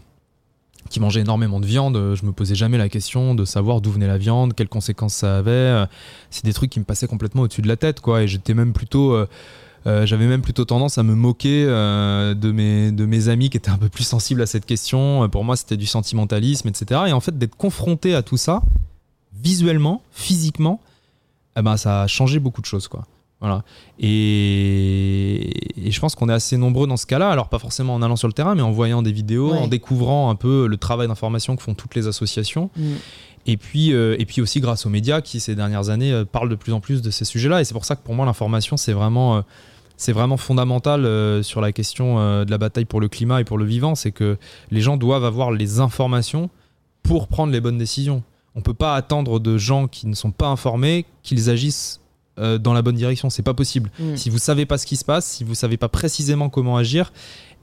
qui 0.90 1.00
mangeait 1.00 1.22
énormément 1.22 1.60
de 1.60 1.66
viande, 1.66 2.16
je 2.16 2.26
me 2.26 2.32
posais 2.32 2.56
jamais 2.56 2.78
la 2.78 2.90
question 2.90 3.36
de 3.36 3.44
savoir 3.46 3.82
d'où 3.82 3.92
venait 3.92 4.08
la 4.08 4.18
viande, 4.18 4.54
quelles 4.54 4.70
conséquences 4.70 5.16
ça 5.16 5.38
avait. 5.38 5.86
C'est 6.30 6.46
des 6.46 6.54
trucs 6.54 6.70
qui 6.70 6.80
me 6.80 6.86
passaient 6.86 7.08
complètement 7.08 7.44
au-dessus 7.44 7.62
de 7.62 7.68
la 7.68 7.76
tête, 7.76 8.02
quoi. 8.02 8.24
Et 8.24 8.28
j'étais 8.28 8.54
même 8.54 8.74
plutôt, 8.74 9.14
euh, 9.14 9.28
euh, 9.88 10.06
j'avais 10.06 10.28
même 10.28 10.42
plutôt 10.42 10.66
tendance 10.66 10.98
à 10.98 11.04
me 11.04 11.16
moquer 11.16 11.66
euh, 11.68 12.34
de 12.34 12.52
mes 12.52 12.92
de 12.92 13.06
mes 13.06 13.30
amis 13.30 13.50
qui 13.50 13.58
étaient 13.58 13.72
un 13.72 13.78
peu 13.78 13.90
plus 13.90 14.04
sensibles 14.04 14.42
à 14.42 14.46
cette 14.46 14.66
question. 14.66 15.28
Pour 15.30 15.44
moi, 15.44 15.56
c'était 15.56 15.78
du 15.78 15.88
sentimentalisme, 15.88 16.68
etc. 16.68 17.02
Et 17.08 17.14
en 17.14 17.20
fait, 17.20 17.38
d'être 17.38 17.56
confronté 17.56 18.14
à 18.14 18.22
tout 18.22 18.38
ça, 18.38 18.62
visuellement, 19.34 20.04
physiquement, 20.12 20.82
eh 21.58 21.62
ben, 21.62 21.78
ça 21.78 22.04
a 22.04 22.08
changé 22.08 22.40
beaucoup 22.40 22.62
de 22.62 22.68
choses, 22.68 22.88
quoi. 22.88 23.06
Voilà. 23.46 23.64
Et, 24.00 25.52
je 25.88 26.00
pense 26.00 26.16
qu'on 26.16 26.30
est 26.30 26.34
assez 26.34 26.58
nombreux 26.58 26.88
dans 26.88 26.98
ce 26.98 27.06
cas-là, 27.06 27.30
alors 27.30 27.48
pas 27.48 27.60
forcément 27.60 27.94
en 27.94 28.02
allant 28.02 28.16
sur 28.16 28.28
le 28.28 28.34
terrain, 28.34 28.56
mais 28.56 28.64
en 28.64 28.72
voyant 28.72 29.04
des 29.04 29.12
vidéos, 29.12 29.54
en 29.54 29.68
découvrant 29.68 30.32
un 30.32 30.36
peu 30.36 30.68
le 30.68 30.78
travail 30.78 31.08
d'information 31.08 31.56
que 31.56 31.62
font 31.62 31.76
toutes 31.76 31.94
les 31.94 32.08
associations. 32.08 32.72
Mm. 32.76 32.94
Et, 33.46 33.58
puis, 33.58 33.94
euh, 33.94 34.16
et 34.18 34.26
puis 34.26 34.42
aussi 34.42 34.60
grâce 34.60 34.88
aux 34.88 34.90
médias 34.90 35.22
qui, 35.22 35.40
ces 35.40 35.54
dernières 35.54 35.90
années, 35.90 36.12
euh, 36.12 36.26
parlent 36.26 36.50
de 36.50 36.56
plus 36.56 36.74
en 36.74 36.80
plus 36.80 37.04
de 37.04 37.12
ces 37.12 37.24
sujets-là. 37.24 37.62
Et 37.62 37.66
c'est 37.66 37.76
pour 37.76 37.86
ça 37.86 37.96
que 37.96 38.04
pour 38.04 38.16
moi, 38.16 38.26
l'information, 38.26 38.78
c'est 38.78 38.94
vraiment, 38.94 39.38
euh, 39.38 39.42
c'est 39.98 40.12
vraiment 40.12 40.38
fondamental 40.38 41.44
sur 41.44 41.62
la 41.62 41.72
question 41.72 42.44
de 42.44 42.50
la 42.50 42.58
bataille 42.58 42.86
pour 42.86 43.00
le 43.00 43.08
climat 43.08 43.40
et 43.40 43.44
pour 43.44 43.60
le 43.60 43.66
vivant. 43.66 43.94
C'est 43.94 44.12
que 44.12 44.38
les 44.72 44.82
gens 44.82 44.98
doivent 44.98 45.24
avoir 45.24 45.52
les 45.52 45.80
informations 45.80 46.50
pour 47.04 47.28
prendre 47.28 47.54
les 47.54 47.62
bonnes 47.62 47.78
décisions. 47.78 48.24
On 48.56 48.60
ne 48.60 48.64
peut 48.64 48.74
pas 48.74 48.96
attendre 48.96 49.40
de 49.40 49.58
gens 49.58 49.88
qui 49.88 50.08
ne 50.08 50.16
sont 50.16 50.32
pas 50.32 50.48
informés 50.48 51.06
qu'ils 51.24 51.50
agissent 51.50 52.02
euh, 52.40 52.58
dans 52.58 52.74
la 52.74 52.82
bonne 52.82 52.96
direction. 52.96 53.30
C'est 53.30 53.44
pas 53.44 53.54
possible. 53.54 53.92
Mm. 54.00 54.16
Si 54.16 54.30
vous 54.30 54.38
savez 54.38 54.66
pas 54.66 54.78
ce 54.78 54.86
qui 54.86 54.96
se 54.96 55.06
passe, 55.06 55.26
si 55.26 55.44
vous 55.44 55.56
savez 55.56 55.78
pas 55.78 55.90
précisément 55.90 56.50
comment 56.50 56.78
agir, 56.78 57.14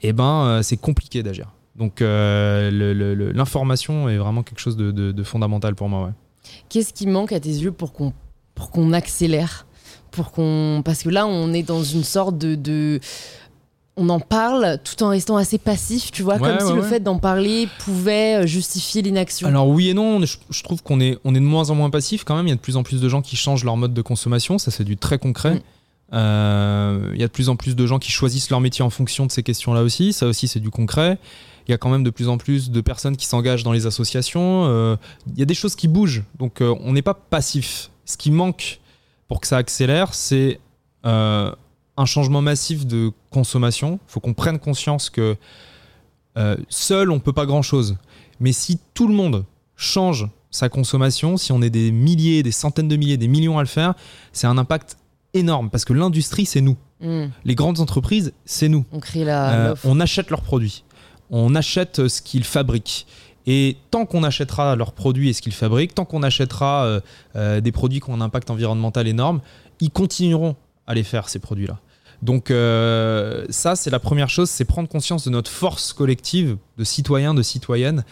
eh 0.01 0.13
ben 0.13 0.45
euh, 0.45 0.63
c'est 0.63 0.77
compliqué 0.77 1.23
d'agir. 1.23 1.51
Donc 1.75 2.01
l'information 2.01 4.07
est 4.07 4.17
vraiment 4.17 4.43
quelque 4.43 4.59
chose 4.59 4.77
de, 4.77 5.23
fondamental 5.23 5.75
pour 5.75 5.89
moi. 5.89 6.11
Qu'est-ce 6.69 6.93
qui 6.93 7.07
manque 7.07 7.31
à 7.31 7.39
tes 7.39 7.49
yeux 7.49 7.71
pour 7.71 7.93
qu'on 7.93 8.13
pour 8.53 8.69
qu'on 8.69 8.93
accélère? 8.93 9.65
Pour 10.11 10.31
qu'on 10.31 10.83
parce 10.85 11.01
que 11.01 11.09
là 11.09 11.25
on 11.25 11.51
est 11.51 11.63
dans 11.63 11.83
une 11.83 12.03
sorte 12.03 12.37
de, 12.37 12.99
on 13.95 14.09
en 14.09 14.19
parle 14.19 14.79
tout 14.83 15.03
en 15.03 15.09
restant 15.09 15.37
assez 15.37 15.57
passif, 15.57 16.11
tu 16.11 16.23
vois, 16.23 16.39
comme 16.39 16.59
si 16.59 16.73
le 16.73 16.81
fait 16.81 16.99
d'en 16.99 17.19
parler 17.19 17.67
pouvait 17.79 18.43
euh, 18.43 18.47
justifier 18.47 19.01
l'inaction. 19.01 19.47
Alors 19.47 19.67
oui 19.67 19.89
et 19.89 19.93
non, 19.93 20.19
je, 20.23 20.63
trouve 20.63 20.81
qu'on 20.81 20.99
est, 20.99 21.19
on 21.23 21.35
est 21.35 21.39
de 21.39 21.45
moins 21.45 21.69
en 21.69 21.75
moins 21.75 21.91
passif 21.91 22.23
quand 22.23 22.35
même. 22.35 22.47
Il 22.47 22.49
y 22.49 22.53
a 22.53 22.55
de 22.55 22.61
plus 22.61 22.75
en 22.75 22.83
plus 22.83 23.01
de 23.01 23.09
gens 23.09 23.21
qui 23.21 23.35
changent 23.35 23.63
leur 23.63 23.77
mode 23.77 23.93
de 23.93 24.01
consommation, 24.01 24.57
ça 24.57 24.71
c'est 24.71 24.83
du 24.83 24.97
très 24.97 25.19
concret. 25.19 25.55
Mm. 25.55 25.61
Euh, 26.13 27.11
il 27.13 27.19
y 27.19 27.23
a 27.23 27.27
de 27.27 27.31
plus 27.31 27.49
en 27.49 27.55
plus 27.55 27.75
de 27.75 27.85
gens 27.85 27.99
qui 27.99 28.11
choisissent 28.11 28.49
leur 28.49 28.61
métier 28.61 28.83
en 28.83 28.89
fonction 28.89 29.25
de 29.25 29.31
ces 29.31 29.43
questions-là 29.43 29.83
aussi, 29.83 30.11
ça 30.13 30.25
aussi 30.25 30.47
c'est 30.47 30.59
du 30.59 30.71
concret. 30.71 31.19
Il 31.67 31.71
y 31.71 31.73
a 31.73 31.77
quand 31.77 31.89
même 31.89 32.03
de 32.03 32.09
plus 32.09 32.29
en 32.29 32.37
plus 32.37 32.71
de 32.71 32.81
personnes 32.81 33.15
qui 33.15 33.25
s'engagent 33.25 33.63
dans 33.63 33.71
les 33.71 33.85
associations. 33.85 34.65
Euh, 34.65 34.95
il 35.31 35.39
y 35.39 35.43
a 35.43 35.45
des 35.45 35.53
choses 35.53 35.75
qui 35.75 35.87
bougent, 35.87 36.23
donc 36.37 36.61
on 36.61 36.93
n'est 36.93 37.03
pas 37.03 37.13
passif. 37.13 37.89
Ce 38.05 38.17
qui 38.17 38.31
manque 38.31 38.81
pour 39.27 39.39
que 39.39 39.47
ça 39.47 39.57
accélère, 39.57 40.13
c'est 40.13 40.59
un 41.97 42.05
changement 42.05 42.41
massif 42.41 42.85
de 42.85 43.11
consommation. 43.29 43.99
Il 44.07 44.11
faut 44.11 44.19
qu'on 44.19 44.33
prenne 44.33 44.59
conscience 44.59 45.09
que 45.09 45.35
euh, 46.37 46.57
seul, 46.69 47.11
on 47.11 47.15
ne 47.15 47.19
peut 47.19 47.33
pas 47.33 47.45
grand-chose. 47.45 47.97
Mais 48.39 48.51
si 48.51 48.79
tout 48.93 49.07
le 49.07 49.13
monde 49.13 49.45
change 49.75 50.27
sa 50.49 50.69
consommation, 50.69 51.37
si 51.37 51.51
on 51.51 51.61
est 51.61 51.69
des 51.69 51.91
milliers, 51.91 52.43
des 52.43 52.51
centaines 52.51 52.87
de 52.87 52.95
milliers, 52.95 53.17
des 53.17 53.27
millions 53.27 53.57
à 53.57 53.61
le 53.61 53.67
faire, 53.67 53.93
c'est 54.31 54.47
un 54.47 54.57
impact 54.57 54.97
énorme 55.33 55.69
parce 55.69 55.85
que 55.85 55.93
l'industrie, 55.93 56.45
c'est 56.45 56.61
nous. 56.61 56.77
Hmm. 57.01 57.27
Les 57.43 57.55
grandes 57.55 57.79
entreprises, 57.79 58.33
c'est 58.45 58.69
nous. 58.69 58.85
On, 58.91 58.99
crée 58.99 59.23
la, 59.23 59.71
euh, 59.71 59.75
on 59.83 59.99
achète 59.99 60.29
leurs 60.29 60.41
produits. 60.41 60.83
On 61.29 61.55
achète 61.55 62.07
ce 62.07 62.21
qu'ils 62.21 62.43
fabriquent. 62.43 63.05
Et 63.45 63.77
tant 63.91 64.05
qu'on 64.05 64.23
achètera 64.23 64.75
leurs 64.75 64.93
produits 64.93 65.29
et 65.29 65.33
ce 65.33 65.41
qu'ils 65.41 65.53
fabriquent, 65.53 65.93
tant 65.95 66.05
qu'on 66.05 66.23
achètera 66.23 66.85
euh, 66.85 67.01
euh, 67.35 67.59
des 67.59 67.71
produits 67.71 67.99
qui 67.99 68.09
ont 68.09 68.13
un 68.13 68.21
impact 68.21 68.49
environnemental 68.49 69.07
énorme, 69.07 69.41
ils 69.81 69.91
continueront 69.91 70.55
à 70.87 70.93
les 70.93 71.03
faire, 71.03 71.29
ces 71.29 71.39
produits-là. 71.39 71.79
Donc 72.21 72.51
euh, 72.51 73.45
ça, 73.49 73.75
c'est 73.75 73.89
la 73.89 73.99
première 73.99 74.29
chose, 74.29 74.49
c'est 74.49 74.65
prendre 74.65 74.87
conscience 74.87 75.25
de 75.25 75.29
notre 75.29 75.51
force 75.51 75.93
collective 75.93 76.57
de 76.77 76.83
citoyens, 76.83 77.33
de 77.33 77.41
citoyennes. 77.41 78.03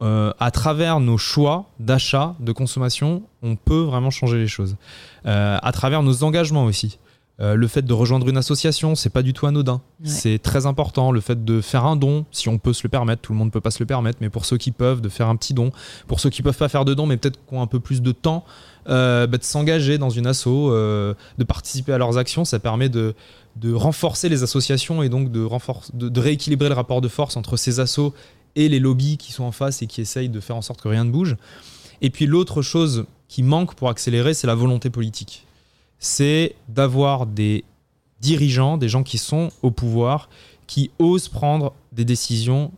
à 0.00 0.50
travers 0.52 1.00
nos 1.00 1.18
choix 1.18 1.70
d'achat, 1.80 2.34
de 2.38 2.52
consommation, 2.52 3.22
on 3.42 3.56
peut 3.56 3.80
vraiment 3.80 4.10
changer 4.10 4.38
les 4.38 4.48
choses. 4.48 4.76
à 5.24 5.70
travers 5.72 6.02
nos 6.02 6.22
engagements 6.22 6.64
aussi. 6.64 6.98
Euh, 7.38 7.54
le 7.54 7.68
fait 7.68 7.82
de 7.82 7.92
rejoindre 7.92 8.26
une 8.28 8.38
association, 8.38 8.94
c'est 8.94 9.10
pas 9.10 9.22
du 9.22 9.34
tout 9.34 9.46
anodin. 9.46 9.82
C'est 10.04 10.38
très 10.38 10.64
important. 10.64 11.10
Le 11.10 11.20
fait 11.20 11.44
de 11.44 11.60
faire 11.60 11.84
un 11.84 11.96
don, 11.96 12.24
si 12.30 12.48
on 12.48 12.58
peut 12.58 12.72
se 12.72 12.82
le 12.82 12.88
permettre, 12.88 13.22
tout 13.22 13.32
le 13.32 13.38
monde 13.38 13.48
ne 13.48 13.52
peut 13.52 13.60
pas 13.60 13.70
se 13.70 13.80
le 13.80 13.86
permettre, 13.86 14.18
mais 14.20 14.30
pour 14.30 14.46
ceux 14.46 14.56
qui 14.56 14.70
peuvent, 14.70 15.00
de 15.00 15.08
faire 15.08 15.28
un 15.28 15.36
petit 15.36 15.52
don. 15.52 15.70
Pour 16.06 16.20
ceux 16.20 16.30
qui 16.30 16.42
peuvent 16.42 16.56
pas 16.56 16.68
faire 16.68 16.86
de 16.86 16.94
don, 16.94 17.04
mais 17.06 17.18
peut-être 17.18 17.38
qui 17.46 17.54
ont 17.54 17.60
un 17.60 17.66
peu 17.66 17.80
plus 17.80 18.00
de 18.00 18.12
temps, 18.12 18.44
euh, 18.88 19.26
bah, 19.26 19.38
de 19.38 19.44
s'engager 19.44 19.98
dans 19.98 20.10
une 20.10 20.26
asso, 20.26 20.46
euh, 20.46 21.14
de 21.38 21.44
participer 21.44 21.92
à 21.92 21.98
leurs 21.98 22.18
actions, 22.18 22.44
ça 22.44 22.58
permet 22.58 22.88
de, 22.88 23.14
renforcer 23.72 24.28
les 24.28 24.42
associations 24.42 25.02
et 25.02 25.08
donc 25.08 25.30
de, 25.32 26.20
rééquilibrer 26.20 26.68
le 26.68 26.74
rapport 26.74 27.00
de 27.00 27.08
force 27.08 27.36
entre 27.36 27.56
ces 27.56 27.80
assos 27.80 28.14
et 28.54 28.68
les 28.68 28.78
lobbies 28.78 29.16
qui 29.16 29.32
sont 29.32 29.44
en 29.44 29.52
face 29.52 29.82
et 29.82 29.86
qui 29.86 30.00
essayent 30.00 30.28
de 30.28 30.40
faire 30.40 30.56
en 30.56 30.62
sorte 30.62 30.80
que 30.80 30.88
rien 30.88 31.04
ne 31.04 31.10
bouge. 31.10 31.36
Et 32.02 32.10
puis 32.10 32.26
l'autre 32.26 32.62
chose 32.62 33.06
qui 33.28 33.42
manque 33.42 33.74
pour 33.74 33.88
accélérer, 33.88 34.34
c'est 34.34 34.46
la 34.46 34.54
volonté 34.54 34.90
politique 34.90 35.46
c'est 35.98 36.54
d'avoir 36.68 37.26
des 37.26 37.64
dirigeants, 38.20 38.76
des 38.76 38.88
gens 38.88 39.02
qui 39.02 39.18
sont 39.18 39.50
au 39.62 39.70
pouvoir, 39.70 40.28
qui 40.66 40.90
osent 40.98 41.28
prendre 41.28 41.72
des 41.92 42.04
décisions 42.04 42.72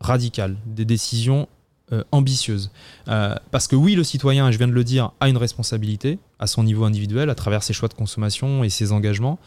radicales, 0.00 0.56
des 0.66 0.84
décisions 0.84 1.48
euh, 1.92 2.04
ambitieuses. 2.12 2.70
Euh, 3.08 3.34
parce 3.50 3.66
que 3.66 3.74
oui, 3.74 3.96
le 3.96 4.04
citoyen, 4.04 4.52
je 4.52 4.58
viens 4.58 4.68
de 4.68 4.72
le 4.72 4.84
dire, 4.84 5.10
a 5.18 5.28
une 5.28 5.36
responsabilité 5.36 6.20
à 6.38 6.46
son 6.46 6.62
niveau 6.62 6.84
individuel, 6.84 7.30
à 7.30 7.34
travers 7.34 7.64
ses 7.64 7.72
choix 7.72 7.88
de 7.88 7.94
consommation 7.94 8.62
et 8.62 8.70
ses 8.70 8.92
engagements, 8.92 9.40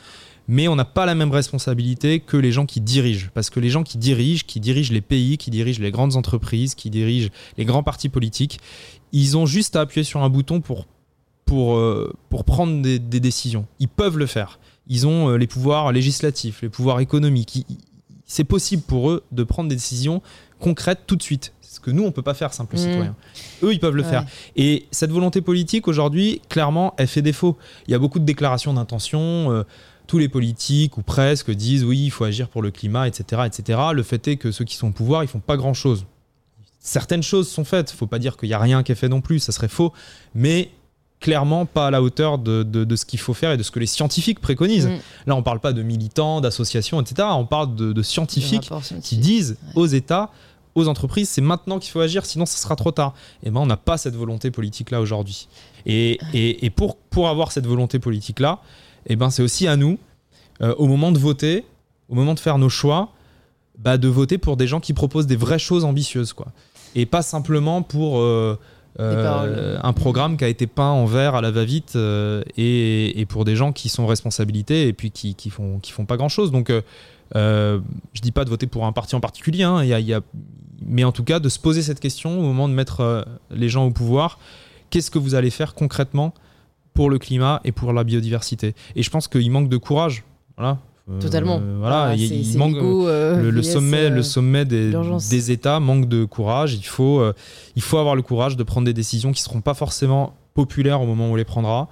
mais 0.49 0.67
on 0.67 0.75
n'a 0.75 0.83
pas 0.83 1.05
la 1.05 1.15
même 1.15 1.31
responsabilité 1.31 2.19
que 2.19 2.35
les 2.35 2.51
gens 2.51 2.65
qui 2.65 2.81
dirigent. 2.81 3.29
Parce 3.33 3.49
que 3.49 3.61
les 3.61 3.69
gens 3.69 3.83
qui 3.83 3.97
dirigent, 3.97 4.43
qui 4.45 4.59
dirigent 4.59 4.91
les 4.91 4.99
pays, 4.99 5.37
qui 5.37 5.51
dirigent 5.51 5.81
les 5.81 5.91
grandes 5.91 6.17
entreprises, 6.17 6.75
qui 6.75 6.89
dirigent 6.89 7.29
les 7.57 7.63
grands 7.63 7.81
partis 7.81 8.09
politiques, 8.09 8.59
ils 9.13 9.37
ont 9.37 9.45
juste 9.45 9.77
à 9.77 9.81
appuyer 9.81 10.03
sur 10.03 10.21
un 10.21 10.29
bouton 10.29 10.59
pour 10.59 10.85
pour, 11.45 11.75
euh, 11.75 12.13
prendre 12.45 12.81
des, 12.81 12.99
décisions. 12.99 13.67
Ils 13.79 13.87
peuvent 13.87 14.17
le 14.17 14.25
faire. 14.25 14.59
Ils 14.87 15.05
ont 15.07 15.29
les 15.35 15.45
pouvoirs 15.45 15.91
législatifs, 15.91 16.61
les 16.61 16.69
pouvoirs 16.69 16.99
économiques. 16.99 17.65
C'est 18.25 18.43
possible 18.43 18.81
pour 18.81 19.11
eux 19.11 19.23
de 19.31 19.43
prendre 19.43 19.69
des 19.69 19.75
décisions 19.75 20.21
concrètes 20.59 21.01
tout 21.05 21.15
de 21.15 21.21
suite. 21.21 21.53
Que 21.83 21.91
nous, 21.91 22.03
on 22.03 22.07
ne 22.07 22.11
peut 22.11 22.21
pas 22.21 22.33
faire, 22.33 22.53
simple 22.53 22.75
mmh. 22.75 22.79
citoyen. 22.79 23.15
Eux, 23.61 23.73
ils 23.73 23.79
peuvent 23.79 23.95
le 23.95 24.03
faire. 24.03 24.25
Et 24.55 24.87
cette 24.91 25.11
volonté 25.11 25.41
politique, 25.41 25.87
aujourd'hui, 25.87 26.41
clairement, 26.49 26.93
elle 26.97 27.07
fait 27.07 27.21
défaut. 27.21 27.57
Il 27.87 27.91
y 27.91 27.93
a 27.93 27.99
beaucoup 27.99 28.19
de 28.19 28.25
déclarations 28.25 28.73
d'intention. 28.73 29.51
Euh, 29.51 29.63
tous 30.07 30.17
les 30.17 30.27
politiques, 30.27 30.97
ou 30.97 31.01
presque, 31.01 31.51
disent 31.51 31.83
oui, 31.83 32.05
il 32.05 32.09
faut 32.09 32.25
agir 32.25 32.49
pour 32.49 32.61
le 32.61 32.71
climat, 32.71 33.07
etc. 33.07 33.43
etc. 33.45 33.79
Le 33.93 34.03
fait 34.03 34.27
est 34.27 34.35
que 34.35 34.51
ceux 34.51 34.65
qui 34.65 34.75
sont 34.75 34.89
au 34.89 34.91
pouvoir, 34.91 35.23
ils 35.23 35.27
font 35.27 35.39
pas 35.39 35.55
grand-chose. 35.55 36.05
Certaines 36.79 37.23
choses 37.23 37.49
sont 37.49 37.63
faites. 37.63 37.91
Il 37.91 37.95
faut 37.95 38.07
pas 38.07 38.19
dire 38.19 38.35
qu'il 38.35 38.49
n'y 38.49 38.53
a 38.53 38.59
rien 38.59 38.83
qui 38.83 38.91
est 38.91 38.95
fait 38.95 39.07
non 39.07 39.21
plus, 39.21 39.39
ça 39.39 39.51
serait 39.51 39.69
faux. 39.69 39.93
Mais 40.35 40.71
clairement 41.23 41.65
pas 41.65 41.87
à 41.87 41.91
la 41.91 42.01
hauteur 42.01 42.37
de, 42.37 42.95
ce 42.95 43.05
qu'il 43.05 43.19
faut 43.19 43.33
faire 43.33 43.53
et 43.53 43.57
de 43.57 43.63
ce 43.63 43.71
que 43.71 43.79
les 43.79 43.85
scientifiques 43.85 44.41
préconisent. 44.41 44.87
Mm. 44.87 44.99
Là, 45.27 45.35
on 45.35 45.41
parle 45.41 45.61
pas 45.61 45.71
de 45.71 45.81
militants, 45.81 46.41
d'associations, 46.41 46.99
etc. 46.99 47.29
On 47.31 47.45
parle 47.45 47.75
de, 47.75 48.01
scientifiques 48.03 48.69
qui 49.01 49.17
disent 49.17 49.57
aux 49.75 49.87
États, 49.87 50.29
aux 50.75 50.87
entreprises, 50.87 51.29
c'est 51.29 51.41
maintenant 51.41 51.79
qu'il 51.79 51.91
faut 51.91 51.99
agir, 51.99 52.25
sinon 52.25 52.45
ce 52.45 52.57
sera 52.57 52.75
trop 52.75 52.91
tard. 52.91 53.13
Et 53.43 53.51
ben, 53.51 53.61
on 53.61 53.65
n'a 53.65 53.77
pas 53.77 53.97
cette 53.97 54.15
volonté 54.15 54.51
politique-là 54.51 55.01
aujourd'hui. 55.01 55.47
Et, 55.85 56.19
et, 56.33 56.69
pour, 56.69 56.95
pour 56.97 57.29
avoir 57.29 57.51
cette 57.51 57.67
volonté 57.67 57.99
politique-là, 57.99 58.59
et 59.07 59.15
ben, 59.15 59.29
c'est 59.29 59.43
aussi 59.43 59.67
à 59.67 59.75
nous, 59.75 59.99
euh, 60.61 60.73
au 60.77 60.87
moment 60.87 61.11
de 61.11 61.19
voter, 61.19 61.65
au 62.09 62.15
moment 62.15 62.33
de 62.33 62.39
faire 62.39 62.57
nos 62.57 62.69
choix, 62.69 63.09
bah, 63.77 63.97
de 63.97 64.07
voter 64.07 64.37
pour 64.37 64.55
des 64.57 64.67
gens 64.67 64.79
qui 64.79 64.93
proposent 64.93 65.27
des 65.27 65.35
vraies 65.35 65.59
choses 65.59 65.83
ambitieuses. 65.83 66.33
Quoi. 66.33 66.47
Et 66.95 67.05
pas 67.05 67.21
simplement 67.21 67.81
pour... 67.81 68.19
Euh, 68.19 68.57
euh, 68.99 69.79
un 69.81 69.93
programme 69.93 70.37
qui 70.37 70.43
a 70.43 70.47
été 70.47 70.67
peint 70.67 70.91
en 70.91 71.05
vert 71.05 71.33
à 71.33 71.41
la 71.41 71.49
va-vite 71.49 71.93
euh, 71.95 72.43
et, 72.57 73.25
pour 73.27 73.43
des 73.43 73.55
gens 73.55 73.71
qui 73.71 73.89
sont 73.89 74.05
responsabilités 74.05 74.87
et 74.87 74.93
puis 74.93 75.09
qui, 75.09 75.33
qui 75.33 75.49
font, 75.49 75.79
qui 75.79 75.91
font 75.91 76.05
pas 76.05 76.15
grand-chose. 76.15 76.51
Donc, 76.51 76.71
euh, 77.35 77.79
je 78.13 78.21
dis 78.21 78.31
pas 78.31 78.45
de 78.45 78.49
voter 78.49 78.67
pour 78.67 78.85
un 78.85 78.91
parti 78.91 79.15
en 79.15 79.19
particulier, 79.19 79.63
hein, 79.63 79.83
y 79.83 80.13
a, 80.13 80.21
mais 80.85 81.03
en 81.03 81.11
tout 81.11 81.23
cas 81.23 81.39
de 81.39 81.49
se 81.49 81.59
poser 81.59 81.81
cette 81.81 81.99
question 81.99 82.39
au 82.39 82.43
moment 82.43 82.67
de 82.67 82.73
mettre 82.73 83.25
les 83.51 83.69
gens 83.69 83.85
au 83.85 83.91
pouvoir. 83.91 84.39
Qu'est-ce 84.89 85.09
que 85.09 85.19
vous 85.19 85.35
allez 85.35 85.49
faire 85.49 85.73
concrètement 85.73 86.33
pour 86.93 87.09
le 87.09 87.17
climat 87.17 87.61
et 87.63 87.71
pour 87.71 87.93
la 87.93 88.03
biodiversité? 88.03 88.75
Et 88.95 89.03
je 89.03 89.09
pense 89.09 89.27
qu'il 89.27 89.49
manque 89.49 89.69
de 89.69 89.77
courage. 89.77 90.23
Voilà, 90.57 90.77
euh, 91.09 91.19
Totalement. 91.19 91.61
voilà, 91.79 92.09
ah, 92.11 92.15
il, 92.15 92.57
manque 92.57 92.77
euh, 92.77 93.51
le, 93.51 93.61
sommet, 93.61 94.09
le 94.09 94.19
euh, 94.19 94.23
sommet 94.23 94.63
des, 94.63 94.93
des, 95.29 95.51
États 95.51 95.81
manque 95.81 96.07
de 96.07 96.23
courage. 96.23 96.75
Il 96.75 96.85
faut, 96.85 97.21
il 97.75 97.81
faut 97.81 97.97
avoir 97.97 98.15
le 98.15 98.21
courage 98.21 98.55
de 98.55 98.63
prendre 98.63 98.85
des 98.85 98.93
décisions 98.93 99.33
qui 99.33 99.41
seront 99.41 99.59
pas 99.61 99.73
forcément 99.73 100.35
populaires 100.53 101.01
au 101.01 101.05
moment 101.05 101.27
où 101.27 101.33
on 101.33 101.35
les 101.35 101.43
prendra. 101.43 101.89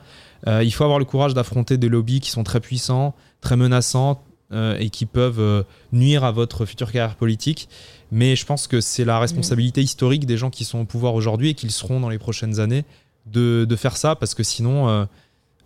il 0.48 0.72
faut 0.72 0.86
avoir 0.86 1.00
le 1.00 1.06
courage 1.06 1.34
d'affronter 1.34 1.78
des 1.78 1.90
lobbies 1.90 2.22
qui 2.22 2.30
sont 2.30 2.44
très 2.44 2.62
puissants, 2.62 3.14
très 3.42 3.58
menaçants 3.58 4.24
et 4.52 4.90
qui 4.90 5.06
peuvent 5.06 5.66
nuire 5.92 6.24
à 6.24 6.32
votre 6.32 6.66
future 6.66 6.92
carrière 6.92 7.16
politique. 7.16 7.70
Mais 8.12 8.36
je 8.36 8.46
pense 8.46 8.68
que 8.68 8.82
c'est 8.82 9.06
la 9.06 9.20
responsabilité 9.20 9.82
historique 9.82 10.26
des 10.26 10.38
gens 10.38 10.50
qui 10.50 10.66
sont 10.66 10.80
au 10.80 10.86
pouvoir 10.86 11.14
aujourd'hui 11.16 11.50
et 11.50 11.54
qui 11.54 11.66
le 11.66 11.72
seront 11.72 12.00
dans 12.00 12.10
les 12.10 12.20
prochaines 12.20 12.60
années 12.60 12.84
de, 13.26 13.68
faire 13.78 13.96
ça 13.96 14.16
parce 14.16 14.36
que 14.36 14.44
sinon, 14.44 15.08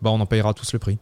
bah, 0.01 0.11
on 0.11 0.19
en 0.19 0.25
payera 0.25 0.53
tous 0.53 0.73
le 0.73 0.79
prix. 0.79 0.99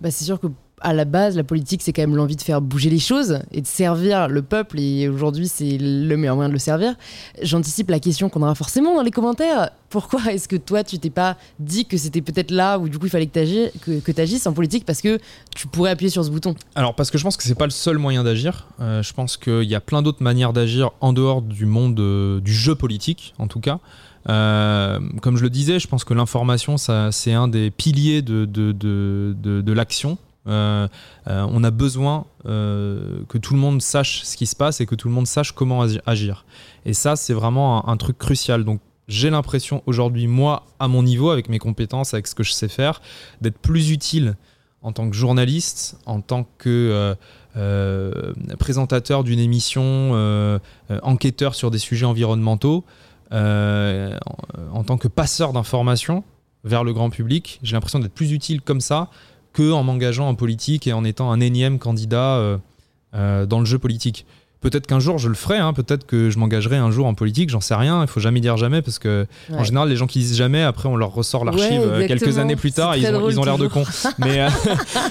Bah, 0.00 0.10
c'est 0.10 0.24
sûr 0.24 0.38
que 0.38 0.46
à 0.80 0.92
la 0.92 1.04
base, 1.04 1.36
la 1.36 1.44
politique, 1.44 1.82
c'est 1.82 1.92
quand 1.92 2.02
même 2.02 2.16
l'envie 2.16 2.36
de 2.36 2.42
faire 2.42 2.60
bouger 2.60 2.90
les 2.90 2.98
choses 2.98 3.40
et 3.52 3.60
de 3.60 3.66
servir 3.66 4.28
le 4.28 4.42
peuple. 4.42 4.78
Et 4.78 5.08
aujourd'hui, 5.08 5.48
c'est 5.48 5.78
le 5.78 6.16
meilleur 6.16 6.36
moyen 6.36 6.48
de 6.48 6.54
le 6.54 6.58
servir. 6.58 6.94
J'anticipe 7.42 7.90
la 7.90 8.00
question 8.00 8.28
qu'on 8.28 8.42
aura 8.42 8.54
forcément 8.54 8.94
dans 8.94 9.02
les 9.02 9.10
commentaires. 9.10 9.70
Pourquoi 9.90 10.20
est-ce 10.32 10.48
que 10.48 10.56
toi, 10.56 10.84
tu 10.84 10.98
t'es 10.98 11.10
pas 11.10 11.36
dit 11.58 11.86
que 11.86 11.96
c'était 11.96 12.20
peut-être 12.20 12.50
là 12.50 12.78
où 12.78 12.88
du 12.88 12.98
coup 12.98 13.06
il 13.06 13.10
fallait 13.10 13.26
que 13.26 14.10
tu 14.10 14.20
agisses 14.20 14.46
en 14.46 14.52
politique 14.52 14.84
parce 14.84 15.00
que 15.00 15.18
tu 15.54 15.66
pourrais 15.66 15.90
appuyer 15.90 16.10
sur 16.10 16.24
ce 16.24 16.30
bouton? 16.30 16.54
Alors, 16.74 16.94
parce 16.94 17.10
que 17.10 17.18
je 17.18 17.24
pense 17.24 17.36
que 17.36 17.42
c'est 17.42 17.54
pas 17.54 17.66
le 17.66 17.70
seul 17.70 17.98
moyen 17.98 18.24
d'agir. 18.24 18.68
Euh, 18.80 19.02
je 19.02 19.12
pense 19.12 19.36
qu'il 19.36 19.64
y 19.64 19.74
a 19.74 19.80
plein 19.80 20.02
d'autres 20.02 20.22
manières 20.22 20.52
d'agir 20.52 20.90
en 21.00 21.12
dehors 21.12 21.42
du 21.42 21.66
monde 21.66 21.98
euh, 22.00 22.40
du 22.40 22.52
jeu 22.52 22.74
politique, 22.74 23.34
en 23.38 23.46
tout 23.46 23.60
cas. 23.60 23.80
Euh, 24.28 24.98
comme 25.22 25.36
je 25.36 25.42
le 25.42 25.50
disais, 25.50 25.78
je 25.78 25.88
pense 25.88 26.04
que 26.04 26.12
l'information, 26.12 26.76
c'est 26.76 27.32
un 27.32 27.48
des 27.48 27.70
piliers 27.70 28.22
de, 28.22 29.72
l'action 29.72 30.18
euh, 30.48 30.88
euh, 31.28 31.46
on 31.50 31.62
a 31.62 31.70
besoin 31.70 32.26
euh, 32.46 33.22
que 33.28 33.38
tout 33.38 33.54
le 33.54 33.60
monde 33.60 33.82
sache 33.82 34.22
ce 34.24 34.36
qui 34.36 34.46
se 34.46 34.56
passe 34.56 34.80
et 34.80 34.86
que 34.86 34.94
tout 34.94 35.08
le 35.08 35.14
monde 35.14 35.26
sache 35.26 35.52
comment 35.52 35.82
agir. 36.06 36.44
Et 36.84 36.94
ça, 36.94 37.16
c'est 37.16 37.34
vraiment 37.34 37.88
un, 37.88 37.96
truc 37.96 38.18
crucial. 38.18 38.64
Donc, 38.64 38.80
j'ai 39.08 39.30
l'impression 39.30 39.82
aujourd'hui, 39.86 40.26
moi, 40.26 40.64
à 40.78 40.88
mon 40.88 41.02
niveau, 41.02 41.30
avec 41.30 41.48
mes 41.48 41.58
compétences, 41.58 42.14
avec 42.14 42.26
ce 42.26 42.34
que 42.34 42.42
je 42.42 42.52
sais 42.52 42.68
faire, 42.68 43.00
d'être 43.40 43.58
plus 43.58 43.90
utile 43.90 44.36
en 44.82 44.92
tant 44.92 45.10
que 45.10 45.16
journaliste, 45.16 45.98
en 46.06 46.20
tant 46.20 46.46
que 46.58 47.16
présentateur 48.58 49.24
d'une 49.24 49.40
émission, 49.40 50.60
enquêteur 51.02 51.54
sur 51.54 51.70
des 51.70 51.78
sujets 51.78 52.06
environnementaux, 52.06 52.84
en 53.32 54.84
tant 54.86 54.98
que 54.98 55.08
passeur 55.08 55.52
d'informations 55.52 56.22
vers 56.64 56.84
le 56.84 56.92
grand 56.92 57.10
public, 57.10 57.58
j'ai 57.62 57.74
l'impression 57.74 57.98
d'être 57.98 58.12
plus 58.12 58.32
utile 58.32 58.60
comme 58.60 58.80
ça 58.80 59.10
que 59.58 59.72
en 59.72 59.82
m'engageant 59.82 60.28
en 60.28 60.34
politique 60.34 60.86
et 60.86 60.92
en 60.92 61.04
étant 61.04 61.32
un 61.32 61.40
énième 61.40 61.78
candidat 61.78 62.58
dans 63.12 63.60
le 63.60 63.64
jeu 63.64 63.78
politique. 63.78 64.24
Peut-être 64.60 64.88
qu'un 64.88 64.98
jour 64.98 65.18
je 65.18 65.28
le 65.28 65.36
ferai, 65.36 65.58
hein, 65.58 65.72
peut-être 65.72 66.04
que 66.04 66.30
je 66.30 66.38
m'engagerai 66.38 66.76
un 66.76 66.90
jour 66.90 67.06
en 67.06 67.14
politique, 67.14 67.48
j'en 67.48 67.60
sais 67.60 67.76
rien, 67.76 68.02
il 68.02 68.08
faut 68.08 68.18
jamais 68.18 68.40
dire 68.40 68.56
jamais 68.56 68.82
parce 68.82 68.98
que 68.98 69.26
en 69.52 69.62
général 69.62 69.88
les 69.88 69.94
gens 69.94 70.08
qui 70.08 70.18
disent 70.18 70.36
jamais, 70.36 70.62
après 70.62 70.88
on 70.88 70.96
leur 70.96 71.14
ressort 71.14 71.44
l'archive 71.44 71.80
euh, 71.80 72.08
quelques 72.08 72.38
années 72.38 72.56
plus 72.56 72.72
tard, 72.72 72.96
ils 72.96 73.06
ont, 73.06 73.30
ils 73.30 73.38
ont 73.38 73.44
l'air 73.44 73.56
de 73.56 73.68
cons. 73.68 73.84
mais, 74.18 74.40
euh, 74.40 74.48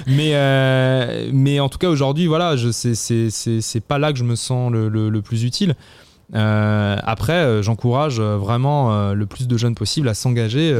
mais, 0.05 0.31
euh, 0.33 1.29
mais 1.31 1.61
en 1.61 1.69
tout 1.69 1.77
cas 1.77 1.87
aujourd'hui, 1.87 2.27
voilà, 2.27 2.55
c'est 2.57 3.79
pas 3.87 3.97
là 3.97 4.11
que 4.11 4.19
je 4.19 4.25
me 4.25 4.35
sens 4.35 4.69
le, 4.69 4.89
le, 4.89 5.21
plus 5.21 5.45
utile. 5.45 5.75
Après, 6.33 7.63
j'encourage 7.63 8.19
vraiment 8.19 9.13
le 9.13 9.25
plus 9.25 9.47
de 9.47 9.57
jeunes 9.57 9.75
possible 9.75 10.09
à 10.09 10.13
s'engager 10.13 10.75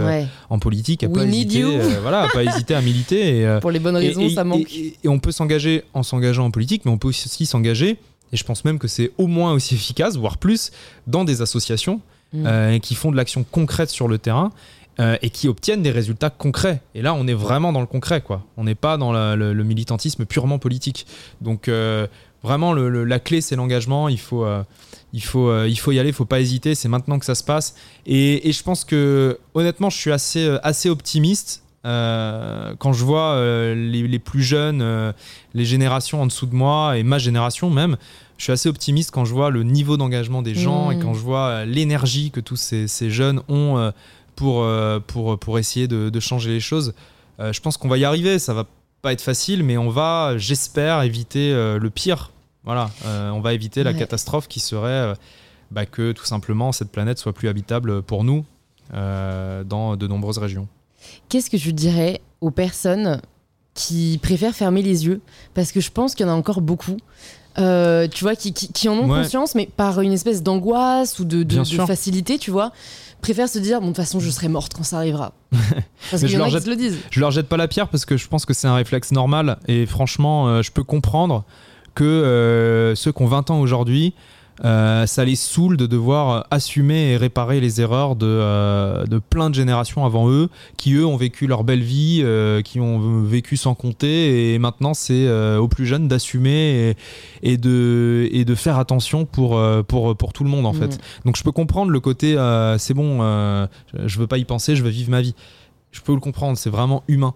en 0.49 0.59
politique, 0.59 1.03
à 1.03 1.09
pas 1.09 1.23
hésiter, 1.23 1.63
voilà, 2.01 2.23
à 2.23 2.27
pas 2.27 2.43
hésiter 2.43 2.75
à 2.75 2.81
militer. 2.81 3.39
Et, 3.39 3.57
Pour 3.61 3.71
les 3.71 3.79
bonnes 3.79 3.97
raisons, 3.97 4.29
ça 4.29 4.43
manque. 4.43 4.71
Et, 4.73 4.97
on 5.07 5.19
peut 5.19 5.31
s'engager 5.31 5.83
en 5.93 6.03
s'engageant 6.03 6.45
en 6.45 6.51
politique, 6.51 6.83
mais 6.85 6.91
on 6.91 6.97
peut 6.97 7.07
aussi 7.07 7.45
s'engager 7.45 7.97
et 8.33 8.37
je 8.37 8.43
pense 8.43 8.65
même 8.65 8.79
que 8.79 8.87
c'est 8.87 9.11
au 9.17 9.27
moins 9.27 9.53
aussi 9.53 9.75
efficace, 9.75 10.17
voire 10.17 10.37
plus, 10.37 10.71
dans 11.05 11.23
des 11.23 11.41
associations 11.41 12.01
mm. 12.33 12.45
euh, 12.45 12.79
qui 12.79 12.95
font 12.95 13.11
de 13.11 13.17
l'action 13.17 13.43
concrète 13.43 13.89
sur 13.89 14.07
le 14.07 14.17
terrain 14.17 14.51
euh, 14.99 15.15
et 15.21 15.29
qui 15.29 15.47
obtiennent 15.47 15.83
des 15.83 15.91
résultats 15.91 16.29
concrets. 16.29 16.81
Et 16.95 17.01
là, 17.01 17.13
on 17.13 17.27
est 17.27 17.33
vraiment 17.33 17.71
dans 17.71 17.81
le 17.81 17.87
concret, 17.87 18.21
quoi. 18.21 18.43
On 18.57 18.63
n'est 18.63 18.75
pas 18.75 18.97
dans 18.97 19.13
le, 19.35 19.63
militantisme 19.63 20.25
purement 20.25 20.59
politique. 20.59 21.05
Donc, 21.41 21.67
euh, 21.67 22.07
vraiment, 22.43 22.73
la 22.73 23.19
clé, 23.19 23.41
c'est 23.41 23.55
l'engagement. 23.55 24.09
Il 24.09 24.19
faut, 24.19 24.45
il, 25.13 25.23
faut, 25.23 25.63
il 25.65 25.75
faut 25.75 25.91
y 25.91 25.99
aller, 25.99 26.09
il 26.09 26.15
faut 26.15 26.25
pas 26.25 26.39
hésiter. 26.39 26.75
C'est 26.75 26.89
maintenant 26.89 27.19
que 27.19 27.25
ça 27.25 27.35
se 27.35 27.43
passe. 27.43 27.75
Et, 28.05 28.51
je 28.51 28.63
pense 28.63 28.85
que, 28.85 29.39
honnêtement, 29.53 29.89
je 29.89 29.97
suis 29.97 30.11
assez, 30.11 30.57
assez 30.63 30.89
optimiste. 30.89 31.63
quand 31.83 32.93
je 32.93 33.03
vois 33.03 33.35
les, 33.75 34.07
les, 34.07 34.19
plus 34.19 34.43
jeunes, 34.43 35.13
les 35.53 35.65
générations 35.65 36.21
en 36.21 36.25
dessous 36.25 36.45
de 36.45 36.55
moi 36.55 36.97
et 36.97 37.03
ma 37.03 37.17
génération 37.17 37.69
même, 37.69 37.97
je 38.37 38.43
suis 38.43 38.51
assez 38.53 38.69
optimiste 38.69 39.11
quand 39.11 39.25
je 39.25 39.33
vois 39.33 39.49
le 39.49 39.63
niveau 39.63 39.97
d'engagement 39.97 40.41
des 40.41 40.53
gens 40.53 40.91
et 40.91 40.95
mmh. 40.95 41.03
quand 41.03 41.13
je 41.13 41.19
vois 41.19 41.47
euh, 41.47 41.65
l'énergie 41.65 42.31
que 42.31 42.39
tous 42.39 42.55
ces, 42.55 43.09
jeunes 43.09 43.41
ont 43.47 43.77
euh, 43.77 43.91
pour, 44.35 44.61
euh, 44.61 44.99
pour, 44.99 45.37
pour 45.39 45.59
essayer 45.59 45.87
de, 45.87 46.19
changer 46.19 46.51
les 46.51 46.59
choses. 46.59 46.93
je 47.39 47.59
pense 47.59 47.77
qu'on 47.77 47.87
va 47.87 47.97
y 47.97 48.05
arriver, 48.05 48.39
ça 48.39 48.53
va 48.53 48.65
pas 49.01 49.13
être 49.13 49.21
facile, 49.21 49.63
mais 49.63 49.77
on 49.77 49.89
va, 49.89 50.37
j'espère, 50.37 51.01
éviter 51.03 51.51
le 51.53 51.89
pire. 51.89 52.31
Voilà, 52.63 52.89
on 53.05 53.39
va 53.39 53.53
éviter 53.53 53.83
la 53.83 53.93
catastrophe 53.93 54.47
qui 54.47 54.59
serait 54.59 55.13
bah, 55.71 55.85
que 55.85 56.11
tout 56.11 56.25
simplement 56.25 56.71
cette 56.71 56.91
planète 56.91 57.17
soit 57.17 57.33
plus 57.33 57.47
habitable 57.47 58.01
pour 58.01 58.23
nous 58.23 58.43
dans 58.91 59.95
de 59.95 60.07
nombreuses 60.07 60.39
régions. 60.39 60.67
Qu'est-ce 61.29 61.49
que 61.49 61.57
je 61.57 61.71
dirais 61.71 62.21
aux 62.41 62.51
personnes 62.51 63.21
qui 63.73 64.19
préfèrent 64.21 64.55
fermer 64.55 64.81
les 64.81 65.05
yeux? 65.05 65.21
Parce 65.53 65.71
que 65.71 65.79
je 65.79 65.91
pense 65.91 66.15
qu'il 66.15 66.25
y 66.25 66.29
en 66.29 66.33
a 66.33 66.35
encore 66.35 66.61
beaucoup. 66.61 66.97
Euh, 67.59 68.07
tu 68.07 68.23
vois, 68.23 68.35
qui, 68.35 68.53
qui, 68.53 68.87
en 68.87 68.93
ont 68.93 69.07
conscience, 69.07 69.55
mais 69.55 69.65
par 69.65 69.99
une 70.01 70.13
espèce 70.13 70.43
d'angoisse 70.43 71.17
ou 71.17 71.25
de, 71.25 71.41
de, 71.41 71.63
facilité, 71.63 72.37
tu 72.37 72.51
vois, 72.51 72.71
préfèrent 73.21 73.49
se 73.49 73.59
dire, 73.59 73.79
bon, 73.79 73.87
de 73.87 73.91
toute 73.91 73.97
façon, 73.97 74.19
je 74.19 74.29
serai 74.29 74.47
morte 74.47 74.73
quand 74.73 74.83
ça 74.83 74.97
arrivera. 74.97 75.33
Parce 76.11 76.23
y 76.23 76.37
en 76.37 76.43
a 76.43 76.59
qui 76.59 76.69
le 76.69 76.75
disent. 76.75 76.97
Je 77.09 77.19
leur 77.19 77.31
jette 77.31 77.47
pas 77.47 77.57
la 77.57 77.67
pierre 77.67 77.87
parce 77.87 78.05
que 78.05 78.17
je 78.17 78.27
pense 78.27 78.45
que 78.45 78.53
c'est 78.53 78.67
un 78.67 78.75
réflexe 78.75 79.11
normal 79.11 79.57
et 79.67 79.85
franchement, 79.85 80.47
euh, 80.47 80.61
je 80.61 80.71
peux 80.71 80.83
comprendre 80.83 81.43
que 81.95 82.03
euh, 82.03 82.95
ceux 82.95 83.11
qui 83.11 83.21
ont 83.23 83.27
20 83.27 83.49
ans 83.49 83.59
aujourd'hui, 83.59 84.13
euh, 84.65 85.05
ça 85.05 85.23
les 85.23 85.35
saoule 85.35 85.77
de 85.77 85.85
devoir 85.85 86.47
assumer 86.49 87.11
et 87.11 87.17
réparer 87.17 87.59
les 87.59 87.79
erreurs 87.81 88.15
de, 88.15 88.25
euh, 88.25 89.05
de, 89.05 89.19
plein 89.19 89.49
de 89.49 89.55
générations 89.55 90.05
avant 90.05 90.29
eux, 90.29 90.49
qui 90.77 90.93
eux 90.93 91.05
ont 91.05 91.17
vécu 91.17 91.47
leur 91.47 91.63
belle 91.63 91.83
vie, 91.83 92.21
euh, 92.23 92.61
qui 92.61 92.79
ont 92.79 93.21
vécu 93.21 93.57
sans 93.57 93.75
compter, 93.75 94.53
et 94.53 94.59
maintenant 94.59 94.93
c'est 94.93 95.27
aux 95.57 95.67
plus 95.67 95.85
jeunes 95.85 96.07
d'assumer 96.07 96.95
et, 97.43 97.51
et, 97.53 97.57
de, 97.57 98.27
et 98.31 98.45
de 98.45 98.55
faire 98.55 98.79
attention 98.79 99.25
pour, 99.25 99.61
pour, 99.87 100.15
pour 100.15 100.33
tout 100.33 100.43
le 100.43 100.49
monde 100.49 100.65
en 100.65 100.73
fait. 100.73 100.95
Mm. 100.95 101.25
Donc 101.25 101.37
je 101.37 101.43
peux 101.43 101.51
comprendre 101.51 101.91
le 101.91 101.99
côté 101.99 102.35
c'est 102.77 102.93
bon, 102.93 103.19
je 103.93 104.19
veux 104.19 104.27
pas 104.27 104.37
y 104.37 104.45
penser, 104.45 104.75
je 104.75 104.83
veux 104.83 104.89
vivre 104.89 105.11
ma 105.11 105.21
vie. 105.21 105.35
Je 105.91 106.01
peux 106.01 106.13
le 106.13 106.19
comprendre, 106.19 106.57
c'est 106.57 106.69
vraiment 106.69 107.03
humain. 107.07 107.33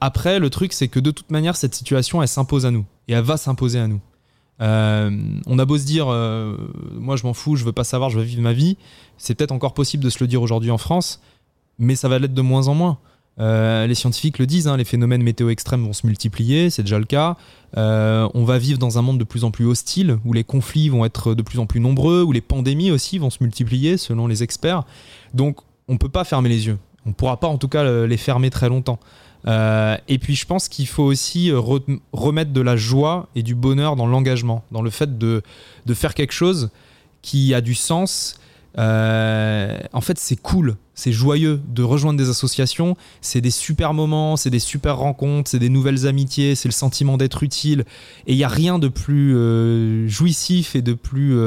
après, 0.00 0.38
le 0.38 0.50
truc, 0.50 0.72
c'est 0.72 0.88
que 0.88 1.00
de 1.00 1.10
toute 1.10 1.30
manière, 1.30 1.56
cette 1.56 1.74
situation, 1.74 2.22
elle 2.22 2.28
s'impose 2.28 2.66
à 2.66 2.70
nous. 2.70 2.84
Et 3.06 3.12
elle 3.12 3.24
va 3.24 3.36
s'imposer 3.36 3.78
à 3.78 3.86
nous. 3.86 4.00
Euh, 4.60 5.10
on 5.46 5.58
a 5.58 5.64
beau 5.64 5.78
se 5.78 5.84
dire, 5.84 6.06
euh, 6.08 6.56
moi 6.94 7.16
je 7.16 7.24
m'en 7.24 7.34
fous, 7.34 7.56
je 7.56 7.64
veux 7.64 7.72
pas 7.72 7.84
savoir, 7.84 8.10
je 8.10 8.18
veux 8.18 8.24
vivre 8.24 8.42
ma 8.42 8.52
vie. 8.52 8.76
C'est 9.18 9.34
peut-être 9.34 9.52
encore 9.52 9.74
possible 9.74 10.04
de 10.04 10.10
se 10.10 10.18
le 10.20 10.26
dire 10.26 10.42
aujourd'hui 10.42 10.70
en 10.70 10.78
France, 10.78 11.20
mais 11.78 11.96
ça 11.96 12.08
va 12.08 12.18
l'être 12.18 12.34
de 12.34 12.42
moins 12.42 12.68
en 12.68 12.74
moins. 12.74 12.98
Euh, 13.40 13.88
les 13.88 13.96
scientifiques 13.96 14.38
le 14.38 14.46
disent, 14.46 14.68
hein, 14.68 14.76
les 14.76 14.84
phénomènes 14.84 15.22
météo 15.22 15.50
extrêmes 15.50 15.84
vont 15.84 15.92
se 15.92 16.06
multiplier, 16.06 16.70
c'est 16.70 16.82
déjà 16.82 16.98
le 16.98 17.04
cas. 17.04 17.36
on 17.76 18.44
va 18.44 18.58
vivre 18.58 18.78
dans 18.78 18.98
un 18.98 19.02
monde 19.02 19.18
de 19.18 19.24
plus 19.24 19.44
en 19.44 19.50
plus 19.50 19.66
hostile, 19.66 20.18
où 20.24 20.32
les 20.32 20.44
conflits 20.44 20.88
vont 20.88 21.04
être 21.04 21.34
de 21.34 21.42
plus 21.42 21.58
en 21.58 21.66
plus 21.66 21.80
nombreux, 21.80 22.22
où 22.22 22.32
les 22.32 22.40
pandémies 22.40 22.92
aussi 22.92 23.18
vont 23.18 23.30
se 23.30 23.42
multiplier, 23.42 23.96
selon 23.96 24.26
les 24.26 24.42
experts. 24.42 24.84
Donc 25.32 25.58
on 25.88 25.98
peut 25.98 26.08
pas 26.08 26.24
fermer 26.24 26.48
les 26.48 26.66
yeux. 26.66 26.78
On 27.06 27.12
pourra 27.12 27.38
pas 27.38 27.48
en 27.48 27.58
tout 27.58 27.68
cas 27.68 28.06
les 28.06 28.16
fermer 28.16 28.50
très 28.50 28.68
longtemps. 28.68 28.98
Euh, 29.46 29.96
et 30.08 30.18
puis 30.18 30.34
je 30.34 30.46
pense 30.46 30.68
qu'il 30.68 30.86
faut 30.86 31.02
aussi 31.02 31.50
euh, 31.50 31.60
remettre 32.12 32.52
de 32.52 32.60
la 32.60 32.76
joie 32.76 33.28
et 33.34 33.42
du 33.42 33.54
bonheur 33.54 33.96
dans 33.96 34.06
l'engagement, 34.06 34.64
dans 34.72 34.82
le 34.82 34.90
fait 34.90 35.18
de, 35.18 35.42
de, 35.84 35.94
faire 35.94 36.14
quelque 36.14 36.32
chose 36.32 36.70
qui 37.20 37.52
a 37.54 37.60
du 37.60 37.74
sens. 37.74 38.36
Euh, 38.76 39.78
en 39.92 40.00
fait, 40.00 40.18
c'est 40.18 40.40
cool, 40.40 40.76
c'est 40.94 41.12
joyeux 41.12 41.60
de 41.68 41.82
rejoindre 41.82 42.18
des 42.18 42.30
associations. 42.30 42.96
C'est 43.20 43.42
des 43.42 43.50
super 43.50 43.92
moments, 43.92 44.36
c'est 44.36 44.50
des 44.50 44.58
super 44.58 44.96
rencontres, 44.96 45.50
c'est 45.50 45.58
des 45.58 45.68
nouvelles 45.68 46.06
amitiés, 46.06 46.54
c'est 46.54 46.68
le 46.68 46.72
sentiment 46.72 47.16
d'être 47.16 47.42
utile. 47.42 47.84
Et 48.26 48.32
il 48.32 48.36
n'y 48.36 48.44
a 48.44 48.48
rien 48.48 48.78
de 48.78 48.88
plus 48.88 50.08
jouissif 50.08 50.74
et 50.74 50.82
de 50.82 50.94
plus 50.94 51.38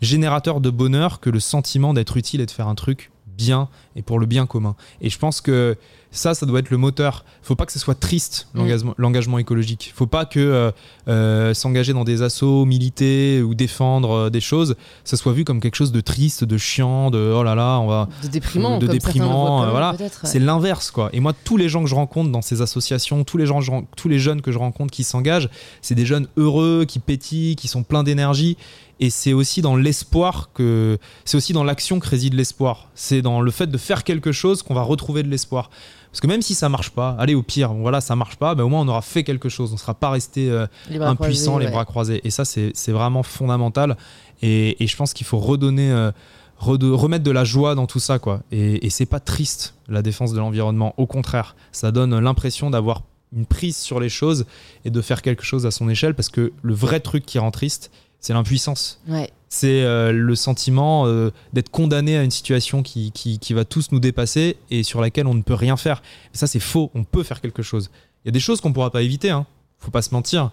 générateur 0.00 0.60
de 0.60 0.70
bonheur 0.70 1.20
que 1.20 1.30
le 1.30 1.40
sentiment 1.40 1.94
d'être 1.94 2.16
utile 2.16 2.40
et 2.40 2.46
de 2.46 2.50
faire 2.50 2.68
un 2.68 2.74
truc 2.74 3.12
bien 3.36 3.68
et 3.96 4.02
pour 4.02 4.18
le 4.18 4.26
bien 4.26 4.46
commun. 4.46 4.76
Et 5.00 5.10
je 5.10 5.18
pense 5.18 5.40
que 5.40 5.76
ça, 6.14 6.32
ça 6.32 6.46
doit 6.46 6.60
être 6.60 6.70
le 6.70 6.76
moteur. 6.76 7.24
Faut 7.42 7.56
pas 7.56 7.66
que 7.66 7.72
ce 7.72 7.78
soit 7.78 7.98
triste 7.98 8.48
mm. 8.54 8.92
l'engagement 8.96 9.38
écologique. 9.38 9.92
Faut 9.94 10.06
pas 10.06 10.24
que 10.24 10.38
euh, 10.38 10.70
euh, 11.08 11.52
s'engager 11.54 11.92
dans 11.92 12.04
des 12.04 12.22
assauts, 12.22 12.64
militer 12.64 13.42
ou 13.42 13.54
défendre 13.54 14.10
euh, 14.10 14.30
des 14.30 14.40
choses, 14.40 14.76
ça 15.02 15.16
soit 15.16 15.32
vu 15.32 15.44
comme 15.44 15.60
quelque 15.60 15.74
chose 15.74 15.92
de 15.92 16.00
triste, 16.00 16.44
de 16.44 16.56
chiant, 16.56 17.10
de 17.10 17.18
oh 17.18 17.42
là 17.42 17.54
là, 17.54 17.78
on 17.80 17.88
va 17.88 18.08
de 18.22 18.28
déprimant, 18.28 18.78
de 18.78 18.86
déprimant. 18.86 19.68
voilà, 19.70 19.96
c'est 20.22 20.38
l'inverse 20.38 20.90
quoi. 20.90 21.10
Et 21.12 21.20
moi, 21.20 21.32
tous 21.32 21.56
les 21.56 21.68
gens 21.68 21.82
que 21.82 21.90
je 21.90 21.94
rencontre 21.94 22.30
dans 22.30 22.42
ces 22.42 22.62
associations, 22.62 23.24
tous 23.24 23.36
les 23.36 23.46
gens, 23.46 23.60
tous 23.96 24.08
les 24.08 24.18
jeunes 24.18 24.40
que 24.40 24.52
je 24.52 24.58
rencontre 24.58 24.92
qui 24.92 25.02
s'engagent, 25.02 25.48
c'est 25.82 25.96
des 25.96 26.06
jeunes 26.06 26.28
heureux, 26.36 26.84
qui 26.86 27.00
pétillent, 27.00 27.56
qui 27.56 27.68
sont 27.68 27.82
pleins 27.82 28.04
d'énergie. 28.04 28.56
Et 29.00 29.10
c'est 29.10 29.32
aussi 29.32 29.60
dans 29.60 29.76
l'espoir 29.76 30.50
que. 30.54 30.98
C'est 31.24 31.36
aussi 31.36 31.52
dans 31.52 31.64
l'action 31.64 31.98
que 31.98 32.08
réside 32.08 32.34
l'espoir. 32.34 32.88
C'est 32.94 33.22
dans 33.22 33.40
le 33.40 33.50
fait 33.50 33.66
de 33.66 33.78
faire 33.78 34.04
quelque 34.04 34.32
chose 34.32 34.62
qu'on 34.62 34.74
va 34.74 34.82
retrouver 34.82 35.22
de 35.22 35.28
l'espoir. 35.28 35.70
Parce 36.14 36.20
que 36.20 36.28
même 36.28 36.42
si 36.42 36.54
ça 36.54 36.68
marche 36.68 36.90
pas, 36.90 37.16
allez 37.18 37.34
au 37.34 37.42
pire, 37.42 37.74
voilà, 37.74 38.00
ça 38.00 38.14
marche 38.14 38.36
pas, 38.36 38.54
ben 38.54 38.62
au 38.62 38.68
moins 38.68 38.82
on 38.82 38.86
aura 38.86 39.02
fait 39.02 39.24
quelque 39.24 39.48
chose. 39.48 39.70
On 39.70 39.74
ne 39.74 39.80
sera 39.80 39.94
pas 39.94 40.10
resté 40.10 40.48
euh, 40.48 40.68
impuissant, 41.00 41.58
les 41.58 41.66
bras 41.66 41.84
croisés. 41.84 42.20
Et 42.22 42.30
ça, 42.30 42.44
c'est 42.44 42.92
vraiment 42.92 43.24
fondamental. 43.24 43.96
Et, 44.40 44.76
je 44.78 44.96
pense 44.96 45.12
qu'il 45.12 45.26
faut 45.26 45.40
redonner. 45.40 45.90
Euh, 45.90 46.12
remettre 46.56 47.24
de 47.24 47.32
la 47.32 47.42
joie 47.42 47.74
dans 47.74 47.86
tout 47.86 47.98
ça 47.98 48.20
quoi 48.20 48.40
et, 48.52 48.86
et 48.86 48.88
c'est 48.88 49.04
pas 49.06 49.18
triste 49.18 49.74
la 49.88 50.00
défense 50.02 50.32
de 50.32 50.38
l'environnement 50.38 50.94
au 50.96 51.06
contraire 51.06 51.56
ça 51.72 51.90
donne 51.90 52.18
l'impression 52.18 52.70
d'avoir 52.70 53.02
une 53.36 53.44
prise 53.44 53.76
sur 53.76 54.00
les 54.00 54.08
choses 54.08 54.46
et 54.84 54.90
de 54.90 55.00
faire 55.02 55.20
quelque 55.20 55.42
chose 55.42 55.66
à 55.66 55.70
son 55.70 55.90
échelle 55.90 56.14
parce 56.14 56.30
que 56.30 56.52
le 56.62 56.74
vrai 56.74 57.00
truc 57.00 57.26
qui 57.26 57.38
rend 57.38 57.50
triste 57.50 57.90
c'est 58.24 58.32
l'impuissance. 58.32 59.02
C'est 59.50 59.82
euh, 59.82 60.10
le 60.10 60.34
sentiment 60.34 61.06
euh, 61.06 61.30
d'être 61.52 61.68
condamné 61.68 62.16
à 62.16 62.22
une 62.22 62.30
situation 62.30 62.82
qui, 62.82 63.12
qui, 63.12 63.52
va 63.52 63.66
tous 63.66 63.92
nous 63.92 64.00
dépasser 64.00 64.56
et 64.70 64.82
sur 64.82 65.02
laquelle 65.02 65.26
on 65.26 65.34
ne 65.34 65.42
peut 65.42 65.54
rien 65.54 65.76
faire. 65.76 66.02
ça, 66.32 66.46
c'est 66.46 66.58
faux. 66.58 66.90
On 66.94 67.04
peut 67.04 67.22
faire 67.22 67.42
quelque 67.42 67.62
chose. 67.62 67.90
Il 68.24 68.28
y 68.28 68.30
a 68.30 68.32
des 68.32 68.40
choses 68.40 68.62
qu'on 68.62 68.70
ne 68.70 68.74
pourra 68.74 68.90
pas 68.90 69.02
éviter. 69.02 69.28
Hein. 69.28 69.44
Faut 69.78 69.90
pas 69.90 70.00
se 70.00 70.14
mentir. 70.14 70.52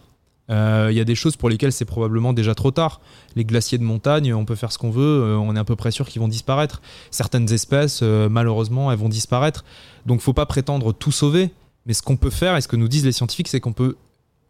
Euh, 0.49 0.89
il 0.91 0.97
y 0.97 0.99
a 0.99 1.05
des 1.05 1.15
choses 1.15 1.37
pour 1.37 1.49
lesquelles 1.49 1.71
c'est 1.71 1.85
probablement 1.85 2.33
déjà 2.33 2.53
trop 2.55 2.71
tard. 2.71 2.99
Les 3.37 3.45
glaciers 3.45 3.77
de 3.77 3.83
montagne, 3.83 4.33
on 4.33 4.43
peut 4.43 4.55
faire 4.55 4.73
ce 4.73 4.77
qu'on 4.77 4.91
veut, 4.91 5.37
on 5.37 5.55
est 5.55 5.59
à 5.59 5.63
peu 5.63 5.77
près 5.77 5.91
sûr 5.91 6.09
qu'ils 6.09 6.21
vont 6.21 6.27
disparaître. 6.27 6.81
Certaines 7.09 7.49
espèces, 7.53 8.01
malheureusement, 8.01 8.91
elles 8.91 8.99
vont 8.99 9.07
disparaître. 9.07 9.63
Donc 10.05 10.19
faut 10.19 10.33
pas 10.33 10.45
prétendre 10.45 10.91
tout 10.91 11.13
sauver. 11.13 11.51
Mais 11.85 11.93
ce 11.93 12.01
qu'on 12.01 12.17
peut 12.17 12.29
faire, 12.29 12.57
et 12.57 12.61
ce 12.61 12.67
que 12.67 12.75
nous 12.75 12.89
disent 12.89 13.05
les 13.05 13.13
scientifiques, 13.13 13.47
c'est 13.47 13.61
qu'on 13.61 13.71
peut 13.71 13.95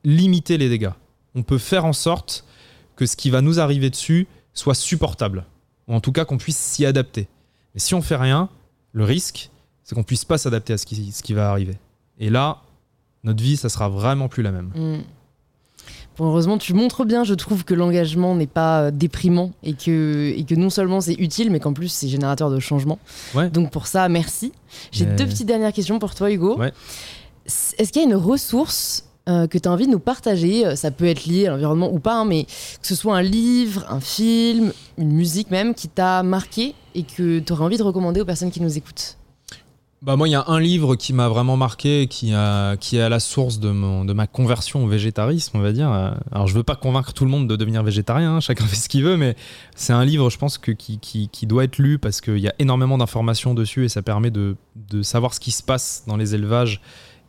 limiter 0.03 0.57
les 0.57 0.69
dégâts. 0.69 0.91
On 1.35 1.43
peut 1.43 1.59
faire 1.59 1.85
en 1.85 1.93
sorte 1.93 2.45
que 3.01 3.07
ce 3.07 3.15
qui 3.15 3.31
va 3.31 3.41
nous 3.41 3.59
arriver 3.59 3.89
dessus 3.89 4.27
soit 4.53 4.75
supportable. 4.75 5.45
Ou 5.87 5.95
en 5.95 6.01
tout 6.01 6.11
cas 6.11 6.23
qu'on 6.23 6.37
puisse 6.37 6.57
s'y 6.57 6.85
adapter. 6.85 7.27
Mais 7.73 7.79
si 7.79 7.95
on 7.95 8.01
fait 8.03 8.15
rien, 8.15 8.47
le 8.93 9.03
risque, 9.03 9.49
c'est 9.83 9.95
qu'on 9.95 10.03
puisse 10.03 10.23
pas 10.23 10.37
s'adapter 10.37 10.73
à 10.73 10.77
ce 10.77 10.85
qui, 10.85 11.11
ce 11.11 11.23
qui 11.23 11.33
va 11.33 11.49
arriver. 11.49 11.77
Et 12.19 12.29
là, 12.29 12.59
notre 13.23 13.41
vie, 13.41 13.57
ça 13.57 13.69
sera 13.69 13.89
vraiment 13.89 14.27
plus 14.27 14.43
la 14.43 14.51
même. 14.51 14.71
Mm. 14.75 15.01
Bon, 16.15 16.27
heureusement, 16.27 16.59
tu 16.59 16.75
montres 16.75 17.05
bien, 17.05 17.23
je 17.23 17.33
trouve, 17.33 17.65
que 17.65 17.73
l'engagement 17.73 18.35
n'est 18.35 18.45
pas 18.45 18.81
euh, 18.81 18.91
déprimant 18.91 19.51
et 19.63 19.73
que, 19.73 20.31
et 20.37 20.43
que 20.43 20.53
non 20.53 20.69
seulement 20.69 21.01
c'est 21.01 21.15
utile, 21.15 21.49
mais 21.49 21.59
qu'en 21.59 21.73
plus 21.73 21.87
c'est 21.87 22.07
générateur 22.07 22.51
de 22.51 22.59
changement. 22.59 22.99
Ouais. 23.33 23.49
Donc 23.49 23.71
pour 23.71 23.87
ça, 23.87 24.07
merci. 24.09 24.53
J'ai 24.91 25.07
Mais- 25.07 25.15
deux 25.15 25.25
petites 25.25 25.47
dernières 25.47 25.73
questions 25.73 25.97
pour 25.97 26.13
toi, 26.13 26.31
Hugo. 26.31 26.55
Ouais. 26.59 26.71
Est-ce 27.47 27.91
qu'il 27.91 28.03
y 28.03 28.05
a 28.05 28.07
une 28.07 28.15
ressource 28.15 29.05
euh, 29.29 29.47
que 29.47 29.57
tu 29.57 29.67
as 29.67 29.71
envie 29.71 29.85
de 29.85 29.91
nous 29.91 29.99
partager 29.99 30.65
Euh, 30.65 30.75
Ça 30.75 30.91
peut 30.91 31.05
être 31.05 31.25
lié 31.25 31.47
à 31.47 31.51
l'environnement 31.51 31.91
ou 31.93 31.99
pas, 31.99 32.15
hein, 32.15 32.25
mais 32.25 32.45
que 32.45 32.87
ce 32.87 32.95
soit 32.95 33.15
un 33.15 33.21
livre, 33.21 33.85
un 33.89 33.99
film, 33.99 34.73
une 34.97 35.11
musique 35.11 35.51
même, 35.51 35.73
qui 35.75 35.87
t'a 35.87 36.23
marqué 36.23 36.73
et 36.95 37.03
que 37.03 37.39
tu 37.39 37.53
aurais 37.53 37.63
envie 37.65 37.77
de 37.77 37.83
recommander 37.83 38.21
aux 38.21 38.25
personnes 38.25 38.51
qui 38.51 38.61
nous 38.61 38.77
écoutent. 38.77 39.17
Bah 40.01 40.15
moi, 40.15 40.27
il 40.27 40.31
y 40.31 40.35
a 40.35 40.43
un 40.47 40.59
livre 40.59 40.95
qui 40.95 41.13
m'a 41.13 41.29
vraiment 41.29 41.57
marqué, 41.57 42.07
qui, 42.07 42.33
qui 42.79 42.97
est 42.97 43.01
à 43.01 43.09
la 43.09 43.19
source 43.19 43.59
de, 43.59 43.69
mon, 43.69 44.03
de 44.03 44.13
ma 44.13 44.25
conversion 44.25 44.83
au 44.83 44.87
végétarisme, 44.87 45.55
on 45.59 45.61
va 45.61 45.71
dire. 45.71 45.91
Euh, 45.91 46.09
Alors, 46.31 46.47
je 46.47 46.55
veux 46.55 46.63
pas 46.63 46.75
convaincre 46.75 47.13
tout 47.13 47.23
le 47.23 47.29
monde 47.29 47.47
de 47.47 47.55
devenir 47.55 47.83
végétarien, 47.83 48.37
hein, 48.37 48.39
chacun 48.39 48.65
fait 48.65 48.75
ce 48.75 48.89
qu'il 48.89 49.03
veut, 49.03 49.15
mais 49.15 49.35
c'est 49.75 49.93
un 49.93 50.03
livre, 50.03 50.31
je 50.31 50.39
pense, 50.39 50.57
que, 50.57 50.71
qui, 50.71 50.97
qui, 50.97 51.29
qui 51.29 51.45
doit 51.45 51.65
être 51.65 51.77
lu 51.77 51.99
parce 51.99 52.19
qu'il 52.19 52.39
y 52.39 52.47
a 52.47 52.55
énormément 52.57 52.97
d'informations 52.97 53.53
dessus 53.53 53.85
et 53.85 53.89
ça 53.89 54.01
permet 54.01 54.31
de, 54.31 54.55
de 54.89 55.03
savoir 55.03 55.35
ce 55.35 55.39
qui 55.39 55.51
se 55.51 55.61
passe 55.61 56.03
dans 56.07 56.17
les 56.17 56.33
élevages 56.33 56.81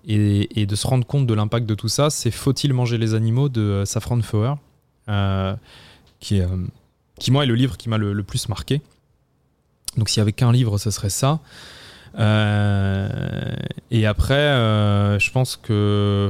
et, 0.07 0.61
et 0.61 0.67
de 0.67 0.75
se 0.77 0.87
rendre 0.87 1.07
compte 1.07 1.27
de 1.27 1.35
l'impact 1.35 1.67
de 1.67 1.75
tout 1.75 1.89
ça. 1.89 2.11
C'est 2.11 2.31
Faut-il 2.31 2.73
manger 2.73 2.99
les 2.99 3.15
animaux 3.15 3.49
de 3.49 3.61
euh, 3.61 3.85
Saffron 3.85 4.21
Foer, 4.23 4.59
euh, 5.09 5.55
qui, 6.21 6.39
est, 6.39 6.43
euh, 6.43 6.67
qui, 7.19 7.31
moi, 7.31 7.45
est 7.45 7.47
le 7.47 7.55
livre 7.55 7.77
qui 7.77 7.89
m'a 7.89 7.99
le, 7.99 8.13
le 8.13 8.23
plus 8.23 8.49
marqué. 8.49 8.81
Donc, 9.97 10.09
s'il 10.09 10.21
y 10.21 10.23
avait 10.23 10.33
qu'un 10.33 10.53
livre, 10.53 10.79
ce 10.79 10.91
serait 10.91 11.11
ça. 11.11 11.41
Euh, 12.19 13.09
et 13.91 14.07
après, 14.07 14.35
euh, 14.35 15.19
je 15.19 15.31
pense 15.31 15.57
que. 15.57 16.29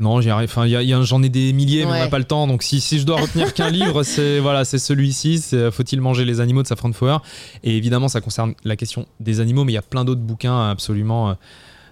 Non, 0.00 0.20
j'y 0.20 0.28
arrive. 0.28 0.50
Enfin, 0.50 0.66
j'en 1.04 1.22
ai 1.22 1.28
des 1.28 1.52
milliers, 1.52 1.84
mais 1.86 1.92
on 1.92 1.98
n'a 1.98 2.08
pas 2.08 2.18
le 2.18 2.24
temps. 2.24 2.46
Donc, 2.48 2.62
si, 2.64 2.80
si 2.80 2.98
je 2.98 3.06
dois 3.06 3.20
retenir 3.20 3.54
qu'un 3.54 3.70
livre, 3.70 4.02
c'est 4.02 4.40
voilà, 4.40 4.64
c'est 4.64 4.78
celui-ci. 4.78 5.38
C'est 5.38 5.70
Faut-il 5.70 6.00
manger 6.00 6.24
les 6.24 6.40
animaux 6.40 6.62
de 6.62 6.66
Safran 6.66 6.92
Foer? 6.92 7.22
Et 7.62 7.76
évidemment, 7.76 8.08
ça 8.08 8.20
concerne 8.20 8.54
la 8.64 8.76
question 8.76 9.06
des 9.20 9.40
animaux, 9.40 9.64
mais 9.64 9.72
il 9.72 9.76
y 9.76 9.78
a 9.78 9.82
plein 9.82 10.04
d'autres 10.04 10.20
bouquins 10.20 10.68
absolument, 10.68 11.36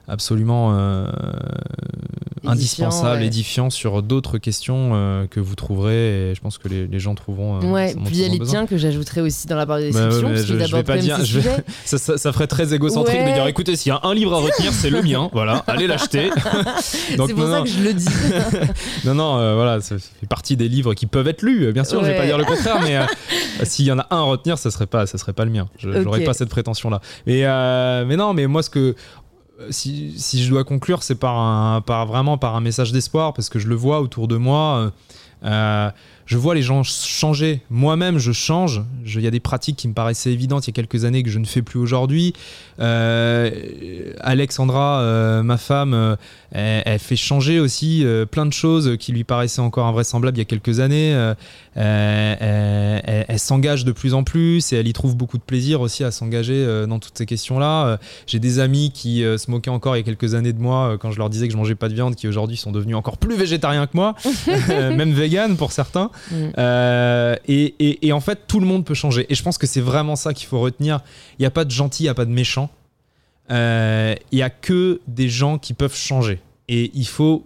absolument 0.08 0.72
euh, 0.74 1.06
indispensables, 2.44 3.20
ouais. 3.20 3.26
édifiants 3.26 3.70
sur 3.70 4.02
d'autres 4.02 4.38
questions 4.38 4.90
euh, 4.94 5.26
que 5.28 5.38
vous 5.40 5.54
trouverez. 5.54 6.30
Et 6.30 6.34
je 6.34 6.40
pense 6.40 6.58
que 6.58 6.68
les, 6.68 6.86
les 6.86 6.98
gens 6.98 7.14
trouveront. 7.14 7.60
euh, 7.62 7.66
ouais, 7.70 7.94
puis 8.04 8.16
il 8.16 8.20
y 8.20 8.24
a 8.24 8.28
les 8.28 8.40
tiens 8.40 8.66
que 8.66 8.76
j'ajouterai 8.76 9.20
aussi 9.20 9.46
dans 9.46 9.56
la 9.56 9.64
barre 9.66 9.78
de 9.78 9.84
ouais, 9.84 9.90
description, 9.92 10.28
je- 10.34 10.42
je 10.66 10.76
vais 10.76 10.82
pas 10.82 10.98
dire- 10.98 11.24
je 11.24 11.38
vais-. 11.40 11.50
Ça, 11.84 11.98
ça- 11.98 12.18
ça 12.18 12.32
ferait 12.32 12.46
très 12.46 12.74
égocentrique 12.74 13.20
Ouais. 13.20 13.28
de 13.28 13.34
dire 13.34 13.46
écoutez, 13.46 13.76
s'il 13.76 13.90
y 13.90 13.94
a 13.94 14.00
un 14.02 14.14
livre 14.14 14.34
à 14.34 14.38
retenir, 14.38 14.72
c'est 14.72 14.90
le 14.90 15.02
mien. 15.02 15.28
Voilà, 15.32 15.62
allez 15.66 15.86
l'acheter. 15.86 16.30
C'est 16.80 17.16
pour 17.16 17.28
non, 17.28 17.46
ça 17.46 17.58
non, 17.58 17.62
que 17.64 17.68
je 17.70 17.82
le 17.82 17.94
dis. 17.94 18.06
non, 19.04 19.14
non, 19.14 19.38
euh, 19.38 19.54
voilà, 19.54 19.80
ça 19.80 19.96
fait 19.98 20.26
partie 20.26 20.56
des 20.56 20.68
livres 20.68 20.94
qui 20.94 21.06
peuvent 21.06 21.28
être 21.28 21.42
lus. 21.42 21.72
Bien 21.72 21.84
sûr, 21.84 22.00
je 22.00 22.06
vais 22.06 22.12
Ouais. 22.12 22.18
pas 22.18 22.26
dire 22.26 22.38
le 22.38 22.44
contraire, 22.44 22.78
mais 22.82 22.98
s'il 23.64 23.84
y 23.86 23.92
en 23.92 23.98
a 23.98 24.06
un 24.10 24.18
à 24.18 24.22
retenir, 24.22 24.58
ça 24.58 24.70
serait 24.70 24.86
pas, 24.86 25.06
ça 25.06 25.16
serait 25.18 25.32
pas 25.32 25.44
le 25.44 25.50
mien. 25.50 25.68
Je 25.78 25.88
Ok. 25.88 26.02
J'aurais 26.02 26.24
pas 26.24 26.34
cette 26.34 26.48
prétention-là. 26.48 27.00
Mais, 27.26 27.42
mais 28.04 28.16
non, 28.16 28.32
mais 28.34 28.46
moi, 28.46 28.62
ce 28.62 28.70
que 28.70 28.94
si, 29.70 30.14
si 30.18 30.42
je 30.42 30.50
dois 30.50 30.64
conclure, 30.64 31.02
c'est 31.02 31.14
par 31.82 32.06
vraiment 32.06 32.38
par 32.38 32.56
un 32.56 32.60
message 32.60 32.92
d'espoir, 32.92 33.32
parce 33.32 33.48
que 33.48 33.58
je 33.58 33.68
le 33.68 33.74
vois 33.74 34.00
autour 34.00 34.28
de 34.28 34.36
moi. 34.36 34.76
euh, 34.78 34.90
euh, 35.44 35.90
je 36.26 36.36
vois 36.38 36.54
les 36.54 36.62
gens 36.62 36.82
changer. 36.82 37.60
Moi-même, 37.70 38.18
je 38.18 38.32
change. 38.32 38.82
Il 39.04 39.20
y 39.20 39.26
a 39.26 39.30
des 39.30 39.40
pratiques 39.40 39.76
qui 39.76 39.88
me 39.88 39.92
paraissaient 39.94 40.32
évidentes 40.32 40.66
il 40.66 40.70
y 40.70 40.72
a 40.72 40.74
quelques 40.74 41.04
années 41.04 41.22
que 41.22 41.30
je 41.30 41.38
ne 41.38 41.44
fais 41.44 41.62
plus 41.62 41.78
aujourd'hui. 41.78 42.32
Euh, 42.80 43.50
Alexandra, 44.20 45.00
euh, 45.00 45.42
ma 45.42 45.56
femme, 45.56 45.94
euh, 45.94 46.16
elle, 46.52 46.82
elle 46.86 46.98
fait 46.98 47.16
changer 47.16 47.60
aussi 47.60 48.04
plein 48.30 48.46
de 48.46 48.52
choses 48.52 48.96
qui 48.98 49.12
lui 49.12 49.24
paraissaient 49.24 49.60
encore 49.60 49.86
invraisemblables 49.86 50.36
il 50.36 50.40
y 50.40 50.42
a 50.42 50.46
quelques 50.46 50.80
années. 50.80 51.10
Elle, 51.74 52.36
elle- 52.40 53.24
elle 53.28 53.38
s'engage 53.38 53.84
de 53.84 53.92
plus 53.92 54.14
en 54.14 54.24
plus 54.24 54.72
et 54.72 54.76
elle 54.76 54.88
y 54.88 54.92
trouve 54.92 55.16
beaucoup 55.16 55.38
de 55.38 55.42
plaisir 55.42 55.80
aussi 55.80 56.04
à 56.04 56.10
s'engager 56.10 56.84
dans 56.88 56.98
toutes 56.98 57.16
ces 57.16 57.26
questions-là. 57.26 57.98
J'ai 58.26 58.38
des 58.38 58.58
amis 58.58 58.90
qui 58.92 59.20
se 59.22 59.50
moquaient 59.50 59.70
encore 59.70 59.96
il 59.96 60.00
y 60.00 60.02
a 60.02 60.04
quelques 60.04 60.34
années 60.34 60.52
de 60.52 60.60
moi 60.60 60.96
quand 61.00 61.10
je 61.10 61.18
leur 61.18 61.30
disais 61.30 61.46
que 61.46 61.52
je 61.52 61.58
mangeais 61.58 61.74
pas 61.74 61.88
de 61.88 61.94
viande, 61.94 62.14
qui 62.14 62.28
aujourd'hui 62.28 62.56
sont 62.56 62.72
devenus 62.72 62.96
encore 62.96 63.16
plus 63.18 63.36
végétariens 63.36 63.86
que 63.86 63.96
moi, 63.96 64.14
même 64.68 65.12
vegan 65.12 65.56
pour 65.56 65.72
certains. 65.72 66.10
Mm. 66.30 66.34
Euh, 66.58 67.36
et, 67.48 67.74
et- 67.78 68.06
et 68.08 68.12
en 68.12 68.20
fait, 68.20 68.40
tout 68.46 68.60
le 68.60 68.66
monde 68.66 68.84
peut 68.84 68.94
changer. 68.94 69.26
Et 69.28 69.34
je 69.34 69.42
pense 69.42 69.58
que 69.58 69.66
c'est 69.66 69.80
vraiment 69.80 70.16
ça 70.16 70.32
qu'il 70.34 70.46
faut 70.48 70.60
retenir. 70.60 71.00
Il 71.38 71.42
n'y 71.42 71.46
a 71.46 71.50
pas 71.50 71.64
de 71.64 71.70
gentil, 71.70 72.02
il 72.04 72.06
n'y 72.06 72.10
a 72.10 72.14
pas 72.14 72.24
de 72.26 72.30
méchant. 72.32 72.70
Euh, 73.50 74.14
Il 74.30 74.36
n'y 74.36 74.42
a 74.42 74.50
que 74.50 75.00
des 75.06 75.28
gens 75.28 75.58
qui 75.58 75.74
peuvent 75.74 75.96
changer. 75.96 76.40
Et 76.68 76.90
il 76.94 77.06
faut 77.06 77.44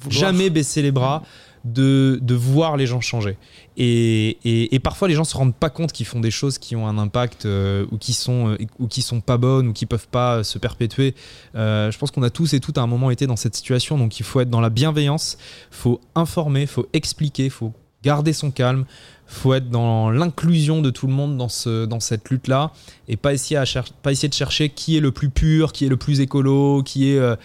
Vouloir. 0.00 0.20
jamais 0.20 0.48
baisser 0.50 0.80
les 0.82 0.92
bras 0.92 1.22
de, 1.64 2.18
de 2.22 2.34
voir 2.34 2.76
les 2.76 2.86
gens 2.86 3.00
changer. 3.00 3.36
Et, 3.76 4.36
et- 4.44 4.74
et 4.74 4.78
parfois, 4.78 5.08
les 5.08 5.14
gens 5.14 5.24
se 5.24 5.36
rendent 5.36 5.54
pas 5.54 5.70
compte 5.70 5.92
qu'ils 5.92 6.06
font 6.06 6.20
des 6.20 6.30
choses 6.30 6.58
qui 6.58 6.76
ont 6.76 6.86
un 6.86 6.98
impact 6.98 7.46
euh, 7.46 7.86
ou 7.90 7.96
qui 7.98 8.12
sont 8.12 8.50
euh, 8.50 8.58
ou 8.78 8.86
qui 8.86 9.00
sont 9.02 9.20
pas 9.20 9.38
bonnes 9.38 9.68
ou 9.68 9.72
qui 9.72 9.86
peuvent 9.86 10.08
pas 10.08 10.36
euh, 10.36 10.42
se 10.42 10.58
perpétuer. 10.58 11.14
Euh, 11.56 11.90
je 11.90 11.98
pense 11.98 12.10
qu'on 12.10 12.22
a 12.22 12.30
tous 12.30 12.52
et 12.54 12.60
toutes 12.60 12.76
à 12.78 12.82
un 12.82 12.86
moment 12.86 13.10
été 13.10 13.26
dans 13.26 13.36
cette 13.36 13.56
situation. 13.56 13.96
Donc, 13.98 14.20
il 14.20 14.24
faut 14.24 14.40
être 14.40 14.50
dans 14.50 14.60
la 14.60 14.70
bienveillance. 14.70 15.36
faut 15.70 16.00
informer, 16.14 16.66
faut 16.66 16.86
expliquer, 16.92 17.48
faut 17.50 17.72
garder 18.04 18.32
son 18.32 18.50
calme. 18.50 18.84
faut 19.26 19.54
être 19.54 19.70
dans 19.70 20.10
l'inclusion 20.10 20.82
de 20.82 20.90
tout 20.90 21.06
le 21.06 21.12
monde 21.12 21.36
dans, 21.36 21.48
ce, 21.48 21.86
dans 21.86 22.00
cette 22.00 22.28
lutte-là 22.30 22.72
et 23.08 23.16
pas 23.16 23.32
essayer, 23.32 23.56
à 23.56 23.64
de 23.64 24.32
chercher 24.34 24.68
qui 24.68 24.96
est 24.96 25.00
le 25.00 25.10
plus 25.12 25.30
pur, 25.30 25.72
qui 25.72 25.86
est 25.86 25.88
le 25.88 25.96
plus 25.96 26.20
écolo, 26.20 26.82
qui 26.84 27.10
est... 27.10 27.18
euh, 27.18 27.36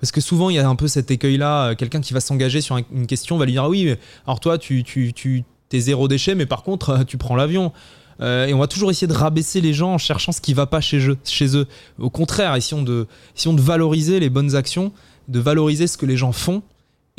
parce 0.00 0.12
que 0.12 0.20
souvent, 0.20 0.48
il 0.48 0.56
y 0.56 0.58
a 0.58 0.68
un 0.68 0.76
peu 0.76 0.86
cet 0.88 1.10
écueil-là. 1.10 1.70
euh, 1.70 1.74
Quelqu'un 1.74 2.00
qui 2.00 2.14
va 2.14 2.20
s'engager 2.20 2.60
sur 2.60 2.76
un- 2.76 2.82
une 2.92 3.06
question 3.06 3.36
va 3.36 3.44
lui 3.44 3.52
dire 3.52 3.64
Ah 3.64 3.68
oui, 3.68 3.94
alors 4.26 4.40
toi, 4.40 4.56
tu, 4.56 4.84
tu, 4.84 5.12
tu 5.12 5.44
t'es 5.68 5.80
zéro 5.80 6.08
déchet, 6.08 6.34
mais 6.34 6.46
par 6.46 6.62
contre, 6.62 7.04
tu 7.06 7.18
prends 7.18 7.36
l'avion. 7.36 7.72
Euh, 8.20 8.46
et 8.46 8.54
on 8.54 8.58
va 8.58 8.66
toujours 8.66 8.90
essayer 8.90 9.06
de 9.06 9.12
rabaisser 9.12 9.60
les 9.60 9.72
gens 9.74 9.94
en 9.94 9.98
cherchant 9.98 10.32
ce 10.32 10.40
qui 10.40 10.54
va 10.54 10.66
pas 10.66 10.80
chez 10.80 10.98
eux. 11.08 11.16
Chez 11.24 11.56
eux. 11.56 11.66
Au 11.98 12.10
contraire, 12.10 12.54
essayons 12.56 12.82
de, 12.82 13.06
essayons 13.36 13.54
de 13.54 13.60
valoriser 13.60 14.18
les 14.18 14.30
bonnes 14.30 14.54
actions, 14.56 14.92
de 15.28 15.38
valoriser 15.40 15.86
ce 15.86 15.96
que 15.98 16.06
les 16.06 16.16
gens 16.16 16.32
font. 16.32 16.62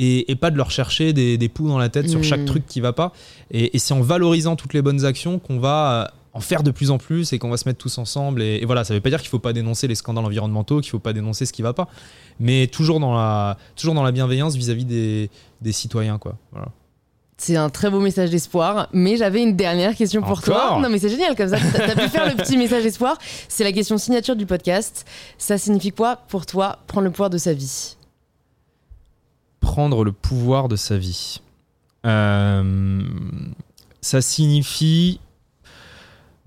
Et, 0.02 0.32
et 0.32 0.36
pas 0.36 0.50
de 0.50 0.56
leur 0.58 0.72
chercher 0.72 1.12
des, 1.12 1.38
des 1.38 1.50
poux 1.50 1.68
dans 1.68 1.78
la 1.78 1.90
tête 1.90 2.08
sur 2.10 2.22
Mm. 2.22 2.24
chaque 2.24 2.46
truc 2.46 2.66
qui 2.66 2.80
va 2.80 2.94
pas. 2.94 3.12
Et, 3.52 3.76
et 3.76 3.80
c'est 3.80 3.94
en 3.94 4.00
valorisant 4.02 4.56
toutes 4.56 4.74
les 4.74 4.82
bonnes 4.82 5.04
actions 5.06 5.38
qu'on 5.40 5.60
va 5.60 5.92
euh, 5.92 6.16
en 6.34 6.40
faire 6.40 6.64
de 6.64 6.72
plus 6.72 6.90
en 6.90 6.98
plus 6.98 7.34
et 7.34 7.38
qu'on 7.40 7.50
va 7.50 7.58
se 7.58 7.68
mettre 7.68 7.80
tous 7.80 7.98
ensemble. 7.98 8.42
Et, 8.42 8.60
et 8.62 8.66
voilà, 8.66 8.84
ça 8.86 8.94
veut 8.94 9.02
pas 9.02 9.10
dire 9.10 9.20
qu'il 9.20 9.28
faut 9.30 9.40
pas 9.40 9.52
dénoncer 9.52 9.88
les 9.88 9.96
scandales 9.96 10.24
environnementaux, 10.26 10.80
qu'il 10.80 10.90
faut 10.92 11.00
pas 11.00 11.12
dénoncer 11.12 11.46
ce 11.46 11.52
qui 11.52 11.62
va 11.62 11.74
pas, 11.74 11.90
mais 12.40 12.68
toujours 12.68 13.00
dans 13.02 13.14
la, 13.14 13.58
toujours 13.76 13.94
dans 13.94 14.04
la 14.04 14.12
bienveillance 14.14 14.56
vis-à-vis 14.56 14.86
des, 14.86 15.30
des 15.62 15.72
citoyens, 15.74 16.18
quoi. 16.18 16.36
Voilà. 16.54 16.70
C'est 17.42 17.56
un 17.56 17.70
très 17.70 17.90
beau 17.90 18.00
message 18.02 18.30
d'espoir, 18.32 18.90
mais 18.94 19.16
j'avais 19.18 19.42
une 19.42 19.56
dernière 19.56 19.96
question 19.96 20.22
pour 20.22 20.42
toi. 20.42 20.78
Non, 20.82 20.90
mais 20.90 21.00
c'est 21.00 21.10
génial 21.10 21.36
comme 21.38 21.48
ça. 21.50 21.58
T'as 21.74 21.96
pu 21.96 22.10
faire 22.10 22.28
le 22.30 22.36
petit 22.36 22.58
message 22.58 22.84
d'espoir. 22.84 23.18
C'est 23.48 23.64
la 23.64 23.72
question 23.72 23.98
signature 23.98 24.36
du 24.36 24.46
podcast. 24.46 25.06
Ça 25.38 25.58
signifie 25.58 25.92
quoi 25.92 26.18
pour 26.28 26.46
toi 26.46 26.80
prendre 26.88 27.06
le 27.06 27.12
pouvoir 27.12 27.30
de 27.30 27.38
sa 27.38 27.54
vie? 27.54 27.96
Prendre 29.70 30.04
le 30.04 30.12
pouvoir 30.12 30.68
de 30.68 30.76
sa 30.76 30.98
vie. 30.98 31.42
Euh, 32.04 33.04
ça 34.02 34.20
signifie 34.20 35.20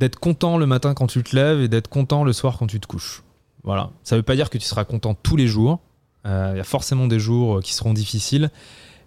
d'être 0.00 0.18
content 0.18 0.58
le 0.58 0.66
matin 0.66 0.92
quand 0.92 1.06
tu 1.06 1.22
te 1.22 1.36
lèves 1.36 1.60
et 1.60 1.68
d'être 1.68 1.86
content 1.86 2.24
le 2.24 2.32
soir 2.32 2.58
quand 2.58 2.66
tu 2.66 2.80
te 2.80 2.86
couches. 2.88 3.22
Voilà. 3.62 3.90
Ça 4.02 4.16
veut 4.16 4.24
pas 4.24 4.34
dire 4.34 4.50
que 4.50 4.58
tu 4.58 4.66
seras 4.66 4.84
content 4.84 5.14
tous 5.14 5.36
les 5.36 5.46
jours. 5.46 5.78
Euh, 6.26 6.50
Il 6.54 6.56
y 6.56 6.60
a 6.60 6.64
forcément 6.64 7.06
des 7.06 7.20
jours 7.20 7.60
qui 7.60 7.74
seront 7.74 7.92
difficiles. 7.92 8.50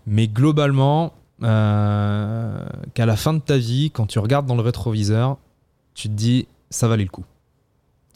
Mais 0.08 0.30
globalement, 0.30 1.12
euh, 1.44 2.66
qu'à 2.94 3.06
la 3.06 3.18
fin 3.18 3.34
de 3.34 3.40
ta 3.40 3.58
vie, 3.58 3.92
quand 3.92 4.06
tu 4.06 4.20
regardes 4.20 4.46
dans 4.46 4.56
le 4.56 4.62
rétroviseur, 4.62 5.38
tu 5.94 6.08
te 6.08 6.14
dis 6.14 6.48
ça 6.70 6.88
valait 6.88 7.04
le 7.04 7.10
coup. 7.10 7.26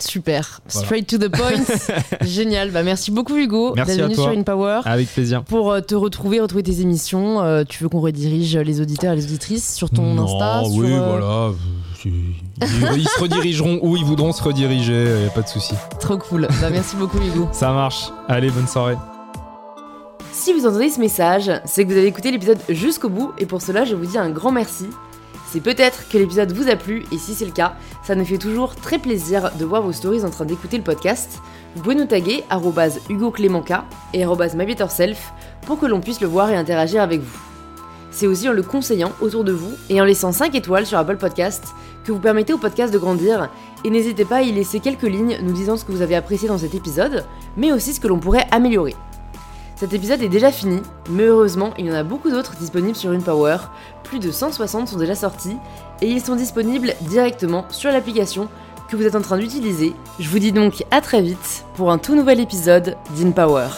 Super. 0.02 0.62
Voilà. 0.70 0.86
Straight 0.86 1.08
to 1.08 1.18
the 1.18 1.30
point. 1.30 1.66
Génial. 2.22 2.72
Bah, 2.72 2.84
merci 2.84 3.12
beaucoup, 3.12 3.36
Hugo, 3.36 3.74
Merci 3.76 3.98
d'être 3.98 4.04
à 4.04 4.08
venu 4.08 4.16
sur 4.16 4.30
InPower. 4.30 4.82
Avec 4.86 5.08
plaisir. 5.10 5.44
Pour 5.44 5.72
euh, 5.72 5.82
te 5.82 5.96
retrouver, 5.96 6.40
retrouver 6.40 6.64
tes 6.64 6.82
émissions, 6.82 7.42
euh, 7.42 7.64
tu 7.68 7.84
veux 7.84 7.90
qu'on 7.90 8.00
redirige 8.02 8.58
les 8.58 8.82
auditeurs 8.82 9.14
et 9.14 9.16
les 9.16 9.26
auditrices 9.26 9.74
sur 9.74 9.90
ton 9.90 10.14
Non, 10.14 10.24
Insta 10.24 10.64
sur, 10.66 10.76
oui, 10.76 10.94
euh, 10.94 11.00
voilà. 11.00 11.52
Ils, 12.06 12.98
ils 12.98 13.08
se 13.08 13.20
redirigeront 13.20 13.80
où 13.82 13.98
ils 13.98 14.06
voudront 14.06 14.32
se 14.32 14.42
rediriger, 14.42 15.24
y 15.24 15.28
a 15.28 15.30
pas 15.30 15.42
de 15.42 15.48
souci. 15.48 15.74
Trop 16.00 16.18
cool. 16.18 16.48
Bah, 16.62 16.70
merci 16.72 16.96
beaucoup, 16.96 17.18
Hugo. 17.18 17.50
Ça 17.52 17.72
marche. 17.72 18.10
Allez, 18.28 18.50
bonne 18.50 18.68
soirée. 18.68 18.96
Si 20.32 20.54
vous 20.54 20.66
entendez 20.66 20.90
ce 20.90 21.00
message, 21.02 21.52
c'est 21.66 21.84
que 21.84 21.92
vous 21.92 21.98
avez 21.98 22.08
écouté 22.08 22.32
l'épisode 22.32 22.60
jusqu'au 22.70 23.10
bout 23.10 23.34
et 23.38 23.46
pour 23.46 23.62
cela 23.62 23.84
je 23.84 23.94
vous 23.94 24.06
dis 24.06 24.18
un 24.18 24.30
grand 24.30 24.52
merci. 24.52 24.86
C'est 25.52 25.62
peut-être 25.62 26.08
que 26.10 26.20
l'épisode 26.20 26.52
vous 26.52 26.70
a 26.70 26.76
plu 26.76 27.06
et 27.12 27.18
si 27.18 27.34
c'est 27.34 27.46
le 27.46 27.52
cas, 27.52 27.74
ça 28.04 28.14
nous 28.14 28.24
fait 28.24 28.38
toujours 28.38 28.76
très 28.76 29.00
plaisir 29.00 29.52
de 29.58 29.66
voir 29.66 29.82
vos 29.82 29.92
stories 29.92 30.24
en 30.24 30.30
train 30.30 30.46
d'écouter 30.46 30.78
le 30.78 30.84
podcast. 30.84 31.40
Vous 31.76 31.82
pouvez 31.82 31.96
nous 31.96 32.06
taguer 32.06 32.44
arrobase 32.52 33.00
Hugo 33.10 33.32
Clémenca 33.32 33.86
et 34.14 34.24
mybetterself 34.26 35.34
pour 35.66 35.80
que 35.80 35.88
l'on 35.88 36.02
puisse 36.02 36.22
le 36.22 36.28
voir 36.28 36.52
et 36.52 36.56
interagir 36.56 37.02
avec 37.02 37.22
vous. 37.22 37.40
c'est 38.12 38.28
aussi 38.28 38.48
en 38.48 38.54
le 38.54 38.62
conseillant 38.62 39.12
autour 39.22 39.44
de 39.44 39.52
vous 39.52 39.74
et 39.90 40.00
en 40.00 40.06
laissant 40.06 40.32
5 40.32 40.54
étoiles 40.54 40.86
sur 40.86 41.00
Apple 41.00 41.18
Podcast 41.18 41.74
que 42.04 42.12
vous 42.12 42.20
permettez 42.20 42.54
au 42.54 42.60
podcast 42.60 42.94
de 42.94 43.00
grandir. 43.00 43.50
Et 43.84 43.90
n'hésitez 43.90 44.26
pas 44.26 44.38
à 44.38 44.42
y 44.44 44.52
laisser 44.52 44.80
quelques 44.80 45.02
lignes 45.02 45.40
nous 45.42 45.54
disant 45.54 45.78
ce 45.78 45.86
que 45.86 45.92
vous 45.92 46.04
avez 46.04 46.16
apprécié 46.16 46.48
dans 46.48 46.60
cet 46.60 46.76
épisode, 46.76 47.26
mais 47.58 47.72
aussi 47.72 47.94
ce 47.94 48.00
que 48.00 48.08
l'on 48.08 48.20
pourrait 48.20 48.46
améliorer. 48.52 48.96
Cet 49.80 49.94
épisode 49.94 50.22
est 50.22 50.28
déjà 50.28 50.52
fini, 50.52 50.82
mais 51.10 51.24
heureusement, 51.24 51.74
il 51.78 51.86
y 51.86 51.90
en 51.90 51.96
a 51.96 52.04
beaucoup 52.04 52.30
d'autres 52.30 52.58
disponibles 52.58 52.98
sur 52.98 53.12
InPower. 53.12 53.60
Plus 54.04 54.20
de 54.20 54.30
160 54.30 54.90
sont 54.90 54.98
déjà 54.98 55.16
sortis 55.16 55.56
et 56.02 56.08
ils 56.10 56.20
sont 56.20 56.36
disponibles 56.36 56.96
directement 57.04 57.66
sur 57.70 57.90
l'application 57.90 58.50
que 58.90 58.98
vous 58.98 59.06
êtes 59.06 59.16
en 59.16 59.22
train 59.22 59.38
d'utiliser. 59.38 59.94
Je 60.20 60.28
vous 60.28 60.40
dis 60.40 60.52
donc 60.52 60.84
à 60.92 61.00
très 61.00 61.22
vite 61.22 61.64
pour 61.76 61.92
un 61.92 61.98
tout 61.98 62.14
nouvel 62.14 62.42
épisode 62.42 62.98
d'InPower. 63.16 63.70